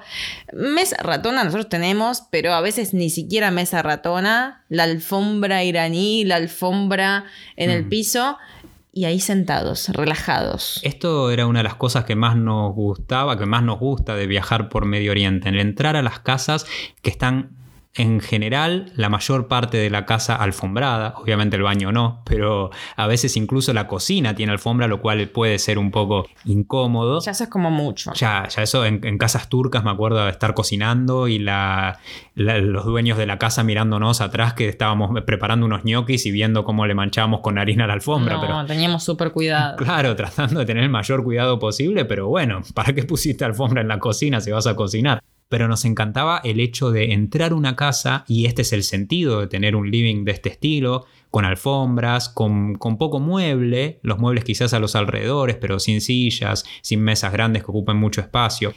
Mesa 0.55 0.97
ratona 1.03 1.45
nosotros 1.45 1.69
tenemos, 1.69 2.23
pero 2.31 2.55
a 2.55 2.63
veces 2.63 2.95
ni 2.95 3.11
siquiera 3.11 3.51
mesa 3.51 3.83
ratona. 3.83 4.65
La 4.71 4.85
alfombra 4.85 5.65
iraní, 5.65 6.25
la 6.25 6.37
alfombra 6.37 7.27
en 7.57 7.71
el 7.71 7.87
piso 7.89 8.39
y 8.97 9.05
ahí 9.05 9.21
sentados, 9.21 9.91
relajados. 9.91 10.81
Esto 10.83 11.31
era 11.31 11.47
una 11.47 11.59
de 11.59 11.65
las 11.65 11.75
cosas 11.75 12.07
que 12.07 12.17
más 12.17 12.35
nos 12.35 12.75
gustaba, 12.75 13.37
que 13.37 13.45
más 13.45 13.63
nos 13.63 13.79
gusta 13.79 14.15
de 14.15 14.27
viajar 14.27 14.71
por 14.71 14.87
Medio 14.87 15.11
Oriente, 15.11 15.51
el 15.51 15.61
entrar 15.61 15.97
a 15.97 16.03
las 16.03 16.21
casas 16.21 16.65
que 17.03 17.11
están 17.11 17.51
en 17.97 18.21
general 18.21 18.93
la 18.95 19.09
mayor 19.09 19.49
parte 19.49 19.79
de 19.79 19.91
la 19.91 20.05
casa 20.05 20.37
alfombrada, 20.37 21.15
obviamente 21.17 21.57
el 21.57 21.63
baño 21.63 21.93
no, 21.93 22.23
pero 22.25 22.71
a 22.97 23.07
veces 23.07 23.37
incluso 23.37 23.73
la 23.73 23.89
cocina 23.89 24.35
tiene 24.35 24.53
alfombra, 24.53 24.87
lo 24.87 25.01
cual 25.01 25.29
puede 25.29 25.59
ser 25.59 25.79
un 25.79 25.91
poco 25.91 26.27
incómodo. 26.45 27.21
Ya 27.21 27.33
eso 27.33 27.45
es 27.45 27.51
como 27.51 27.71
mucho. 27.71 28.13
Ya, 28.15 28.47
ya 28.49 28.63
eso 28.63 28.85
en, 28.85 29.01
casas 29.19 29.49
turcas 29.49 29.83
me 29.83 29.91
acuerdo 29.91 30.23
de 30.23 30.31
estar 30.31 30.53
cocinando 30.55 31.27
y 31.27 31.39
la, 31.39 31.99
los 32.35 32.85
dueños 32.85 33.17
de 33.17 33.27
la 33.27 33.39
casa 33.39 33.63
mirándonos 33.63 34.21
atrás 34.21 34.53
que 34.53 34.69
estábamos 34.69 35.19
preparando 35.23 35.65
unos 35.65 35.85
ñoquis 35.85 36.27
y 36.27 36.31
viendo 36.31 36.65
cómo 36.65 36.87
le 36.87 36.95
manchábamos 36.95 37.41
con 37.41 37.59
harina 37.59 37.87
la 37.87 37.95
alfombra. 37.95 38.35
No, 38.35 38.41
pero, 38.41 38.67
teníamos 38.67 39.05
súper 39.05 39.33
cuidado. 39.33 39.77
Claro, 39.77 40.15
tratando 40.17 40.61
de 40.61 40.67
tener 40.67 40.85
el 40.85 40.91
mayor 40.91 41.25
cuidado 41.25 41.59
posible, 41.59 42.05
pero 42.05 42.29
bueno, 42.29 42.61
¿para 42.75 42.93
qué 42.93 43.05
pusiste 43.05 43.45
alfombra 43.45 43.81
en 43.81 43.89
la 43.89 43.99
cocina 43.99 44.41
si 44.41 44.51
vas 44.51 44.67
a 44.67 44.77
cocinar? 44.77 45.23
Pero 45.49 45.69
nos 45.69 45.85
encantaba 45.85 46.41
el 46.45 46.61
hecho 46.61 46.91
de 46.91 47.13
entrar 47.13 47.53
a 47.53 47.57
una 47.57 47.77
casa, 47.77 48.25
y 48.29 48.47
este 48.47 48.63
es 48.63 48.73
el 48.73 48.83
sentido 48.83 49.41
de 49.41 49.47
tener 49.47 49.77
un 49.77 49.91
living 49.91 50.25
de 50.25 50.33
este 50.33 50.49
estilo, 50.49 51.07
con 51.31 51.45
alfombras, 51.45 52.29
con, 52.29 52.75
con, 52.75 52.99
poco 52.99 53.21
mueble, 53.21 53.99
los 54.03 54.19
muebles 54.19 54.45
quizás 54.45 54.73
a 54.75 54.81
los 54.81 54.97
alrededores, 54.97 55.57
pero 55.57 55.79
sin 55.79 56.01
sillas, 56.01 56.65
sin 56.83 57.01
mesas 57.03 57.33
grandes 57.33 57.63
que 57.63 57.71
ocupen 57.71 57.97
mucho 57.97 58.21
espacio, 58.21 58.73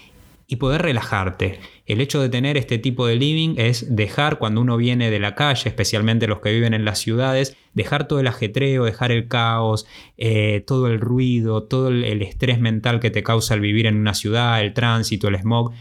y 0.51 0.55
poder 0.55 0.81
relajarte. 0.81 1.59
El 1.85 2.01
hecho 2.01 2.19
de 2.19 2.27
tener 2.27 2.57
este 2.57 2.79
tipo 2.79 3.05
de 3.05 3.15
living 3.15 3.53
es 3.57 3.95
dejar 3.95 4.39
cuando 4.39 4.61
uno 4.61 4.77
viene 4.77 5.11
de 5.11 5.19
la 5.19 5.35
calle, 5.35 5.69
especialmente 5.69 6.25
los 6.25 6.39
que 6.39 6.51
viven 6.51 6.73
en 6.73 6.85
las 6.85 6.97
ciudades, 6.97 7.55
dejar 7.75 8.07
todo 8.07 8.19
el 8.19 8.25
ajetreo, 8.25 8.83
dejar 8.83 9.11
el 9.11 9.27
caos, 9.27 9.85
eh, 10.17 10.63
todo 10.65 10.87
el 10.87 10.99
ruido, 10.99 11.63
todo 11.63 11.89
el, 11.89 12.21
estrés 12.23 12.59
mental 12.59 12.99
que 12.99 13.11
te 13.11 13.21
causa 13.21 13.53
el 13.53 13.61
vivir 13.61 13.85
en 13.85 13.97
una 13.97 14.15
ciudad, 14.15 14.59
el 14.59 14.73
tránsito, 14.73 15.27
el 15.27 15.37
smog 15.37 15.71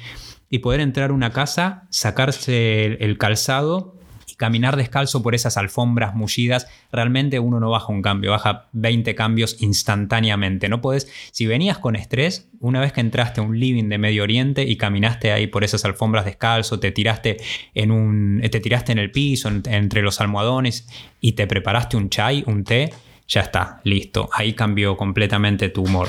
y 0.51 0.61
poder 0.61 0.81
entrar 0.81 1.11
a 1.11 1.13
una 1.13 1.31
casa, 1.31 1.87
sacarse 1.91 2.85
el, 2.85 3.19
calzado 3.19 3.97
y 4.27 4.35
caminar 4.35 4.77
descalzo 4.77 5.23
por 5.23 5.35
esas 5.35 5.57
alfombras 5.57 6.15
mullidas, 6.15 6.67
realmente 6.91 7.39
uno 7.39 7.61
no 7.61 7.71
baja 7.71 7.93
un 7.93 8.03
cambio, 8.03 8.31
baja 8.31 8.69
20 8.73 9.15
cambios 9.15 9.61
instantáneamente. 9.61 10.69
No 10.69 10.81
puedes, 10.81 11.11
si 11.33 11.47
venías 11.47 11.79
con 11.79 11.97
estrés, 11.97 12.49
una 12.61 12.81
vez 12.81 12.93
que 12.93 13.01
entraste 13.01 13.41
a 13.41 13.45
un 13.45 13.59
living 13.59 13.89
de 13.89 13.99
Medio 13.99 14.23
Oriente 14.23 14.63
y 14.63 14.77
caminaste 14.77 15.33
ahí 15.33 15.47
por 15.47 15.65
esas 15.65 15.85
alfombras 15.85 16.25
descalzo, 16.25 16.81
te 16.81 16.93
tiraste 16.93 17.37
en 17.75 17.91
un 17.91 18.41
te 18.51 18.61
tiraste 18.61 18.93
en 18.93 18.99
el 18.99 19.11
piso 19.11 19.49
entre 19.49 20.03
los 20.03 20.21
almohadones 20.21 20.89
y 21.21 21.33
te 21.33 21.47
preparaste 21.47 21.97
un 21.97 22.09
chai, 22.09 22.45
un 22.47 22.65
té, 22.65 22.93
ya 23.29 23.43
está, 23.43 23.81
listo. 23.85 24.31
Ahí 24.33 24.55
cambió 24.55 24.97
completamente 24.97 25.69
tu 25.69 25.83
humor. 25.83 26.09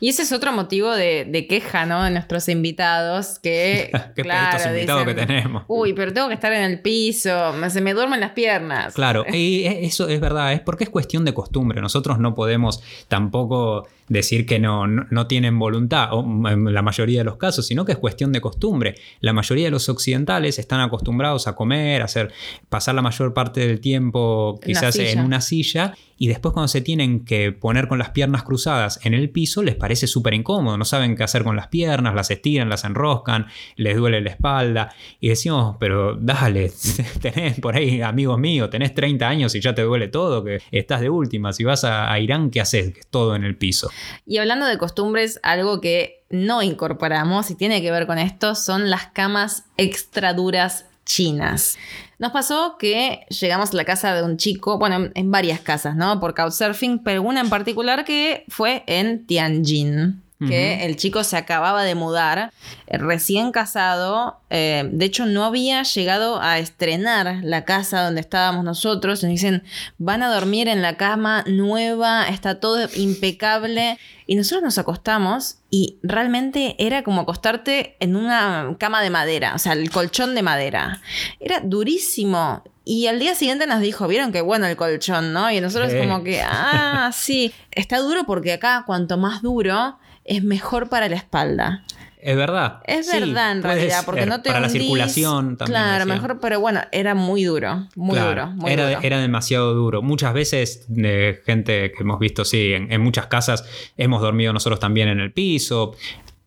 Y 0.00 0.08
ese 0.08 0.22
es 0.22 0.32
otro 0.32 0.52
motivo 0.52 0.90
de, 0.94 1.46
queja, 1.48 1.86
¿no? 1.86 2.04
De 2.04 2.10
nuestros 2.10 2.48
invitados, 2.48 3.38
que... 3.38 3.90
Qué 4.16 4.22
claro, 4.22 4.70
invitados 4.70 5.04
que 5.04 5.14
tenemos. 5.14 5.64
Uy, 5.68 5.92
pero 5.92 6.12
tengo 6.12 6.28
que 6.28 6.34
estar 6.34 6.52
en 6.52 6.62
el 6.62 6.80
piso, 6.80 7.54
se 7.68 7.80
me 7.80 7.94
duermen 7.94 8.20
las 8.20 8.32
piernas. 8.32 8.94
Claro, 8.94 9.24
y 9.32 9.64
eso 9.64 10.08
es 10.08 10.20
verdad, 10.20 10.52
es 10.52 10.60
porque 10.60 10.84
es 10.84 10.90
cuestión 10.90 11.24
de 11.24 11.34
costumbre. 11.34 11.80
Nosotros 11.80 12.18
no 12.18 12.34
podemos 12.34 12.82
tampoco 13.08 13.86
decir 14.08 14.46
que 14.46 14.58
no, 14.58 14.86
no, 14.86 15.26
tienen 15.26 15.58
voluntad, 15.58 16.10
o 16.12 16.20
en 16.48 16.72
la 16.72 16.82
mayoría 16.82 17.20
de 17.20 17.24
los 17.24 17.36
casos, 17.36 17.66
sino 17.66 17.84
que 17.84 17.92
es 17.92 17.98
cuestión 17.98 18.32
de 18.32 18.40
costumbre. 18.40 18.94
La 19.20 19.32
mayoría 19.32 19.64
de 19.64 19.70
los 19.70 19.88
occidentales 19.88 20.58
están 20.58 20.80
acostumbrados 20.80 21.48
a 21.48 21.56
comer, 21.56 22.02
a 22.02 22.04
hacer, 22.04 22.32
pasar 22.68 22.94
la 22.94 23.02
mayor 23.02 23.34
parte 23.34 23.66
del 23.66 23.80
tiempo 23.80 24.60
quizás 24.64 24.96
en 24.96 25.20
una 25.20 25.40
silla, 25.40 25.94
y 26.18 26.28
después 26.28 26.52
cuando 26.52 26.68
se 26.68 26.80
tienen 26.80 27.24
que 27.24 27.52
poner 27.52 27.88
con 27.88 27.98
las 27.98 28.10
piernas 28.10 28.42
cruzadas 28.42 29.00
en 29.04 29.12
el 29.12 29.28
piso, 29.30 29.62
les 29.66 29.74
parece 29.74 30.06
súper 30.06 30.32
incómodo, 30.32 30.78
no 30.78 30.84
saben 30.84 31.16
qué 31.16 31.24
hacer 31.24 31.44
con 31.44 31.56
las 31.56 31.68
piernas, 31.68 32.14
las 32.14 32.30
estiran, 32.30 32.68
las 32.68 32.84
enroscan, 32.84 33.46
les 33.76 33.96
duele 33.96 34.20
la 34.22 34.30
espalda 34.30 34.94
y 35.20 35.28
decimos, 35.28 35.76
pero 35.78 36.16
dale, 36.16 36.72
tenés 37.20 37.60
por 37.60 37.76
ahí 37.76 38.00
amigos 38.00 38.38
míos, 38.38 38.70
tenés 38.70 38.94
30 38.94 39.28
años 39.28 39.54
y 39.54 39.60
ya 39.60 39.74
te 39.74 39.82
duele 39.82 40.08
todo, 40.08 40.42
que 40.42 40.60
estás 40.70 41.00
de 41.00 41.10
última, 41.10 41.52
si 41.52 41.64
vas 41.64 41.84
a, 41.84 42.18
Irán, 42.18 42.50
¿qué 42.50 42.60
haces? 42.60 42.94
Todo 43.10 43.36
en 43.36 43.44
el 43.44 43.56
piso. 43.56 43.90
Y 44.24 44.38
hablando 44.38 44.66
de 44.66 44.78
costumbres, 44.78 45.38
algo 45.42 45.80
que 45.80 46.24
no 46.30 46.62
incorporamos 46.62 47.50
y 47.50 47.54
tiene 47.54 47.82
que 47.82 47.90
ver 47.90 48.06
con 48.06 48.18
esto 48.18 48.54
son 48.54 48.90
las 48.90 49.08
camas 49.08 49.64
extra 49.76 50.32
duras 50.34 50.86
chinas. 51.06 51.78
Nos 52.18 52.32
pasó 52.32 52.76
que 52.78 53.20
llegamos 53.28 53.72
a 53.72 53.76
la 53.76 53.84
casa 53.86 54.14
de 54.14 54.22
un 54.22 54.36
chico, 54.36 54.78
bueno, 54.78 55.10
en 55.14 55.30
varias 55.30 55.60
casas, 55.60 55.96
¿no? 55.96 56.20
Por 56.20 56.34
Couchsurfing, 56.34 57.02
pero 57.02 57.22
una 57.22 57.40
en 57.40 57.48
particular 57.48 58.04
que 58.04 58.44
fue 58.48 58.84
en 58.86 59.26
Tianjin 59.26 60.25
que 60.38 60.84
el 60.84 60.96
chico 60.96 61.24
se 61.24 61.36
acababa 61.36 61.82
de 61.84 61.94
mudar, 61.94 62.52
eh, 62.86 62.98
recién 62.98 63.52
casado, 63.52 64.38
eh, 64.50 64.86
de 64.92 65.04
hecho 65.06 65.24
no 65.24 65.44
había 65.44 65.82
llegado 65.82 66.40
a 66.42 66.58
estrenar 66.58 67.40
la 67.42 67.64
casa 67.64 68.04
donde 68.04 68.20
estábamos 68.20 68.64
nosotros, 68.64 69.22
nos 69.22 69.30
dicen, 69.30 69.64
van 69.96 70.22
a 70.22 70.28
dormir 70.28 70.68
en 70.68 70.82
la 70.82 70.96
cama 70.96 71.42
nueva, 71.46 72.28
está 72.28 72.60
todo 72.60 72.86
impecable, 72.96 73.98
y 74.26 74.34
nosotros 74.34 74.62
nos 74.62 74.78
acostamos 74.78 75.58
y 75.70 75.98
realmente 76.02 76.74
era 76.78 77.02
como 77.02 77.22
acostarte 77.22 77.96
en 78.00 78.16
una 78.16 78.76
cama 78.78 79.02
de 79.02 79.10
madera, 79.10 79.54
o 79.54 79.58
sea, 79.58 79.72
el 79.72 79.90
colchón 79.90 80.34
de 80.34 80.42
madera, 80.42 81.00
era 81.40 81.60
durísimo. 81.60 82.62
Y 82.88 83.08
al 83.08 83.18
día 83.18 83.34
siguiente 83.34 83.66
nos 83.66 83.80
dijo, 83.80 84.06
vieron 84.06 84.30
qué 84.30 84.42
bueno 84.42 84.66
el 84.66 84.76
colchón, 84.76 85.32
¿no? 85.32 85.50
Y 85.50 85.60
nosotros 85.60 85.92
como 85.94 86.22
que, 86.22 86.40
ah, 86.40 87.10
sí, 87.12 87.52
está 87.72 87.98
duro 87.98 88.24
porque 88.26 88.52
acá 88.52 88.84
cuanto 88.86 89.16
más 89.16 89.42
duro, 89.42 89.98
es 90.26 90.42
mejor 90.44 90.88
para 90.88 91.08
la 91.08 91.16
espalda. 91.16 91.84
Es 92.26 92.36
verdad. 92.36 92.80
Es 92.86 93.06
verdad 93.06 93.52
en 93.52 93.62
realidad, 93.62 94.02
porque 94.04 94.26
no 94.26 94.42
te 94.42 94.48
Para 94.48 94.60
la 94.60 94.68
circulación 94.68 95.56
también. 95.56 95.80
Claro, 95.80 96.06
mejor, 96.06 96.40
pero 96.40 96.58
bueno, 96.58 96.80
era 96.90 97.14
muy 97.14 97.44
duro, 97.44 97.86
muy 97.94 98.18
duro. 98.18 98.52
era, 98.66 98.98
era 99.00 99.20
demasiado 99.20 99.74
duro. 99.74 100.02
Muchas 100.02 100.34
veces, 100.34 100.86
gente 101.44 101.92
que 101.92 102.00
hemos 102.00 102.18
visto, 102.18 102.44
sí, 102.44 102.72
en, 102.72 103.00
muchas 103.00 103.26
casas 103.26 103.64
hemos 103.96 104.22
dormido 104.22 104.52
nosotros 104.52 104.80
también 104.80 105.08
en 105.08 105.20
el 105.20 105.32
piso 105.32 105.94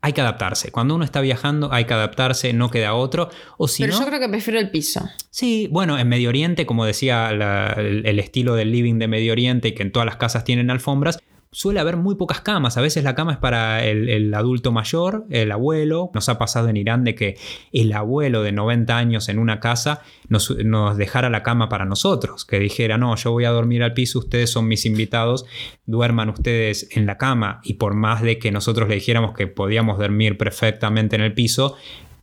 hay 0.02 0.14
que 0.14 0.22
adaptarse. 0.22 0.72
Cuando 0.72 0.96
uno 0.96 1.04
está 1.04 1.22
viajando 1.22 1.74
hay 1.74 1.86
que 1.86 1.94
adaptarse, 1.94 2.54
no 2.54 2.70
queda 2.70 2.94
otro. 2.94 3.30
O 3.58 3.68
si 3.68 3.84
Pero 3.84 4.00
yo 4.00 4.06
creo 4.06 4.20
que 4.20 4.30
prefiero 4.30 4.60
el 4.60 4.72
piso. 4.72 5.10
Sí, 5.30 5.68
bueno, 5.72 5.98
en 5.98 6.08
Medio 6.08 6.30
Oriente, 6.30 6.66
como 6.66 6.86
decía 6.86 7.30
el, 7.30 8.20
estilo 8.20 8.56
del 8.56 8.72
living 8.72 8.96
de 8.96 9.08
Medio 9.08 9.34
Oriente, 9.34 9.74
que 9.74 9.84
en 9.84 9.92
todas 9.92 10.06
las 10.06 10.16
casas 10.16 10.44
tienen 10.46 10.70
alfombras, 10.70 11.20
suele 11.52 11.80
haber 11.80 11.98
muy 11.98 12.16
pocas 12.16 12.42
camas. 12.42 12.78
A 12.78 12.82
veces 12.82 13.04
la 13.04 13.16
cama 13.16 13.34
es 13.34 13.38
para 13.38 13.84
el, 13.84 14.34
adulto 14.34 14.72
mayor, 14.72 15.26
el 15.30 15.52
abuelo. 15.52 16.12
Nos 16.14 16.30
ha 16.30 16.38
pasado 16.38 16.70
en 16.70 16.78
Irán 16.78 17.04
de 17.04 17.16
que 17.16 17.38
el 17.72 17.92
abuelo 17.94 18.44
de 18.44 18.52
90 18.52 18.96
años 18.96 19.30
en 19.30 19.40
una 19.40 19.60
casa 19.60 20.02
nos, 20.28 20.56
nos, 20.64 20.98
dejara 20.98 21.30
la 21.30 21.44
cama 21.44 21.70
para 21.70 21.86
nosotros. 21.86 22.46
Que 22.46 22.60
dijera, 22.60 22.98
no, 22.98 23.16
yo 23.16 23.32
voy 23.32 23.46
a 23.46 23.50
dormir 23.50 23.84
al 23.84 23.94
piso, 23.94 24.20
ustedes 24.20 24.52
son 24.52 24.68
mis 24.68 24.86
invitados, 24.86 25.46
duerman 25.86 26.30
ustedes 26.30 26.96
en 26.96 27.06
la 27.06 27.18
cama. 27.18 27.62
Y 27.64 27.76
por 27.76 27.96
más 27.96 28.22
de 28.22 28.38
que 28.38 28.52
nosotros 28.52 28.88
le 28.88 28.96
dijéramos 28.96 29.34
que 29.34 29.48
podíamos 29.48 29.98
dormir 29.98 30.38
perfectamente 30.38 31.16
en 31.16 31.24
el 31.24 31.34
piso, 31.34 31.76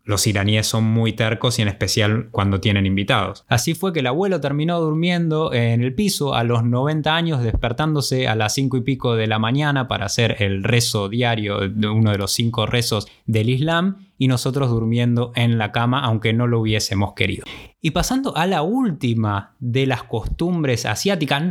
los 0.07 0.27
iraníes 0.27 0.69
son 0.69 0.85
muy 0.85 1.13
tercos 1.13 1.59
y 1.59 1.63
en 1.63 1.69
especial 1.69 2.29
cuando 2.31 2.61
tienen 2.61 2.87
invitados. 2.87 3.45
Así 3.49 3.75
fue 3.75 3.93
que 3.93 4.01
el 4.01 4.07
abuelo 4.07 4.41
terminó 4.41 4.81
durmiendo 4.81 5.53
en 5.53 5.83
el 5.83 5.95
piso 5.95 6.35
a 6.35 6.45
los 6.45 6.65
90 6.65 7.15
años, 7.15 7.43
despertándose 7.43 8.29
a 8.29 8.37
las 8.37 8.55
5 8.55 8.77
y 8.79 8.81
pico 8.83 9.17
de 9.17 9.27
la 9.27 9.41
mañana 9.41 9.89
para 9.89 10.07
hacer 10.07 10.37
el 10.39 10.63
rezo 10.63 11.09
diario, 11.09 11.59
uno 11.59 12.13
de 12.13 12.19
los 12.19 12.33
cinco 12.33 12.67
rezos 12.67 13.09
del 13.27 13.51
Islam, 13.51 14.07
y 14.17 14.29
nosotros 14.29 14.71
durmiendo 14.71 15.33
en 15.35 15.59
la 15.59 15.73
cama 15.73 16.01
aunque 16.01 16.33
no 16.33 16.47
lo 16.47 16.61
hubiésemos 16.61 17.15
querido. 17.15 17.45
Y 17.81 17.91
pasando 17.91 18.37
a 18.37 18.47
la 18.47 18.63
última 18.63 19.55
de 19.59 19.87
las 19.87 20.05
costumbres 20.05 20.87
asiáticas, 20.87 21.43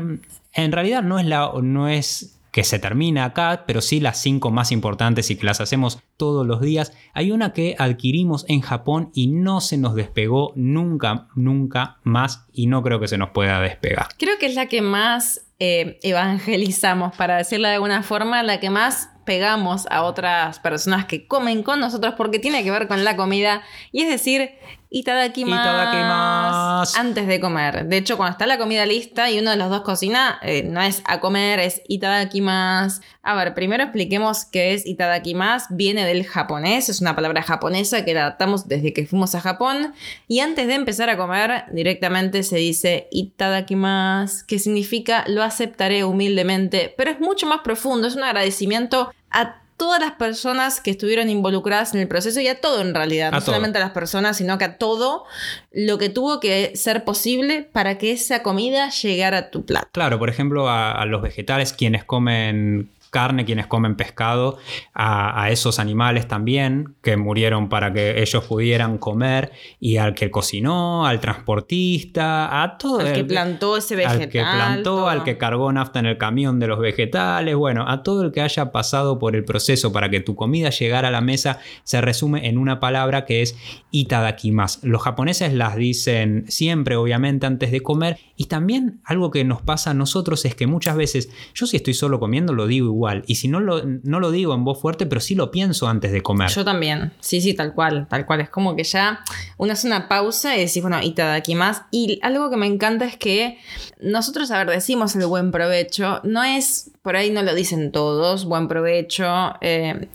en 0.54 0.72
realidad 0.72 1.04
no 1.04 1.20
es, 1.20 1.26
la, 1.26 1.52
no 1.62 1.89
es 1.89 2.35
que 2.56 2.63
se 2.63 2.80
termina 2.80 3.26
acá, 3.26 3.65
pero 3.68 3.82
sí 3.82 4.00
las 4.00 4.22
cinco 4.22 4.50
más 4.50 4.72
importantes 4.72 5.30
y 5.30 5.36
que 5.36 5.46
las 5.46 5.60
hacemos 5.60 6.00
todos 6.15 6.48
los 6.48 6.62
días. 6.62 6.94
Hay 7.13 7.34
una 7.34 7.52
que 7.52 7.76
adquirimos 7.78 8.46
en 8.48 8.62
Japón 8.62 9.12
y 9.13 9.28
no 9.28 9.60
se 9.60 9.78
nos 9.78 9.94
despegó 9.94 10.54
nunca, 10.56 11.28
nunca 11.36 11.98
más 12.04 12.48
y 12.54 12.68
no 12.68 12.82
creo 12.82 13.02
que 13.02 13.10
se 13.10 13.18
nos 13.18 13.32
pueda 13.32 13.60
despegar. 13.60 14.08
Creo 14.18 14.38
que 14.39 14.46
es 14.46 14.56
la 14.56 14.68
que 14.68 14.82
más 14.82 15.48
eh, 15.60 16.00
evangelizamos, 16.02 17.13
para 17.18 17.36
decirlo 17.36 17.68
de 17.68 17.74
alguna 17.74 18.04
forma, 18.04 18.41
la 18.41 18.62
que 18.62 18.70
más 18.70 19.10
pegamos 19.26 19.86
a 19.91 20.04
otras 20.04 20.60
personas 20.60 21.04
que 21.08 21.28
comen 21.28 21.62
con 21.62 21.82
nosotros 21.82 22.13
porque 22.15 22.39
tiene 22.39 22.63
que 22.63 22.72
ver 22.72 22.88
con 22.88 23.04
la 23.04 23.18
comida 23.18 23.63
y 23.91 24.04
es 24.04 24.08
decir, 24.08 24.52
itadakimasu 24.95 26.97
antes 26.97 27.27
de 27.27 27.41
comer. 27.41 27.86
De 27.86 27.97
hecho, 27.97 28.15
cuando 28.15 28.31
está 28.31 28.47
la 28.47 28.58
comida 28.58 28.86
lista 28.86 29.29
y 29.29 29.39
uno 29.39 29.51
de 29.51 29.58
los 29.58 29.69
dos 29.69 29.81
cocina, 29.81 30.39
eh, 30.41 30.63
no 30.63 30.81
es 30.81 31.01
a 31.03 31.19
comer, 31.19 31.60
es 31.60 31.81
itadakimasu. 31.89 33.01
A 33.21 33.36
ver, 33.36 33.53
primero 33.53 33.84
expliquemos 33.84 34.45
qué 34.45 34.73
es 34.73 34.86
itadakimasu. 34.86 35.75
Viene 35.75 36.05
del 36.05 36.25
japonés, 36.25 36.88
es 36.88 37.01
una 37.01 37.13
palabra 37.13 37.43
japonesa 37.43 38.05
que 38.05 38.13
la 38.13 38.21
adaptamos 38.21 38.69
desde 38.69 38.93
que 38.93 39.05
fuimos 39.05 39.36
a 39.36 39.41
Japón 39.41 39.93
y 40.29 40.39
antes 40.39 40.67
de 40.67 40.75
empezar 40.75 41.10
a 41.10 41.17
comer 41.17 41.65
directamente 41.73 42.43
se 42.43 42.55
dice 42.55 43.10
itadakimasu, 43.12 44.45
que 44.47 44.60
significa 44.60 45.25
lo 45.27 45.43
aceptaré 45.43 46.05
humildemente, 46.05 46.93
pero 46.97 47.12
es 47.12 47.19
mucho 47.19 47.47
más 47.47 47.60
profundo, 47.65 48.08
es 48.08 48.15
un 48.15 48.23
agradecimiento 48.23 49.12
a 49.29 49.64
todas 49.77 49.99
las 49.99 50.13
personas 50.13 50.79
que 50.79 50.91
estuvieron 50.91 51.29
involucradas 51.29 51.93
en 51.93 52.01
el 52.01 52.07
proceso 52.07 52.39
y 52.39 52.47
a 52.47 52.61
todo 52.61 52.81
en 52.81 52.93
realidad, 52.93 53.31
no 53.31 53.41
solamente 53.41 53.77
a 53.77 53.81
las 53.81 53.91
personas, 53.91 54.38
sino 54.38 54.57
que 54.57 54.65
a 54.65 54.77
todo 54.77 55.25
lo 55.71 55.97
que 55.97 56.09
tuvo 56.09 56.39
que 56.39 56.71
ser 56.75 57.03
posible 57.03 57.63
para 57.63 57.97
que 57.97 58.11
esa 58.11 58.41
comida 58.41 58.89
llegara 58.89 59.38
a 59.38 59.51
tu 59.51 59.65
plato. 59.65 59.89
Claro, 59.91 60.17
por 60.17 60.29
ejemplo, 60.29 60.69
a 60.69 61.05
los 61.05 61.21
vegetales, 61.21 61.73
quienes 61.73 62.03
comen 62.03 62.89
carne, 63.15 63.45
quienes 63.45 63.65
comen 63.67 63.95
pescado, 63.95 64.58
a, 64.93 65.49
esos 65.49 65.80
animales 65.80 66.28
también 66.28 66.95
que 67.01 67.15
murieron 67.15 67.69
para 67.69 67.93
que 67.93 68.21
ellos 68.21 68.43
pudieran 68.43 68.97
comer, 68.97 69.54
y 69.80 69.95
al 69.95 70.13
que 70.13 70.30
cocinó, 70.30 71.06
al 71.06 71.21
transportista, 71.21 72.62
a 72.62 72.78
todo. 72.78 72.99
Al 72.99 73.13
que 73.13 73.23
plantó 73.23 73.78
ese 73.78 73.95
vegetal. 73.95 74.23
Al 74.23 74.30
que 74.30 74.41
plantó, 74.41 75.08
al 75.08 75.23
que 75.23 75.38
cargó 75.38 75.71
nafta 75.71 75.99
en 75.99 76.08
el 76.08 76.17
camión 76.17 76.60
de 76.60 76.67
los 76.67 76.78
vegetales, 76.78 77.56
bueno, 77.56 77.86
a 77.88 78.04
todo 78.04 78.21
el 78.21 78.34
que 78.34 78.41
haya 78.41 78.73
pasado 78.73 79.17
por 79.17 79.34
el 79.38 79.45
proceso 79.45 79.93
para 79.93 80.10
que 80.10 80.19
tu 80.19 80.36
comida 80.36 80.69
llegara 80.71 81.08
a 81.08 81.12
la 81.12 81.21
mesa, 81.21 81.60
se 81.84 82.01
resume 82.01 82.49
en 82.49 82.58
una 82.58 82.82
palabra 82.82 83.23
que 83.23 83.43
es 83.43 83.56
itadakimasu. 83.91 84.89
Los 84.89 85.04
japoneses 85.04 85.54
las 85.54 85.78
dicen 85.78 86.43
siempre, 86.49 86.97
obviamente, 86.97 87.45
antes 87.45 87.72
de 87.72 87.80
comer, 87.80 88.18
y 88.36 88.47
también 88.47 88.99
algo 89.05 89.32
que 89.32 89.45
nos 89.45 89.61
pasa 89.61 89.91
a 89.91 89.93
nosotros 89.93 90.43
es 90.43 90.53
que 90.53 90.68
muchas 90.68 90.97
veces, 90.97 91.30
yo 91.53 91.66
si 91.66 91.78
estoy 91.78 91.93
solo 91.93 92.20
comiendo, 92.20 92.51
lo 92.51 92.68
digo 92.68 92.88
igual 92.88 93.05
y 93.26 93.36
si 93.36 93.47
no 93.47 93.60
lo, 93.60 93.82
no 93.84 94.20
lo 94.20 94.32
digo 94.32 94.53
en 94.53 94.64
voz 94.64 94.80
fuerte, 94.80 95.06
pero 95.06 95.22
sí 95.22 95.36
lo 95.36 95.51
pienso 95.51 95.88
antes 95.88 96.12
de 96.12 96.22
comer. 96.22 96.49
Yo 96.49 96.64
también. 96.66 97.14
Sí, 97.20 97.41
sí, 97.41 97.53
tal 97.53 97.74
cual. 97.74 98.08
Tal 98.10 98.26
cual. 98.26 98.41
Es 98.41 98.49
como 98.49 98.76
que 98.76 98.84
ya 98.84 99.22
uno 99.58 99.74
hace 99.74 99.88
una 99.88 100.08
pausa 100.08 100.56
y 100.56 100.66
decís, 100.66 100.82
bueno, 100.82 100.99
y 101.01 101.20
aquí 101.22 101.56
más. 101.56 101.84
Y 101.91 102.20
algo 102.22 102.49
que 102.49 102.58
me 102.58 102.68
encanta 102.68 103.06
es 103.06 103.18
que 103.18 103.58
nosotros, 104.01 104.51
a 104.51 104.58
ver, 104.60 104.70
decimos 104.70 105.16
el 105.16 105.26
buen 105.28 105.51
provecho. 105.51 106.22
No 106.24 106.43
es, 106.43 106.91
por 107.01 107.16
ahí 107.16 107.30
no 107.30 107.41
lo 107.43 107.53
dicen 107.53 107.91
todos, 107.91 108.45
buen 108.45 108.68
provecho. 108.68 109.53
Eh, 109.62 110.08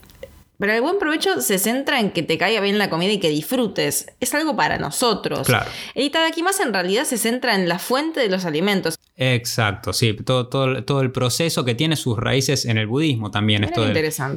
pero 0.61 0.75
el 0.75 0.83
buen 0.83 0.99
provecho 0.99 1.41
se 1.41 1.59
centra 1.59 2.01
en 2.01 2.11
que 2.11 2.23
te 2.23 2.37
caiga 2.37 2.61
bien 2.61 2.77
la 2.77 2.91
comida 2.91 3.11
y 3.11 3.19
que 3.19 3.31
disfrutes. 3.31 4.09
Es 4.21 4.35
algo 4.35 4.57
para 4.57 4.79
nosotros. 4.79 5.47
Claro. 5.47 5.71
El 5.95 6.13
más 6.45 6.61
en 6.61 6.75
realidad 6.75 7.05
se 7.05 7.17
centra 7.17 7.55
en 7.55 7.67
la 7.67 7.79
fuente 7.79 8.21
de 8.21 8.29
los 8.29 8.45
alimentos. 8.45 8.99
Exacto, 9.23 9.93
sí. 9.93 10.15
Todo, 10.15 10.47
todo, 10.47 10.83
todo 10.83 11.03
el 11.03 11.13
proceso 11.13 11.63
que 11.63 11.75
tiene 11.75 11.97
sus 11.97 12.19
raíces 12.19 12.65
en 12.65 12.79
el 12.79 12.87
budismo 12.87 13.31
también. 13.31 13.65
Esto 13.65 13.85
del, 13.85 13.93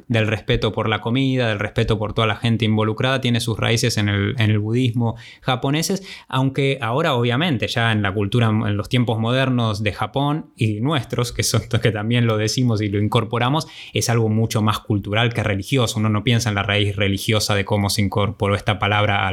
del, 0.10 0.28
respeto 0.28 0.74
por 0.74 0.90
la 0.90 1.00
comida, 1.00 1.48
del 1.48 1.60
respeto 1.60 1.98
por 1.98 2.12
toda 2.12 2.28
la 2.28 2.36
gente 2.36 2.66
involucrada, 2.66 3.22
tiene 3.22 3.40
sus 3.40 3.58
raíces 3.58 3.96
en 3.96 4.10
el, 4.10 4.36
en 4.38 4.52
el 4.52 4.60
budismo 4.60 5.16
japoneses. 5.40 6.04
Aunque 6.28 6.80
ahora, 6.82 7.14
obviamente, 7.14 7.70
ya 7.70 7.94
en 7.94 8.02
la 8.02 8.14
cultura, 8.14 8.48
en 8.48 8.76
los 8.76 8.90
tiempos 8.90 9.20
modernos 9.20 9.84
de 9.84 9.94
Japón 9.94 10.48
y 10.58 10.82
nuestros, 10.82 11.32
que 11.32 11.44
son 11.44 11.62
que 11.82 11.92
también 11.92 12.28
lo 12.28 12.36
decimos 12.36 12.82
y 12.82 12.90
lo 12.90 13.02
incorporamos, 13.02 13.68
es 13.94 14.10
algo 14.10 14.28
mucho 14.28 14.62
más 14.62 14.80
cultural 14.80 15.34
que 15.34 15.44
religioso. 15.44 15.98
Uno 15.98 16.10
no 16.10 16.26
piensa 16.26 16.50
en 16.50 16.56
la 16.56 16.64
raíz 16.64 16.98
religiosa 16.98 17.56
de 17.56 17.64
cómo 17.64 17.90
se 17.90 18.02
incorporó 18.02 18.54
esta 18.54 18.80
palabra 18.80 19.32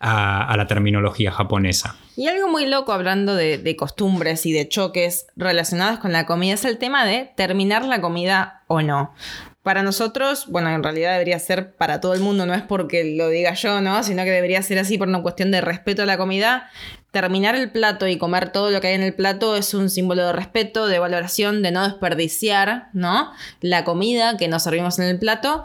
a, 0.00 0.54
la 0.54 0.66
terminología 0.66 1.32
japonesa. 1.32 1.96
Y 2.16 2.28
algo 2.28 2.48
muy 2.48 2.66
loco 2.66 2.92
hablando 2.92 3.34
de, 3.34 3.76
costumbres 3.76 4.44
y 4.44 4.52
de 4.52 4.68
choques 4.68 5.26
relacionados 5.34 5.98
con 5.98 6.12
la 6.12 6.26
comida 6.26 6.54
es 6.54 6.64
el 6.64 6.78
tema 6.78 7.06
de 7.06 7.30
terminar 7.36 7.84
la 7.84 8.00
comida 8.00 8.62
o 8.66 8.82
no. 8.82 9.14
Para 9.62 9.82
nosotros, 9.82 10.46
bueno, 10.48 10.70
en 10.70 10.82
realidad 10.82 11.12
debería 11.12 11.38
ser 11.38 11.74
para 11.76 12.00
todo 12.00 12.14
el 12.14 12.20
mundo, 12.20 12.46
no 12.46 12.52
es 12.52 12.62
porque 12.62 13.14
lo 13.16 13.28
diga 13.28 13.54
yo, 13.54 13.80
¿no? 13.80 14.02
Sino 14.02 14.24
que 14.24 14.30
debería 14.30 14.60
ser 14.60 14.78
así 14.78 14.98
por 14.98 15.08
una 15.08 15.22
cuestión 15.22 15.52
de 15.52 15.60
respeto 15.60 16.02
a 16.02 16.06
la 16.06 16.18
comida. 16.18 16.68
Terminar 17.12 17.54
el 17.54 17.70
plato 17.70 18.08
y 18.08 18.18
comer 18.18 18.50
todo 18.50 18.70
lo 18.70 18.80
que 18.80 18.88
hay 18.88 18.94
en 18.94 19.04
el 19.04 19.14
plato 19.14 19.56
es 19.56 19.72
un 19.72 19.88
símbolo 19.88 20.26
de 20.26 20.32
respeto, 20.32 20.88
de 20.88 20.98
valoración, 20.98 21.62
de 21.62 21.70
no 21.70 21.84
desperdiciar, 21.84 22.88
¿no? 22.92 23.30
La 23.60 23.84
comida 23.84 24.36
que 24.36 24.48
nos 24.48 24.64
servimos 24.64 24.98
en 24.98 25.06
el 25.06 25.18
plato. 25.18 25.64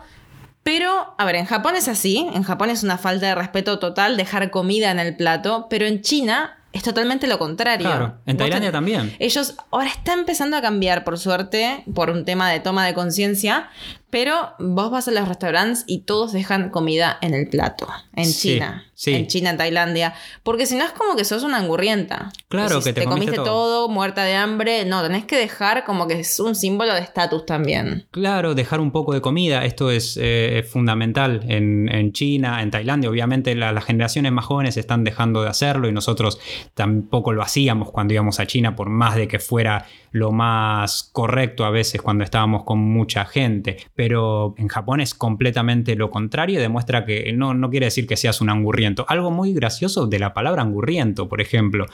Pero, 0.67 1.15
a 1.17 1.23
ver, 1.23 1.35
en 1.35 1.45
Japón 1.45 1.77
es 1.77 1.87
así, 1.87 2.27
en 2.33 2.43
Japón 2.43 2.69
es 2.69 2.83
una 2.83 2.97
falta 2.97 3.27
de 3.27 3.35
respeto 3.35 3.79
total 3.79 4.17
dejar 4.17 4.51
comida 4.51 4.91
en 4.91 4.99
el 4.99 5.15
plato, 5.15 5.67
pero 5.69 5.85
en 5.85 6.01
China 6.01 6.57
es 6.73 6.83
totalmente 6.83 7.25
lo 7.25 7.39
contrario. 7.39 7.87
Claro, 7.87 8.17
en 8.25 8.35
Tailandia 8.35 8.69
también. 8.69 9.15
Ellos 9.17 9.55
ahora 9.71 9.87
está 9.87 10.11
empezando 10.11 10.57
a 10.57 10.61
cambiar, 10.61 11.05
por 11.05 11.17
suerte, 11.17 11.85
por 11.95 12.09
un 12.09 12.25
tema 12.25 12.51
de 12.51 12.59
toma 12.59 12.85
de 12.85 12.93
conciencia, 12.93 13.69
pero 14.09 14.53
vos 14.59 14.89
vas 14.89 15.07
a 15.07 15.11
los 15.11 15.27
restaurantes 15.27 15.83
y 15.85 16.01
todos 16.01 16.31
dejan 16.31 16.69
comida 16.69 17.17
en 17.21 17.33
el 17.33 17.49
plato. 17.49 17.87
En 18.15 18.31
China. 18.31 18.85
En 19.05 19.27
China, 19.27 19.51
en 19.51 19.57
Tailandia. 19.57 20.13
Porque 20.43 20.65
si 20.65 20.75
no 20.75 20.85
es 20.85 20.91
como 20.91 21.15
que 21.15 21.25
sos 21.25 21.43
una 21.43 21.57
angurrienta. 21.57 22.31
Claro, 22.47 22.81
que 22.81 22.93
te, 22.93 23.03
comiste, 23.03 23.35
todo. 23.35 23.89
muerta 23.89 24.23
de 24.23 24.35
hambre. 24.35 24.85
No, 24.85 25.03
tenés 25.03 25.25
que 25.25 25.37
dejar 25.37 25.83
como 25.83 26.07
que 26.07 26.21
es 26.21 26.39
un 26.39 26.55
símbolo 26.55 26.93
de 26.93 27.01
estatus 27.01 27.45
también. 27.45 28.07
Claro, 28.11 28.55
dejar 28.55 28.79
un 28.79 28.91
poco 28.91 29.13
de 29.13 29.21
comida. 29.21 29.65
Esto 29.65 29.91
es, 29.91 30.17
eh, 30.19 30.65
fundamental 30.67 31.41
en, 31.47 32.11
China, 32.13 32.61
en 32.63 32.71
Tailandia. 32.71 33.09
Obviamente 33.09 33.53
las 33.55 33.83
generaciones 33.83 34.31
más 34.31 34.45
jóvenes 34.45 34.77
están 34.77 35.03
dejando 35.03 35.43
de 35.43 35.49
hacerlo 35.49 35.89
y 35.89 35.91
nosotros 35.91 36.39
tampoco 36.73 37.33
lo 37.33 37.43
hacíamos 37.43 37.91
cuando 37.91 38.13
íbamos 38.13 38.39
a 38.39 38.47
China, 38.47 38.75
por 38.75 38.89
más 38.89 39.15
de 39.15 39.27
que 39.27 39.39
fuera 39.39 39.85
lo 40.11 40.31
más 40.31 41.09
correcto 41.11 41.65
a 41.65 41.69
veces 41.69 42.01
cuando 42.01 42.23
estábamos 42.23 42.63
con 42.63 42.79
mucha 42.79 43.25
gente 43.25 43.77
pero 43.95 44.55
en 44.57 44.67
Japón 44.67 45.01
es 45.01 45.13
completamente 45.13 45.95
lo 45.95 46.09
contrario, 46.09 46.59
demuestra 46.59 47.05
que 47.05 47.33
no, 47.33 47.53
no 47.53 47.69
quiere 47.69 47.87
decir 47.87 48.07
que 48.07 48.17
seas 48.17 48.41
un 48.41 48.49
angurriento. 48.49 49.05
Algo 49.09 49.31
muy 49.31 49.53
gracioso 49.53 50.07
de 50.07 50.19
la 50.19 50.33
palabra 50.33 50.61
angurriento, 50.61 51.27
por 51.27 51.41
ejemplo. 51.41 51.85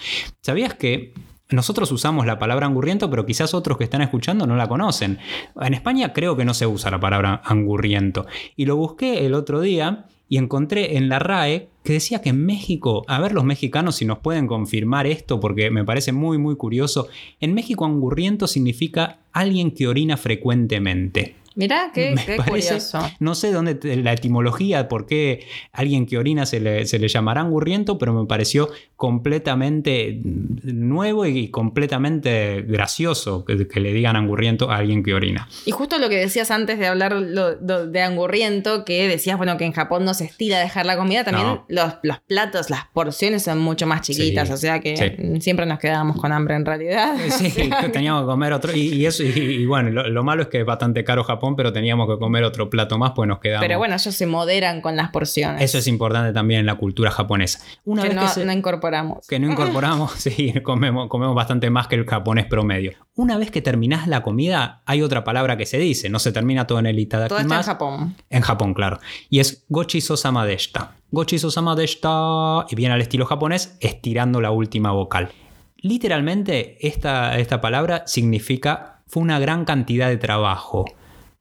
¿Sabías 0.42 0.74
que 0.74 1.14
nosotros 1.50 1.92
usamos 1.92 2.26
la 2.26 2.40
palabra 2.40 2.66
angurriento, 2.66 3.10
pero 3.10 3.26
quizás 3.26 3.54
otros 3.54 3.78
que 3.78 3.84
están 3.84 4.02
escuchando 4.02 4.48
no 4.48 4.56
la 4.56 4.68
conocen. 4.68 5.20
En 5.62 5.74
España 5.74 6.14
creo 6.14 6.36
que 6.36 6.46
no 6.46 6.54
se 6.54 6.66
usa 6.66 6.90
la 6.90 7.00
palabra 7.00 7.42
angurriento. 7.46 8.26
Y 8.56 8.66
lo 8.66 8.76
busqué 8.76 9.26
el 9.26 9.34
otro 9.34 9.62
día 9.62 10.06
y 10.34 10.38
encontré 10.38 10.98
en 10.98 11.10
la 11.10 11.20
RAE 11.20 11.70
que 11.84 11.94
decía 11.94 12.24
que 12.24 12.30
en 12.30 12.44
México, 12.44 13.04
a 13.08 13.20
ver 13.20 13.34
los 13.34 13.44
mexicanos 13.44 13.98
si 13.98 14.06
nos 14.06 14.18
pueden 14.18 14.48
confirmar 14.48 15.06
esto 15.06 15.40
porque 15.40 15.70
me 15.70 15.86
parece 15.86 16.12
muy 16.12 16.40
muy 16.40 16.56
curioso, 16.56 17.08
en 17.40 17.54
México 17.54 17.86
angurriento 17.86 18.48
significa 18.48 19.20
alguien 19.32 19.70
que 19.70 19.88
orina 19.88 20.18
frecuentemente. 20.18 21.36
Mira, 21.56 21.92
qué, 21.94 22.16
curioso. 22.48 23.00
No 23.20 23.36
sé 23.36 23.52
dónde 23.52 23.78
la 23.98 24.14
etimología, 24.14 24.88
por 24.88 25.06
qué 25.06 25.46
alguien 25.72 26.06
que 26.06 26.18
orina 26.18 26.46
se 26.46 26.60
le, 26.60 26.86
se 26.86 27.00
le 27.00 27.08
llamará 27.08 27.42
angurriento, 27.42 27.98
pero 27.98 28.14
me 28.14 28.26
pareció 28.26 28.70
completamente 28.96 30.22
nuevo 30.24 31.26
y 31.26 31.50
completamente 31.50 32.62
gracioso 32.62 33.44
que, 33.46 33.80
le 33.80 33.94
digan 33.94 34.16
angurriento 34.16 34.72
a 34.72 34.78
alguien 34.78 35.04
que 35.04 35.14
orina. 35.14 35.50
Y 35.66 35.72
justo 35.72 35.98
lo 35.98 36.08
que 36.08 36.16
decías 36.16 36.52
antes 36.52 36.80
de 36.80 36.88
hablar 36.88 37.20
de 37.20 38.02
angurriento, 38.02 38.86
que 38.86 39.08
decías, 39.10 39.38
bueno, 39.38 39.58
que 39.58 39.66
en 39.66 39.74
Japón 39.74 40.06
no 40.06 40.14
se 40.14 40.24
estira 40.24 40.60
dejar 40.60 40.86
la 40.86 40.96
comida, 40.96 41.26
también 41.26 41.60
los, 41.68 42.20
platos, 42.28 42.70
las 42.70 42.86
porciones 42.94 43.44
son 43.44 43.60
mucho 43.60 43.86
más 43.86 44.02
chiquitas, 44.02 44.50
o 44.50 44.58
sea 44.58 44.80
que 44.80 45.38
siempre 45.42 45.66
nos 45.66 45.80
quedábamos 45.80 46.16
con 46.20 46.32
hambre 46.32 46.56
en 46.56 46.66
realidad. 46.66 47.16
Sí, 47.30 47.52
teníamos 47.92 48.22
que 48.22 48.28
comer 48.28 48.54
otro. 48.54 48.74
Y, 48.74 49.06
eso, 49.06 49.24
y, 49.24 49.66
bueno, 49.66 49.90
lo, 49.90 50.08
lo, 50.08 50.24
malo 50.24 50.44
es 50.44 50.48
que 50.48 50.62
es 50.62 50.66
bastante 50.66 51.04
caro 51.04 51.26
Japón 51.26 51.43
pero 51.56 51.74
teníamos 51.74 52.08
que 52.08 52.18
comer 52.18 52.44
otro 52.44 52.70
plato 52.70 52.98
más, 52.98 53.12
pues 53.14 53.28
nos 53.28 53.40
quedamos. 53.40 53.66
Pero 53.66 53.78
bueno, 53.78 53.96
ellos 53.96 54.16
se 54.16 54.26
moderan 54.26 54.82
con 54.82 54.96
las 54.96 55.10
porciones. 55.10 55.62
Eso 55.62 55.78
es 55.78 55.88
importante 55.88 56.32
también 56.32 56.62
en 56.62 56.66
la 56.66 56.76
cultura 56.76 57.12
japonesa. 57.12 57.60
Una 57.84 58.04
que 58.04 58.10
vez 58.10 58.18
no, 58.18 58.34
que 58.34 58.46
no 58.46 58.54
incorporamos. 58.54 59.28
Que 59.28 59.40
no 59.40 59.52
incorporamos, 59.52 60.12
sí, 60.18 60.54
comemos, 60.64 61.10
comemos 61.10 61.36
bastante 61.36 61.70
más 61.70 61.88
que 61.88 61.96
el 61.96 62.06
japonés 62.06 62.46
promedio. 62.46 62.94
Una 63.16 63.38
vez 63.38 63.52
que 63.52 63.62
terminás 63.62 64.08
la 64.08 64.24
comida, 64.24 64.82
hay 64.86 65.02
otra 65.02 65.24
palabra 65.24 65.58
que 65.58 65.66
se 65.66 65.78
dice, 65.78 66.10
no 66.10 66.20
se 66.20 66.32
termina 66.32 66.66
todo 66.66 66.80
en 66.80 66.86
el 66.86 66.98
itadakimasu. 66.98 67.48
Todo 67.48 67.60
está 67.60 67.72
en 67.72 67.78
Japón. 67.78 68.16
En 68.30 68.42
Japón, 68.42 68.74
claro. 68.74 69.00
Y 69.30 69.40
es 69.40 69.66
gochi 69.68 70.00
sosama 70.00 70.46
deshita. 70.46 70.96
Gochi 71.12 71.38
sosama 71.38 71.76
deshita, 71.76 72.66
y 72.70 72.76
viene 72.76 72.94
al 72.94 73.02
estilo 73.02 73.26
japonés, 73.26 73.78
estirando 73.82 74.40
la 74.40 74.52
última 74.52 74.92
vocal. 74.92 75.30
Literalmente, 75.78 76.78
esta, 76.88 77.38
esta 77.38 77.60
palabra 77.60 78.04
significa 78.08 78.94
fue 79.06 79.22
una 79.22 79.38
gran 79.38 79.66
cantidad 79.66 80.10
de 80.10 80.18
trabajo 80.18 80.86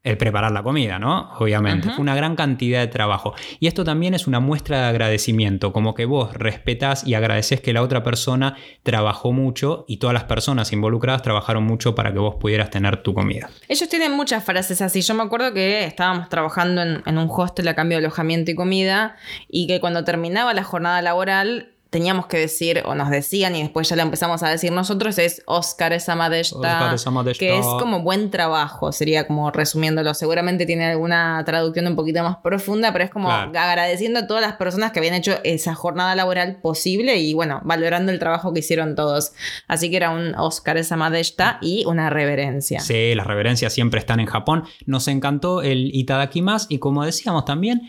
el 0.05 0.19
preparar 0.19 0.51
la 0.51 0.63
comida, 0.63 0.99
¿no? 0.99 1.31
Obviamente. 1.39 1.89
Fue 1.91 2.01
una 2.01 2.17
gran 2.17 2.35
cantidad 2.35 2.81
de 2.81 2.89
trabajo. 2.89 3.35
Y 3.61 3.69
esto 3.69 3.85
también 3.85 4.15
es 4.15 4.27
una 4.27 4.41
muestra 4.41 4.83
de 4.83 4.87
agradecimiento, 4.89 5.73
como 5.73 5.95
que 5.95 6.07
vos 6.07 6.35
respetas 6.35 7.07
y 7.07 7.15
agradeces 7.15 7.61
que 7.61 7.73
la 7.73 7.83
otra 7.83 8.03
persona 8.03 8.57
trabajó 8.83 9.33
mucho 9.33 9.85
y 9.87 9.99
todas 9.99 10.15
las 10.15 10.25
personas 10.25 10.73
involucradas 10.73 11.23
trabajaron 11.23 11.65
mucho 11.65 11.95
para 11.95 12.13
que 12.13 12.19
vos 12.19 12.35
pudieras 12.37 12.71
tener 12.71 13.03
tu 13.03 13.15
comida. 13.15 13.49
Ellos 13.69 13.89
tienen 13.89 14.13
muchas 14.13 14.45
frases 14.45 14.83
así. 14.83 15.03
Yo 15.03 15.15
me 15.15 15.23
acuerdo 15.23 15.53
que 15.55 15.85
estábamos 15.85 16.29
trabajando 16.29 16.83
en, 16.83 17.03
en 17.07 17.19
un 17.19 17.29
hostel 17.31 17.69
a 17.69 17.75
cambio 17.75 17.99
de 17.99 18.05
alojamiento 18.05 18.51
y 18.51 18.55
comida 18.57 19.17
y 19.49 19.69
que 19.69 19.81
cuando 19.81 20.03
terminaba 20.03 20.53
la 20.53 20.65
jornada 20.65 21.01
laboral 21.01 21.73
teníamos 21.93 22.25
que 22.25 22.39
decir 22.39 22.83
o 22.87 22.95
nos 22.95 23.11
decían 23.11 23.55
y 23.55 23.61
después 23.61 23.87
ya 23.87 23.97
lo 23.97 24.03
empezamos 24.03 24.43
a 24.43 24.49
decir 24.49 24.73
nosotros 24.73 25.19
es 25.19 25.43
Oscar 25.45 26.01
Samadeshta, 26.01 26.97
que 27.39 27.59
es 27.59 27.67
como 27.67 28.01
buen 28.01 28.31
trabajo, 28.31 28.93
sería 28.93 29.27
como 29.27 29.51
resumiéndolo. 29.51 30.15
Seguramente 30.15 30.65
tiene 30.65 30.87
alguna 30.87 31.43
traducción 31.45 31.87
un 31.87 31.95
poquito 31.95 32.23
más 32.23 32.39
profunda, 32.39 32.95
pero 32.95 33.05
es 33.05 33.11
como 33.11 33.31
agradeciendo 33.31 34.21
a 34.21 34.27
todas 34.27 34.41
las 34.41 34.55
personas 34.55 34.93
que 34.93 35.01
habían 35.01 35.15
hecho 35.15 35.35
esa 35.45 35.75
jornada 35.75 36.15
laboral 36.15 36.57
posible 36.63 37.19
y 37.19 37.35
bueno, 37.35 37.61
valorando 37.63 38.11
el 38.11 38.19
trabajo 38.19 38.55
que 38.55 38.61
hicieron 38.61 38.95
todos. 38.95 39.33
Así 39.69 39.91
que 39.91 39.99
era 39.99 40.11
un 40.13 40.35
Oscar 40.37 40.83
Samadeshta 40.83 41.59
y 41.61 41.85
una 41.85 42.09
reverencia. 42.09 42.81
Sí, 42.81 43.15
las 43.15 43.27
reverencias 43.27 43.71
siempre 43.71 44.01
están 44.01 44.19
en 44.19 44.27
Japón. 44.27 44.65
Nos 44.87 45.09
encantó 45.09 45.61
el 45.61 45.95
Itadakimas 45.95 46.69
y 46.71 46.79
como 46.79 47.05
decíamos 47.05 47.45
también, 47.45 47.83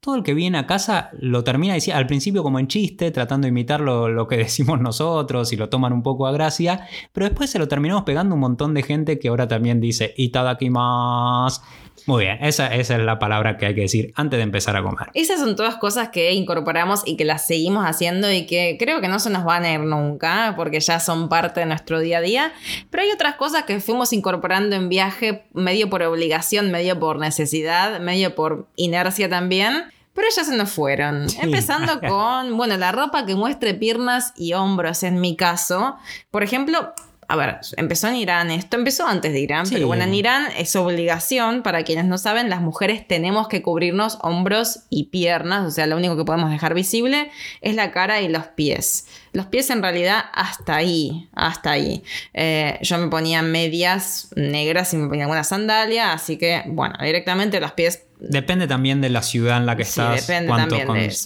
todo 0.00 0.14
el 0.16 0.22
que 0.22 0.32
viene 0.32 0.56
a 0.56 0.66
casa 0.66 1.10
lo 1.20 1.44
termina 1.44 1.74
diciendo 1.74 1.98
al 1.98 2.06
principio 2.06 2.42
como 2.42 2.58
en 2.58 2.68
chiste, 2.68 3.10
tratando 3.10 3.44
de 3.44 3.50
imitar 3.50 3.80
lo, 3.80 4.26
que 4.26 4.36
decimos 4.38 4.80
nosotros 4.80 5.52
y 5.52 5.56
lo 5.56 5.68
toman 5.68 5.92
un 5.92 6.02
poco 6.02 6.26
a 6.26 6.32
gracia, 6.32 6.86
pero 7.12 7.26
después 7.26 7.50
se 7.50 7.58
lo 7.58 7.68
terminamos 7.68 8.04
pegando 8.04 8.34
un 8.34 8.40
montón 8.40 8.72
de 8.72 8.82
gente 8.82 9.18
que 9.18 9.28
ahora 9.28 9.46
también 9.46 9.80
dice 9.80 10.14
itadakimasu. 10.16 11.60
Muy 12.06 12.24
bien, 12.24 12.38
esa, 12.44 12.74
esa, 12.74 12.96
es 12.96 13.02
la 13.02 13.18
palabra 13.18 13.56
que 13.56 13.66
hay 13.66 13.74
que 13.74 13.82
decir 13.82 14.12
antes 14.16 14.38
de 14.38 14.42
empezar 14.42 14.76
a 14.76 14.82
comer. 14.82 15.08
Esas 15.14 15.40
son 15.40 15.56
todas 15.56 15.76
cosas 15.76 16.10
que 16.10 16.32
incorporamos 16.32 17.02
y 17.06 17.16
que 17.16 17.24
las 17.24 17.46
seguimos 17.46 17.84
haciendo 17.84 18.30
y 18.32 18.46
que 18.46 18.76
creo 18.78 19.00
que 19.00 19.08
no 19.08 19.18
se 19.18 19.30
nos 19.30 19.44
van 19.44 19.64
a 19.64 19.72
ir 19.72 19.80
nunca 19.80 20.54
porque 20.56 20.80
ya 20.80 21.00
son 21.00 21.28
parte 21.28 21.60
de 21.60 21.66
nuestro 21.66 22.00
día 22.00 22.18
a 22.18 22.20
día. 22.20 22.52
Pero 22.90 23.02
hay 23.02 23.10
otras 23.10 23.36
cosas 23.36 23.64
que 23.64 23.80
fuimos 23.80 24.12
incorporando 24.12 24.76
en 24.76 24.88
viaje 24.88 25.44
medio 25.52 25.90
por 25.90 26.02
obligación, 26.02 26.70
medio 26.70 26.98
por 26.98 27.18
necesidad, 27.18 28.00
medio 28.00 28.34
por 28.34 28.68
inercia 28.76 29.28
también 29.28 29.84
pero 30.12 30.26
ya 30.34 30.44
se 30.44 30.56
nos 30.56 30.70
fueron. 30.70 31.26
Empezando 31.40 32.00
con, 32.06 32.56
bueno, 32.56 32.76
la 32.76 32.92
ropa 32.92 33.24
que 33.24 33.34
muestre 33.34 33.74
piernas 33.74 34.32
y 34.36 34.52
hombros 34.52 35.02
en 35.02 35.20
mi 35.20 35.36
caso. 35.36 35.96
Por 36.30 36.42
ejemplo, 36.42 36.92
a 37.30 37.36
ver, 37.36 37.60
empezó 37.76 38.08
en 38.08 38.16
Irán, 38.16 38.50
esto 38.50 38.76
empezó 38.76 39.06
antes 39.06 39.32
de 39.32 39.38
Irán, 39.38 39.64
pero 39.70 39.86
bueno, 39.86 40.02
en 40.02 40.12
Irán 40.14 40.48
es 40.58 40.74
obligación, 40.74 41.62
para 41.62 41.84
quienes 41.84 42.06
no 42.06 42.18
saben, 42.18 42.50
las 42.50 42.60
mujeres 42.60 43.06
tenemos 43.06 43.46
que 43.46 43.62
cubrirnos 43.62 44.18
hombros 44.22 44.80
y 44.90 45.10
piernas, 45.10 45.64
o 45.64 45.70
sea, 45.70 45.86
lo 45.86 45.96
único 45.96 46.16
que 46.16 46.24
podemos 46.24 46.50
dejar 46.50 46.74
visible 46.74 47.30
es 47.60 47.76
la 47.76 47.92
cara 47.92 48.20
y 48.20 48.26
los 48.26 48.48
pies. 48.48 49.06
Los 49.32 49.46
pies 49.46 49.70
en 49.70 49.80
realidad 49.80 50.24
hasta 50.32 50.74
ahí, 50.74 51.28
hasta 51.32 51.70
ahí. 51.70 52.02
Eh, 52.34 52.80
yo 52.82 52.98
me 52.98 53.06
ponía 53.06 53.42
medias 53.42 54.30
negras 54.34 54.92
y 54.92 54.96
me 54.96 55.06
ponía 55.06 55.26
alguna 55.26 55.44
sandalia, 55.44 56.12
así 56.12 56.36
que 56.36 56.64
bueno, 56.66 56.96
directamente 57.00 57.60
los 57.60 57.70
pies 57.70 58.08
Depende 58.20 58.66
también 58.66 59.00
de 59.00 59.08
la 59.08 59.22
ciudad 59.22 59.56
en 59.56 59.66
la 59.66 59.76
que 59.76 59.82
estás, 59.82 60.30
cuánto, 60.46 60.76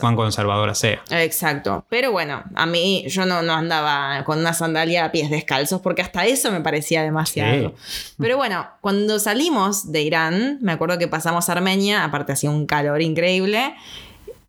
cuán 0.01 0.17
conservadora 0.17 0.75
sea. 0.75 1.03
Exacto. 1.11 1.85
Pero 1.89 2.13
bueno, 2.13 2.45
a 2.55 2.67
mí 2.67 3.05
yo 3.09 3.27
no, 3.27 3.43
no, 3.43 3.53
andaba 3.53 4.23
con 4.25 4.39
una 4.39 4.55
sandalia 4.55 5.05
a 5.05 5.13
pies 5.13 5.31
descalzos 5.31 5.81
porque 5.81 6.03
hasta 6.03 6.25
eso 6.25 6.53
me 6.53 6.61
parecía 6.61 7.03
demasiado. 7.03 7.75
Pero 8.19 8.37
bueno, 8.37 8.67
cuando 8.81 9.19
salimos 9.19 9.91
de 9.91 10.03
Irán, 10.03 10.59
me 10.61 10.73
acuerdo 10.73 10.99
que 10.99 11.09
pasamos 11.09 11.49
a 11.49 11.53
Armenia, 11.53 12.05
aparte 12.05 12.33
hacía 12.33 12.51
un 12.51 12.67
calor 12.67 13.03
increíble. 13.03 13.75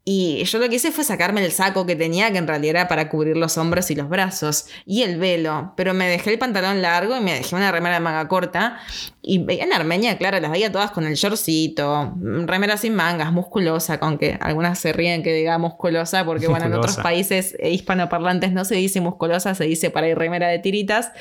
Y 0.07 0.43
yo 0.43 0.59
lo 0.59 0.69
que 0.69 0.75
hice 0.75 0.91
fue 0.91 1.03
sacarme 1.03 1.43
el 1.43 1.51
saco 1.51 1.87
que 1.87 1.95
tenía, 1.95 2.31
que 2.31 2.37
en 2.37 2.45
realidad 2.45 2.75
era 2.75 2.87
para 2.87 3.09
cubrir 3.09 3.35
los 3.35 3.57
hombros 3.57 3.89
y 3.89 3.95
los 3.95 4.07
brazos, 4.07 4.67
y 4.85 5.01
el 5.01 5.17
velo. 5.17 5.73
Pero 5.75 5.95
me 5.95 6.07
dejé 6.07 6.31
el 6.31 6.37
pantalón 6.37 6.83
largo 6.83 7.17
y 7.17 7.21
me 7.21 7.33
dejé 7.33 7.55
una 7.55 7.71
remera 7.71 7.95
de 7.95 8.01
manga 8.01 8.27
corta. 8.27 8.77
Y 9.23 9.43
en 9.49 9.73
Armenia, 9.73 10.19
claro, 10.19 10.39
las 10.39 10.51
veía 10.51 10.71
todas 10.71 10.91
con 10.91 11.07
el 11.07 11.15
shortcito, 11.15 12.13
remera 12.21 12.77
sin 12.77 12.93
mangas, 12.93 13.31
musculosa, 13.31 13.97
aunque 13.99 14.37
algunas 14.39 14.77
se 14.77 14.93
ríen 14.93 15.23
que 15.23 15.33
diga 15.33 15.57
musculosa, 15.57 16.23
porque 16.23 16.47
bueno, 16.47 16.67
en 16.67 16.75
otros 16.75 16.97
países 16.97 17.55
hispanoparlantes 17.59 18.51
no 18.51 18.63
se 18.63 18.75
dice 18.75 19.01
musculosa, 19.01 19.55
se 19.55 19.63
dice 19.63 19.89
para 19.89 20.07
ir 20.07 20.15
remera 20.15 20.47
de 20.49 20.59
tiritas, 20.59 21.11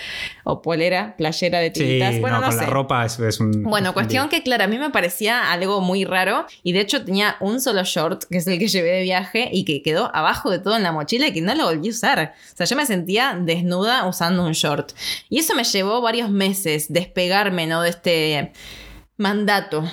o 0.44 0.60
polera, 0.60 1.16
playera 1.16 1.60
de 1.60 1.70
tiritas. 1.70 2.20
bueno, 2.20 2.42
no, 2.42 2.48
con 2.48 2.56
la 2.58 2.66
ropa 2.66 3.06
es, 3.06 3.40
un. 3.40 3.62
Bueno, 3.62 3.94
cuestión 3.94 4.28
que, 4.28 4.42
claro, 4.42 4.64
a 4.64 4.66
mí 4.66 4.76
me 4.76 4.90
parecía 4.90 5.50
algo 5.50 5.80
muy 5.80 6.04
raro, 6.04 6.44
y 6.62 6.72
de 6.72 6.80
hecho 6.80 7.02
tenía 7.02 7.36
un 7.40 7.62
solo 7.62 7.82
short, 7.84 8.24
que 8.30 8.36
es 8.36 8.46
el 8.46 8.58
que 8.58 8.68
llevé 8.74 8.90
de 8.90 9.02
viaje 9.02 9.48
y 9.52 9.64
que 9.64 9.82
quedó 9.82 10.14
abajo 10.14 10.50
de 10.50 10.58
todo 10.58 10.76
en 10.76 10.82
la 10.82 10.92
mochila 10.92 11.28
y 11.28 11.32
que 11.32 11.40
no 11.40 11.54
lo 11.54 11.64
volví 11.64 11.88
a 11.88 11.90
usar. 11.90 12.34
O 12.52 12.56
sea, 12.56 12.66
yo 12.66 12.76
me 12.76 12.86
sentía 12.86 13.38
desnuda 13.40 14.06
usando 14.06 14.44
un 14.44 14.52
short. 14.52 14.92
Y 15.28 15.38
eso 15.38 15.54
me 15.54 15.64
llevó 15.64 16.00
varios 16.00 16.30
meses 16.30 16.92
despegarme, 16.92 17.66
¿no? 17.66 17.82
De 17.82 17.90
este 17.90 18.52
mandato 19.16 19.84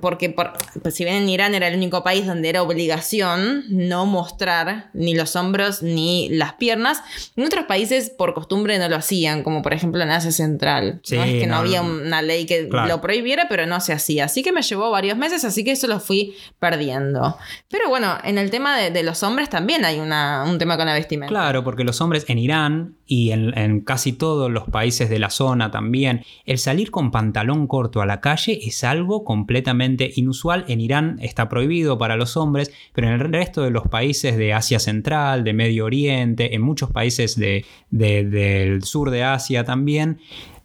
porque 0.00 0.30
pues, 0.30 0.94
si 0.94 1.04
bien 1.04 1.16
en 1.16 1.28
Irán 1.28 1.54
era 1.54 1.68
el 1.68 1.76
único 1.76 2.02
país 2.02 2.26
donde 2.26 2.48
era 2.48 2.62
obligación 2.62 3.64
no 3.68 4.06
mostrar 4.06 4.90
ni 4.94 5.14
los 5.14 5.36
hombros 5.36 5.82
ni 5.82 6.28
las 6.30 6.54
piernas, 6.54 7.02
en 7.36 7.44
otros 7.44 7.66
países 7.66 8.10
por 8.10 8.34
costumbre 8.34 8.78
no 8.78 8.88
lo 8.88 8.96
hacían, 8.96 9.42
como 9.42 9.62
por 9.62 9.72
ejemplo 9.72 10.02
en 10.02 10.10
Asia 10.10 10.32
Central. 10.32 11.00
no 11.10 11.24
es 11.24 11.40
que 11.40 11.46
no, 11.46 11.56
había 11.56 11.82
una 11.82 12.22
ley 12.22 12.46
que 12.46 12.68
lo 12.70 13.00
prohibiera, 13.00 13.46
pero 13.48 13.66
no 13.66 13.80
se 13.80 13.92
hacía. 13.92 14.24
Así 14.24 14.42
que 14.42 14.52
me 14.52 14.62
llevó 14.62 14.90
varios 14.90 15.18
meses, 15.18 15.44
así 15.44 15.64
que 15.64 15.72
eso 15.72 15.86
lo 15.86 16.00
fui 16.00 16.34
perdiendo. 16.58 17.36
Pero 17.68 17.88
bueno, 17.88 18.18
en 18.24 18.38
el 18.38 18.50
tema 18.50 18.78
de, 18.78 19.02
los 19.02 19.22
hombres 19.22 19.48
también 19.48 19.84
hay 19.84 19.98
una, 19.98 20.44
un 20.46 20.58
tema 20.58 20.76
con 20.76 20.86
la 20.86 20.94
vestimenta. 20.94 21.30
Claro, 21.30 21.64
porque 21.64 21.84
los 21.84 22.00
hombres 22.00 22.24
en 22.28 22.38
Irán 22.38 22.96
y 23.06 23.32
en, 23.32 23.56
en 23.56 23.80
casi 23.80 24.12
todos 24.12 24.50
los 24.50 24.68
países 24.68 25.08
de 25.10 25.18
la 25.18 25.30
zona 25.30 25.70
también, 25.70 26.24
el 26.44 26.58
salir 26.58 26.90
con 26.90 27.10
pantalón 27.10 27.66
corto 27.66 28.00
a 28.00 28.06
la 28.06 28.20
calle 28.20 28.60
es 28.62 28.84
algo 28.84 29.09
completamente 29.24 30.10
inusual. 30.14 30.64
En 30.68 30.80
Irán 30.80 31.18
está 31.20 31.48
prohibido 31.48 31.98
para 31.98 32.16
los 32.16 32.36
hombres, 32.36 32.72
pero 32.94 33.08
en 33.08 33.14
el 33.14 33.20
resto 33.20 33.62
de 33.62 33.70
los 33.70 33.88
países 33.88 34.36
de 34.36 34.52
Asia 34.52 34.78
Central, 34.78 35.44
de 35.44 35.52
Medio 35.52 35.84
Oriente, 35.84 36.54
en 36.54 36.62
muchos 36.62 36.90
países 36.90 37.36
del 37.36 38.82
sur 38.84 39.10
de 39.10 39.24
Asia 39.24 39.64
también, 39.64 40.18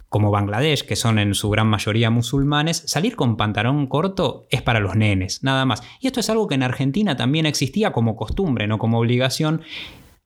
como 0.09 0.31
Bangladesh, 0.31 0.85
que 0.85 0.95
son 0.95 1.19
en 1.19 1.33
su 1.33 1.49
gran 1.49 1.67
mayoría 1.67 2.09
musulmanes, 2.09 2.83
salir 2.85 3.17
con 3.17 3.35
pantalón 3.35 3.87
corto 3.87 4.47
es 4.49 4.61
para 4.61 4.79
los 4.79 4.95
nenes, 4.95 5.43
nada 5.43 5.65
más. 5.65 5.83
Y 5.99 6.07
esto 6.07 6.21
es 6.21 6.29
algo 6.29 6.47
que 6.47 6.55
en 6.55 6.63
Argentina 6.63 7.17
también 7.17 7.45
existía 7.45 7.91
como 7.91 8.15
costumbre, 8.15 8.65
no 8.67 8.77
como 8.77 8.99
obligación, 8.99 9.61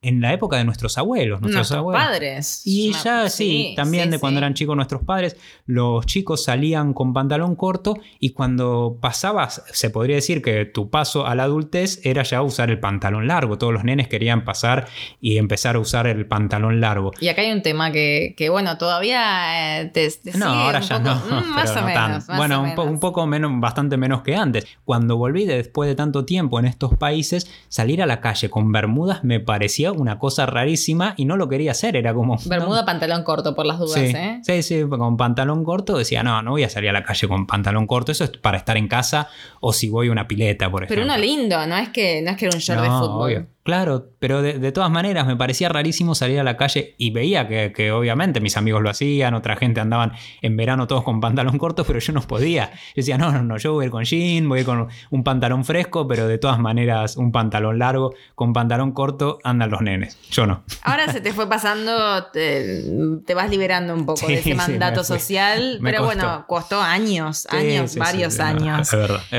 en 0.01 0.21
la 0.21 0.31
época 0.31 0.55
de 0.55 0.63
nuestros 0.63 0.97
abuelos, 0.97 1.41
nuestros, 1.41 1.83
padres. 1.91 2.61
Y 2.63 2.93
ya 3.03 3.29
sí, 3.29 3.73
también 3.75 4.09
de 4.09 4.17
cuando 4.17 4.37
eran 4.37 4.53
chicos 4.53 4.73
nuestros 4.75 5.03
padres, 5.03 5.35
los 5.65 6.05
chicos 6.05 6.43
salían 6.45 6.93
con 6.93 7.13
pantalón 7.13 7.55
corto 7.55 7.95
y 8.17 8.29
cuando 8.29 8.97
pasabas, 9.01 9.61
se 9.73 9.89
podría 9.89 10.15
decir 10.15 10.41
que 10.41 10.63
tu 10.63 10.89
paso 10.89 11.25
a 11.25 11.35
la 11.35 11.43
adultez 11.43 11.99
era 12.05 12.23
ya 12.23 12.41
usar 12.41 12.69
el 12.69 12.79
pantalón 12.79 13.27
largo. 13.27 13.57
Todos 13.57 13.73
los 13.73 13.83
nenes 13.83 14.07
querían 14.07 14.45
pasar 14.45 14.87
y 15.19 15.37
empezar 15.37 15.75
a 15.75 15.79
usar 15.79 16.07
el 16.07 16.25
pantalón 16.25 16.79
largo. 16.79 17.11
Y 17.19 17.27
acá 17.27 17.41
hay 17.41 17.51
un 17.51 17.61
tema 17.61 17.91
que, 17.91 18.47
bueno, 18.49 18.77
todavía 18.77 19.81
eh, 19.81 19.85
te, 19.87 20.09
No, 20.37 20.45
ahora 20.45 20.79
ya 20.79 20.99
no. 20.99 21.15
Mm, 21.15 21.47
más 21.53 21.75
o 21.75 21.81
menos. 21.81 22.27
bueno, 22.27 22.61
un, 22.61 22.99
poco 23.01 23.27
menos, 23.27 23.51
bastante 23.59 23.97
menos 23.97 24.21
que 24.21 24.37
antes. 24.37 24.65
Cuando 24.85 25.17
volví 25.17 25.45
después 25.45 25.89
de 25.89 25.95
tanto 25.95 26.23
tiempo 26.23 26.57
en 26.57 26.65
estos 26.67 26.95
países, 26.95 27.51
salir 27.67 28.01
a 28.01 28.05
la 28.05 28.21
calle 28.21 28.49
con 28.49 28.71
bermudas 28.71 29.25
me 29.25 29.41
parecía 29.41 29.88
una 29.93 30.19
cosa 30.19 30.45
rarísima 30.45 31.13
y 31.17 31.25
no 31.25 31.37
lo 31.37 31.47
quería 31.47 31.71
hacer, 31.71 31.95
era 31.95 32.13
como... 32.13 32.37
Bermuda, 32.45 32.85
pantalón 32.85 33.23
corto, 33.23 33.55
por 33.55 33.65
las 33.65 33.79
dudas, 33.79 33.93
sí, 33.93 34.13
¿eh? 34.15 34.39
Sí, 34.43 34.63
sí, 34.63 34.83
con 34.89 35.17
pantalón 35.17 35.63
corto 35.63 35.97
decía, 35.97 36.23
no, 36.23 36.41
no 36.41 36.51
voy 36.51 36.63
a 36.63 36.69
salir 36.69 36.89
a 36.89 36.93
la 36.93 37.03
calle 37.03 37.27
con 37.27 37.47
pantalón 37.47 37.87
corto, 37.87 38.11
eso 38.11 38.23
es 38.23 38.31
para 38.31 38.57
estar 38.57 38.77
en 38.77 38.87
casa 38.87 39.29
o 39.59 39.73
si 39.73 39.89
voy 39.89 40.09
a 40.09 40.11
una 40.11 40.27
pileta, 40.27 40.69
por 40.69 40.83
ejemplo. 40.83 41.03
Pero 41.03 41.13
uno 41.13 41.17
lindo, 41.21 41.65
no 41.67 41.77
es 41.77 41.89
que, 41.89 42.21
no 42.21 42.31
es 42.31 42.37
que 42.37 42.45
era 42.45 42.55
un 42.55 42.61
short 42.61 42.81
de 42.81 42.87
fútbol. 42.87 43.47
Claro, 43.69 44.09
pero 44.17 44.41
de, 44.41 44.71
todas 44.71 44.89
maneras 44.89 45.27
me 45.27 45.35
parecía 45.35 45.69
rarísimo 45.69 46.15
salir 46.15 46.39
a 46.39 46.43
la 46.43 46.57
calle 46.57 46.95
y 46.97 47.11
veía 47.11 47.47
que, 47.47 47.91
obviamente 47.91 48.41
mis 48.41 48.57
amigos 48.57 48.81
lo 48.81 48.89
hacían, 48.89 49.35
otra 49.35 49.57
gente 49.57 49.79
andaban 49.79 50.13
en 50.41 50.57
verano 50.57 50.87
todos 50.87 51.03
con 51.03 51.21
pantalón 51.21 51.59
corto, 51.59 51.83
pero 51.83 51.99
yo 51.99 52.11
no 52.11 52.21
podía. 52.21 52.71
Yo 52.71 52.93
decía, 52.95 53.19
no, 53.19 53.31
no, 53.31 53.43
no, 53.43 53.57
yo 53.57 53.73
voy 53.73 53.83
a 53.83 53.85
ir 53.85 53.91
con 53.91 54.05
jean, 54.05 54.49
voy 54.49 54.57
a 54.57 54.61
ir 54.61 54.65
con 54.65 54.87
un 55.11 55.23
pantalón 55.23 55.63
fresco, 55.65 56.07
pero 56.07 56.27
de 56.27 56.39
todas 56.39 56.57
maneras 56.57 57.15
un 57.15 57.31
pantalón 57.31 57.77
largo, 57.77 58.15
con 58.33 58.53
pantalón 58.53 58.91
corto 58.91 59.37
andan 59.43 59.69
los 59.69 59.81
nenes, 59.81 60.17
yo 60.31 60.47
no. 60.47 60.63
Ahora 60.81 61.11
se 61.11 61.21
te 61.21 61.31
fue 61.31 61.47
pasando, 61.47 62.25
te, 62.33 63.21
vas 63.35 63.51
liberando 63.51 63.93
un 63.93 64.07
poco 64.07 64.25
de 64.25 64.33
ese 64.33 64.55
mandato 64.55 65.03
social, 65.03 65.79
pero 65.83 66.05
bueno, 66.05 66.45
costó 66.47 66.81
años, 66.81 67.45
años, 67.51 67.95
varios 67.97 68.39
años. 68.39 68.89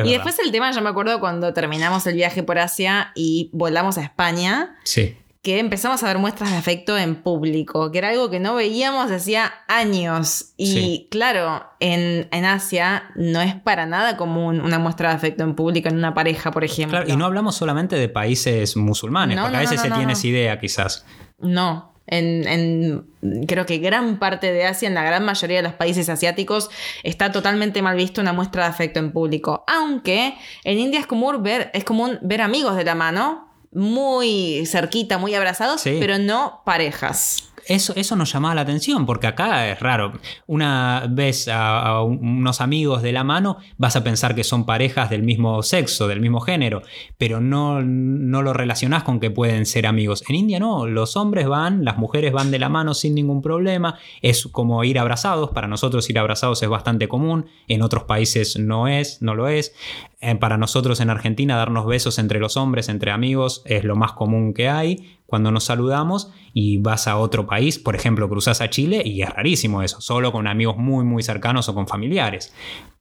y 0.05 0.13
después 0.13 0.39
el 0.39 0.53
tema, 0.53 0.71
yo 0.71 0.83
me 0.83 0.91
acuerdo 0.91 1.19
cuando 1.19 1.53
terminamos 1.53 2.07
el 2.07 2.15
viaje 2.15 2.45
por 2.45 2.61
Asia 2.61 3.11
y 3.17 3.51
volamos 3.53 3.99
a 3.99 4.03
España 4.03 4.20
España. 4.21 4.77
Sí. 4.85 5.17
Que 5.43 5.59
empezamos 5.59 6.03
a 6.03 6.07
ver 6.09 6.19
muestras 6.19 6.51
de 6.51 6.59
afecto 6.59 6.99
en 6.99 7.15
público, 7.15 7.91
que 7.91 7.97
era 7.97 8.11
algo 8.11 8.29
que 8.29 8.41
no 8.41 8.55
veíamos 8.55 9.11
hacía 9.11 9.51
años. 9.69 10.53
Y 10.59 11.09
claro, 11.11 11.65
en, 11.81 12.29
Asia 12.45 13.05
no 13.15 13.41
es 13.41 13.55
para 13.55 13.87
nada 13.87 14.19
común 14.19 14.61
una 14.61 14.79
muestra 14.79 15.09
de 15.09 15.15
afecto 15.15 15.43
en 15.43 15.55
público 15.55 15.89
en 15.89 15.97
una 15.97 16.13
pareja, 16.13 16.51
por 16.51 16.63
ejemplo. 16.63 16.99
Claro, 16.99 17.11
y 17.11 17.17
no 17.17 17.25
hablamos 17.25 17.57
solamente 17.57 17.97
de 17.97 18.11
países 18.11 18.77
musulmanes, 18.77 19.41
porque 19.41 19.57
a 19.57 19.61
veces 19.61 19.81
se 19.81 19.91
tiene 19.91 20.13
esa 20.13 20.27
idea, 20.27 20.61
quizás. 20.61 21.07
No, 21.39 21.95
en, 22.07 22.47
en, 22.47 23.47
creo 23.47 23.65
que 23.65 23.79
gran 23.79 24.19
parte 24.19 24.53
de 24.53 24.67
Asia, 24.67 24.89
en 24.89 24.95
la 24.95 25.05
gran 25.05 25.25
mayoría 25.25 25.57
de 25.57 25.63
los 25.63 25.73
países 25.73 26.11
asiáticos, 26.11 26.69
está 27.03 27.33
totalmente 27.33 27.81
mal 27.81 27.97
visto 27.97 28.21
una 28.21 28.35
muestra 28.35 28.65
de 28.65 28.69
afecto 28.69 29.01
en 29.01 29.11
público. 29.11 29.65
Aunque 29.67 30.35
en 30.65 30.79
India 30.79 31.01
es 31.01 31.07
común 31.07 31.43
ver, 31.43 31.71
es 31.73 31.85
común 31.85 32.19
ver 32.21 32.43
amigos 32.43 32.77
de 32.77 32.85
la 32.85 32.95
mano 32.95 33.50
muy 33.73 34.65
cerquita, 34.67 35.19
muy 35.19 35.35
abrazados, 35.35 35.83
pero 35.85 36.19
no 36.19 36.63
parejas 36.65 37.50
eso, 37.71 37.93
eso 37.95 38.17
nos 38.17 38.33
llamaba 38.33 38.57
la 38.57 38.61
atención, 38.63 39.07
porque 39.07 39.29
acá 39.29 39.71
es 39.71 39.79
raro. 39.79 40.13
Una 40.49 41.07
vez 41.09 41.47
a, 41.49 42.03
unos 42.03 42.61
amigos 42.61 43.01
de 43.01 43.13
la 43.13 43.23
mano, 43.23 43.59
vas 43.79 43.95
a 43.95 44.03
pensar 44.03 44.35
que 44.35 44.43
son 44.43 44.67
parejas 44.67 45.09
del 45.09 45.23
mismo 45.23 45.63
sexo, 45.63 46.09
del 46.09 46.21
mismo 46.21 46.41
género, 46.41 46.83
pero 47.17 47.41
no, 47.41 47.81
no 47.81 48.43
lo 48.43 48.53
relacionás 48.53 49.05
con 49.05 49.21
que 49.21 49.31
pueden 49.31 49.67
ser 49.67 49.87
amigos. 49.87 50.25
En 50.29 50.35
India 50.35 50.59
no, 50.59 50.87
los 50.87 51.17
hombres 51.17 51.47
van, 51.47 51.85
las 51.85 51.97
mujeres 51.97 52.33
van 52.33 52.51
de 52.51 52.59
la 52.59 52.69
mano 52.69 52.93
sin 52.93 53.15
ningún 53.15 53.41
problema, 53.41 53.99
es 54.21 54.49
como 54.49 54.83
ir 54.83 54.99
abrazados, 54.99 55.51
para 55.51 55.69
nosotros 55.69 56.11
ir 56.11 56.19
abrazados 56.19 56.61
es 56.65 56.69
bastante 56.69 57.07
común, 57.07 57.47
en 57.69 57.83
otros 57.83 58.03
países 58.03 58.59
no 58.59 58.89
es, 58.89 59.23
no 59.23 59.37
lo 59.37 59.47
es. 59.47 59.73
Eh, 60.21 60.35
para 60.35 60.59
nosotros 60.59 61.01
en 61.01 61.09
Argentina 61.09 61.57
darnos 61.57 61.87
besos 61.87 62.19
entre 62.19 62.41
los 62.41 62.57
hombres, 62.57 62.89
entre 62.89 63.13
amigos, 63.13 63.63
es 63.65 63.85
lo 63.85 63.95
más 63.95 64.13
común 64.13 64.53
que 64.55 64.69
hay 64.69 65.20
cuando 65.31 65.51
nos 65.53 65.65
saludamos 65.65 66.33
y 66.53 66.79
vas 66.79 67.07
a 67.07 67.17
otro 67.17 67.47
país, 67.47 67.79
por 67.79 67.95
ejemplo, 67.95 68.29
cruzas 68.29 68.61
a 68.61 68.69
Chile 68.69 69.03
y 69.05 69.23
es 69.23 69.31
rarísimo 69.31 69.83
eso, 69.83 70.01
solo 70.01 70.33
con 70.33 70.49
amigos 70.49 70.77
muy 70.77 71.05
muy 71.05 71.23
cercanos 71.23 71.69
o 71.69 71.75
con 71.75 71.87
familiares. 71.87 72.53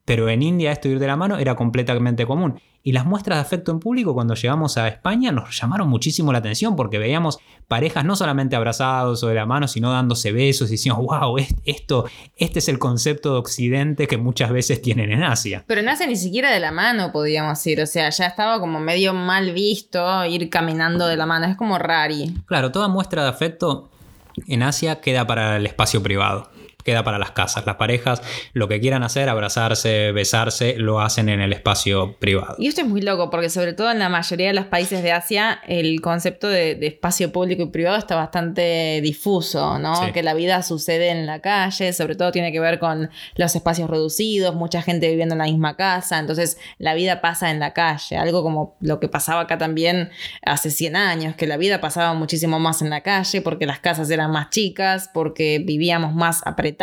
Pero 0.10 0.28
en 0.28 0.42
India 0.42 0.72
esto 0.72 0.88
ir 0.88 0.98
de 0.98 1.06
la 1.06 1.16
mano 1.16 1.38
era 1.38 1.56
completamente 1.56 2.26
común. 2.26 2.60
Y 2.82 2.94
las 2.94 3.06
muestras 3.06 3.38
de 3.38 3.42
afecto 3.42 3.72
en 3.72 3.80
público 3.80 4.16
cuando 4.16 4.34
llegamos 4.34 4.76
a 4.76 4.88
España 4.88 5.32
nos 5.32 5.56
llamaron 5.56 5.88
muchísimo 5.88 6.32
la 6.32 6.40
atención 6.40 6.76
porque 6.76 6.98
veíamos 6.98 7.38
parejas 7.68 8.06
no 8.06 8.16
solamente 8.16 8.56
abrazados 8.56 9.22
o 9.24 9.28
de 9.28 9.36
la 9.36 9.46
mano, 9.46 9.68
sino 9.68 9.92
dándose 9.92 10.32
besos 10.32 10.70
y 10.70 10.72
decíamos, 10.72 11.06
wow, 11.06 11.38
esto, 11.64 12.06
este 12.38 12.58
es 12.58 12.70
el 12.70 12.80
concepto 12.80 13.34
de 13.34 13.38
Occidente 13.38 14.08
que 14.08 14.18
muchas 14.18 14.50
veces 14.50 14.82
tienen 14.82 15.12
en 15.12 15.22
Asia. 15.22 15.64
Pero 15.68 15.82
en 15.82 15.90
Asia 15.90 16.08
ni 16.08 16.16
siquiera 16.16 16.50
de 16.50 16.60
la 16.60 16.72
mano, 16.72 17.12
podíamos 17.12 17.60
decir. 17.60 17.80
O 17.80 17.86
sea, 17.86 18.10
ya 18.10 18.26
estaba 18.26 18.60
como 18.60 18.80
medio 18.80 19.14
mal 19.14 19.54
visto 19.54 20.26
ir 20.26 20.50
caminando 20.50 21.06
de 21.06 21.18
la 21.18 21.28
mano. 21.28 21.46
Es 21.46 21.56
como 21.56 21.78
rari. 21.78 22.34
Claro, 22.48 22.72
toda 22.72 22.88
muestra 22.88 23.22
de 23.22 23.30
afecto 23.30 23.92
en 24.48 24.64
Asia 24.64 25.02
queda 25.02 25.28
para 25.28 25.58
el 25.58 25.68
espacio 25.68 26.02
privado 26.02 26.50
queda 26.90 27.04
para 27.04 27.20
las 27.20 27.32
casas. 27.32 27.66
Las 27.68 27.76
parejas 27.76 28.22
lo 28.54 28.68
que 28.68 28.80
quieran 28.80 29.04
hacer, 29.04 29.30
abrazarse, 29.30 30.12
besarse, 30.12 30.76
lo 30.78 31.02
hacen 31.02 31.30
en 31.30 31.40
el 31.40 31.54
espacio 31.54 32.18
privado. 32.18 32.56
Y 32.58 32.68
esto 32.68 32.82
es 32.82 32.88
muy 32.88 33.02
loco 33.02 33.30
porque 33.30 33.50
sobre 33.50 33.74
todo 33.74 33.92
en 33.92 34.00
la 34.00 34.10
mayoría 34.10 34.48
de 34.48 34.54
los 34.54 34.66
países 34.66 35.04
de 35.04 35.12
Asia 35.12 35.60
el 35.68 36.02
concepto 36.02 36.48
de, 36.48 36.80
espacio 36.82 37.32
público 37.32 37.62
y 37.62 37.68
privado 37.68 37.98
está 37.98 38.16
bastante 38.16 39.00
difuso, 39.04 39.78
¿no? 39.78 40.12
Que 40.14 40.24
la 40.24 40.34
vida 40.34 40.64
sucede 40.64 41.10
en 41.10 41.28
la 41.28 41.40
calle, 41.40 41.94
sobre 41.94 42.16
todo 42.16 42.32
tiene 42.32 42.52
que 42.52 42.60
ver 42.60 42.80
con 42.80 43.12
los 43.36 43.56
espacios 43.56 43.90
reducidos, 43.90 44.56
mucha 44.56 44.82
gente 44.82 45.08
viviendo 45.10 45.36
en 45.36 45.40
la 45.40 45.46
misma 45.46 45.76
casa, 45.76 46.18
entonces 46.18 46.58
la 46.80 46.96
vida 46.96 47.22
pasa 47.22 47.52
en 47.52 47.60
la 47.60 47.74
calle, 47.74 48.18
algo 48.18 48.42
como 48.42 48.76
lo 48.82 49.00
que 49.00 49.08
pasaba 49.08 49.42
acá 49.42 49.60
también 49.60 50.10
hace 50.44 50.72
100 50.72 50.96
años, 50.96 51.36
que 51.36 51.46
la 51.46 51.58
vida 51.58 51.80
pasaba 51.82 52.14
muchísimo 52.16 52.60
más 52.60 52.82
en 52.82 52.90
la 52.90 53.02
calle 53.02 53.42
porque 53.42 53.68
las 53.68 53.80
casas 53.80 54.10
eran 54.10 54.32
más 54.32 54.50
chicas, 54.50 55.10
porque 55.14 55.62
vivíamos 55.64 56.16
más 56.16 56.42
apretados 56.46 56.79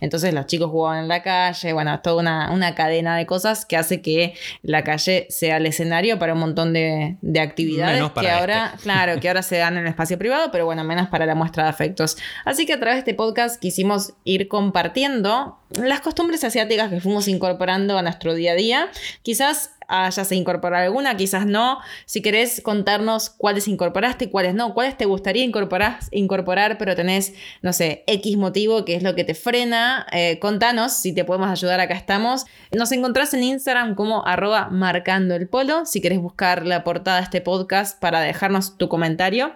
entonces 0.00 0.34
los 0.34 0.46
chicos 0.46 0.70
jugaban 0.70 1.04
en 1.04 1.08
la 1.08 1.22
calle, 1.22 1.72
bueno, 1.72 1.94
es 1.94 2.02
toda 2.02 2.20
una, 2.20 2.74
cadena 2.74 3.16
de 3.16 3.26
cosas 3.26 3.64
que 3.64 3.76
hace 3.76 4.02
que 4.02 4.34
la 4.62 4.84
calle 4.84 5.26
sea 5.30 5.56
el 5.56 5.66
escenario 5.66 6.18
para 6.18 6.34
un 6.34 6.40
montón 6.40 6.72
de, 6.72 7.16
actividades 7.40 8.02
que 8.12 8.30
ahora, 8.30 8.72
este. 8.74 8.82
claro, 8.82 9.20
que 9.20 9.28
ahora 9.28 9.42
se 9.42 9.56
dan 9.56 9.76
en 9.76 9.84
el 9.84 9.88
espacio 9.88 10.18
privado, 10.18 10.50
pero 10.50 10.64
bueno, 10.64 10.84
menos 10.84 11.08
para 11.08 11.26
la 11.26 11.34
muestra 11.34 11.64
de 11.64 11.70
afectos. 11.70 12.16
Así 12.44 12.66
que 12.66 12.74
a 12.74 12.80
través 12.80 12.96
de 12.96 12.98
este 13.00 13.14
podcast 13.14 13.60
quisimos 13.60 14.14
ir 14.24 14.48
compartiendo 14.48 15.58
las 15.70 16.00
costumbres 16.00 16.44
asiáticas 16.44 16.90
que 16.90 17.00
fuimos 17.00 17.28
incorporando 17.28 17.98
a 17.98 18.02
nuestro 18.02 18.34
día 18.34 18.52
a 18.52 18.54
día. 18.54 18.88
Quizás 19.22 19.70
hayas 19.88 20.30
incorporado 20.32 20.84
alguna, 20.84 21.16
quizás 21.16 21.46
no. 21.46 21.78
Si 22.04 22.22
querés 22.22 22.60
contarnos 22.62 23.30
cuáles 23.30 23.68
incorporaste 23.68 24.26
y 24.26 24.28
cuáles 24.28 24.54
no, 24.54 24.74
cuáles 24.74 24.96
te 24.96 25.04
gustaría 25.04 25.44
incorporar, 25.44 25.98
incorporar 26.10 26.78
pero 26.78 26.94
tenés, 26.94 27.34
no 27.62 27.72
sé, 27.72 28.04
X 28.06 28.36
motivo 28.36 28.84
que 28.84 28.94
es 28.94 29.02
lo 29.02 29.14
que 29.14 29.24
te 29.24 29.34
frena, 29.34 30.06
eh, 30.12 30.38
contanos 30.40 30.92
si 30.92 31.12
te 31.14 31.24
podemos 31.24 31.48
ayudar, 31.48 31.80
acá 31.80 31.94
estamos. 31.94 32.46
Nos 32.72 32.92
encontrás 32.92 33.34
en 33.34 33.42
Instagram 33.42 33.94
como 33.94 34.26
arroba 34.26 34.68
marcando 34.70 35.34
el 35.34 35.48
polo, 35.48 35.86
si 35.86 36.00
querés 36.00 36.20
buscar 36.20 36.66
la 36.66 36.84
portada 36.84 37.18
de 37.18 37.24
este 37.24 37.40
podcast 37.40 38.00
para 38.00 38.20
dejarnos 38.20 38.76
tu 38.78 38.88
comentario 38.88 39.52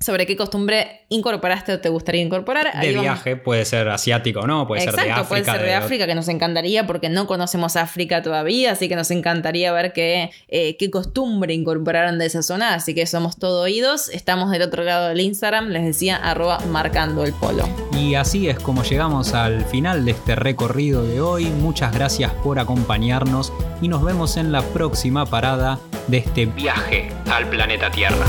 sobre 0.00 0.26
qué 0.26 0.36
costumbre 0.36 1.02
incorporaste 1.08 1.72
o 1.72 1.80
te 1.80 1.88
gustaría 1.88 2.22
incorporar. 2.22 2.78
De 2.80 2.92
viaje, 2.92 3.36
puede 3.36 3.64
ser 3.64 3.88
asiático 3.88 4.40
o 4.40 4.46
no, 4.46 4.66
puede 4.66 4.82
ser 4.82 4.94
de 4.94 5.00
África. 5.10 5.28
puede 5.28 5.44
ser 5.44 5.62
de, 5.62 5.74
África, 5.74 6.06
que 6.06 6.14
nos 6.14 6.28
encantaría 6.28 6.86
porque 6.86 7.08
no 7.08 7.26
conocemos 7.26 7.76
África 7.76 8.22
todavía, 8.22 8.72
así 8.72 8.88
que 8.88 8.96
nos 8.96 9.10
encantaría 9.10 9.72
ver 9.72 9.92
qué, 9.92 10.30
eh, 10.48 10.76
qué 10.76 10.90
costumbre 10.90 11.54
incorporaron 11.54 12.18
de 12.18 12.26
esa 12.26 12.42
zona, 12.42 12.74
así 12.74 12.94
que 12.94 13.06
somos 13.06 13.36
todo 13.36 13.62
oídos. 13.62 14.08
Estamos 14.08 14.50
del 14.50 14.62
otro 14.62 14.84
lado 14.84 15.08
del 15.08 15.20
Instagram, 15.20 15.68
les 15.68 15.84
decía, 15.84 16.16
arroba 16.16 16.60
marcando 16.70 17.24
el 17.24 17.32
polo. 17.32 17.68
Y 17.92 18.14
así 18.14 18.48
es 18.48 18.58
como 18.58 18.84
llegamos 18.84 19.34
al 19.34 19.64
final 19.64 20.04
de 20.04 20.12
este 20.12 20.36
recorrido 20.36 21.04
de 21.04 21.20
hoy. 21.20 21.46
Muchas 21.46 21.92
gracias 21.92 22.32
por 22.32 22.58
acompañarnos 22.58 23.52
y 23.80 23.88
nos 23.88 24.04
vemos 24.04 24.36
en 24.36 24.52
la 24.52 24.62
próxima 24.62 25.26
parada 25.26 25.78
de 26.06 26.18
este 26.18 26.46
viaje 26.46 27.10
al 27.30 27.48
planeta 27.48 27.90
Tierra. 27.90 28.26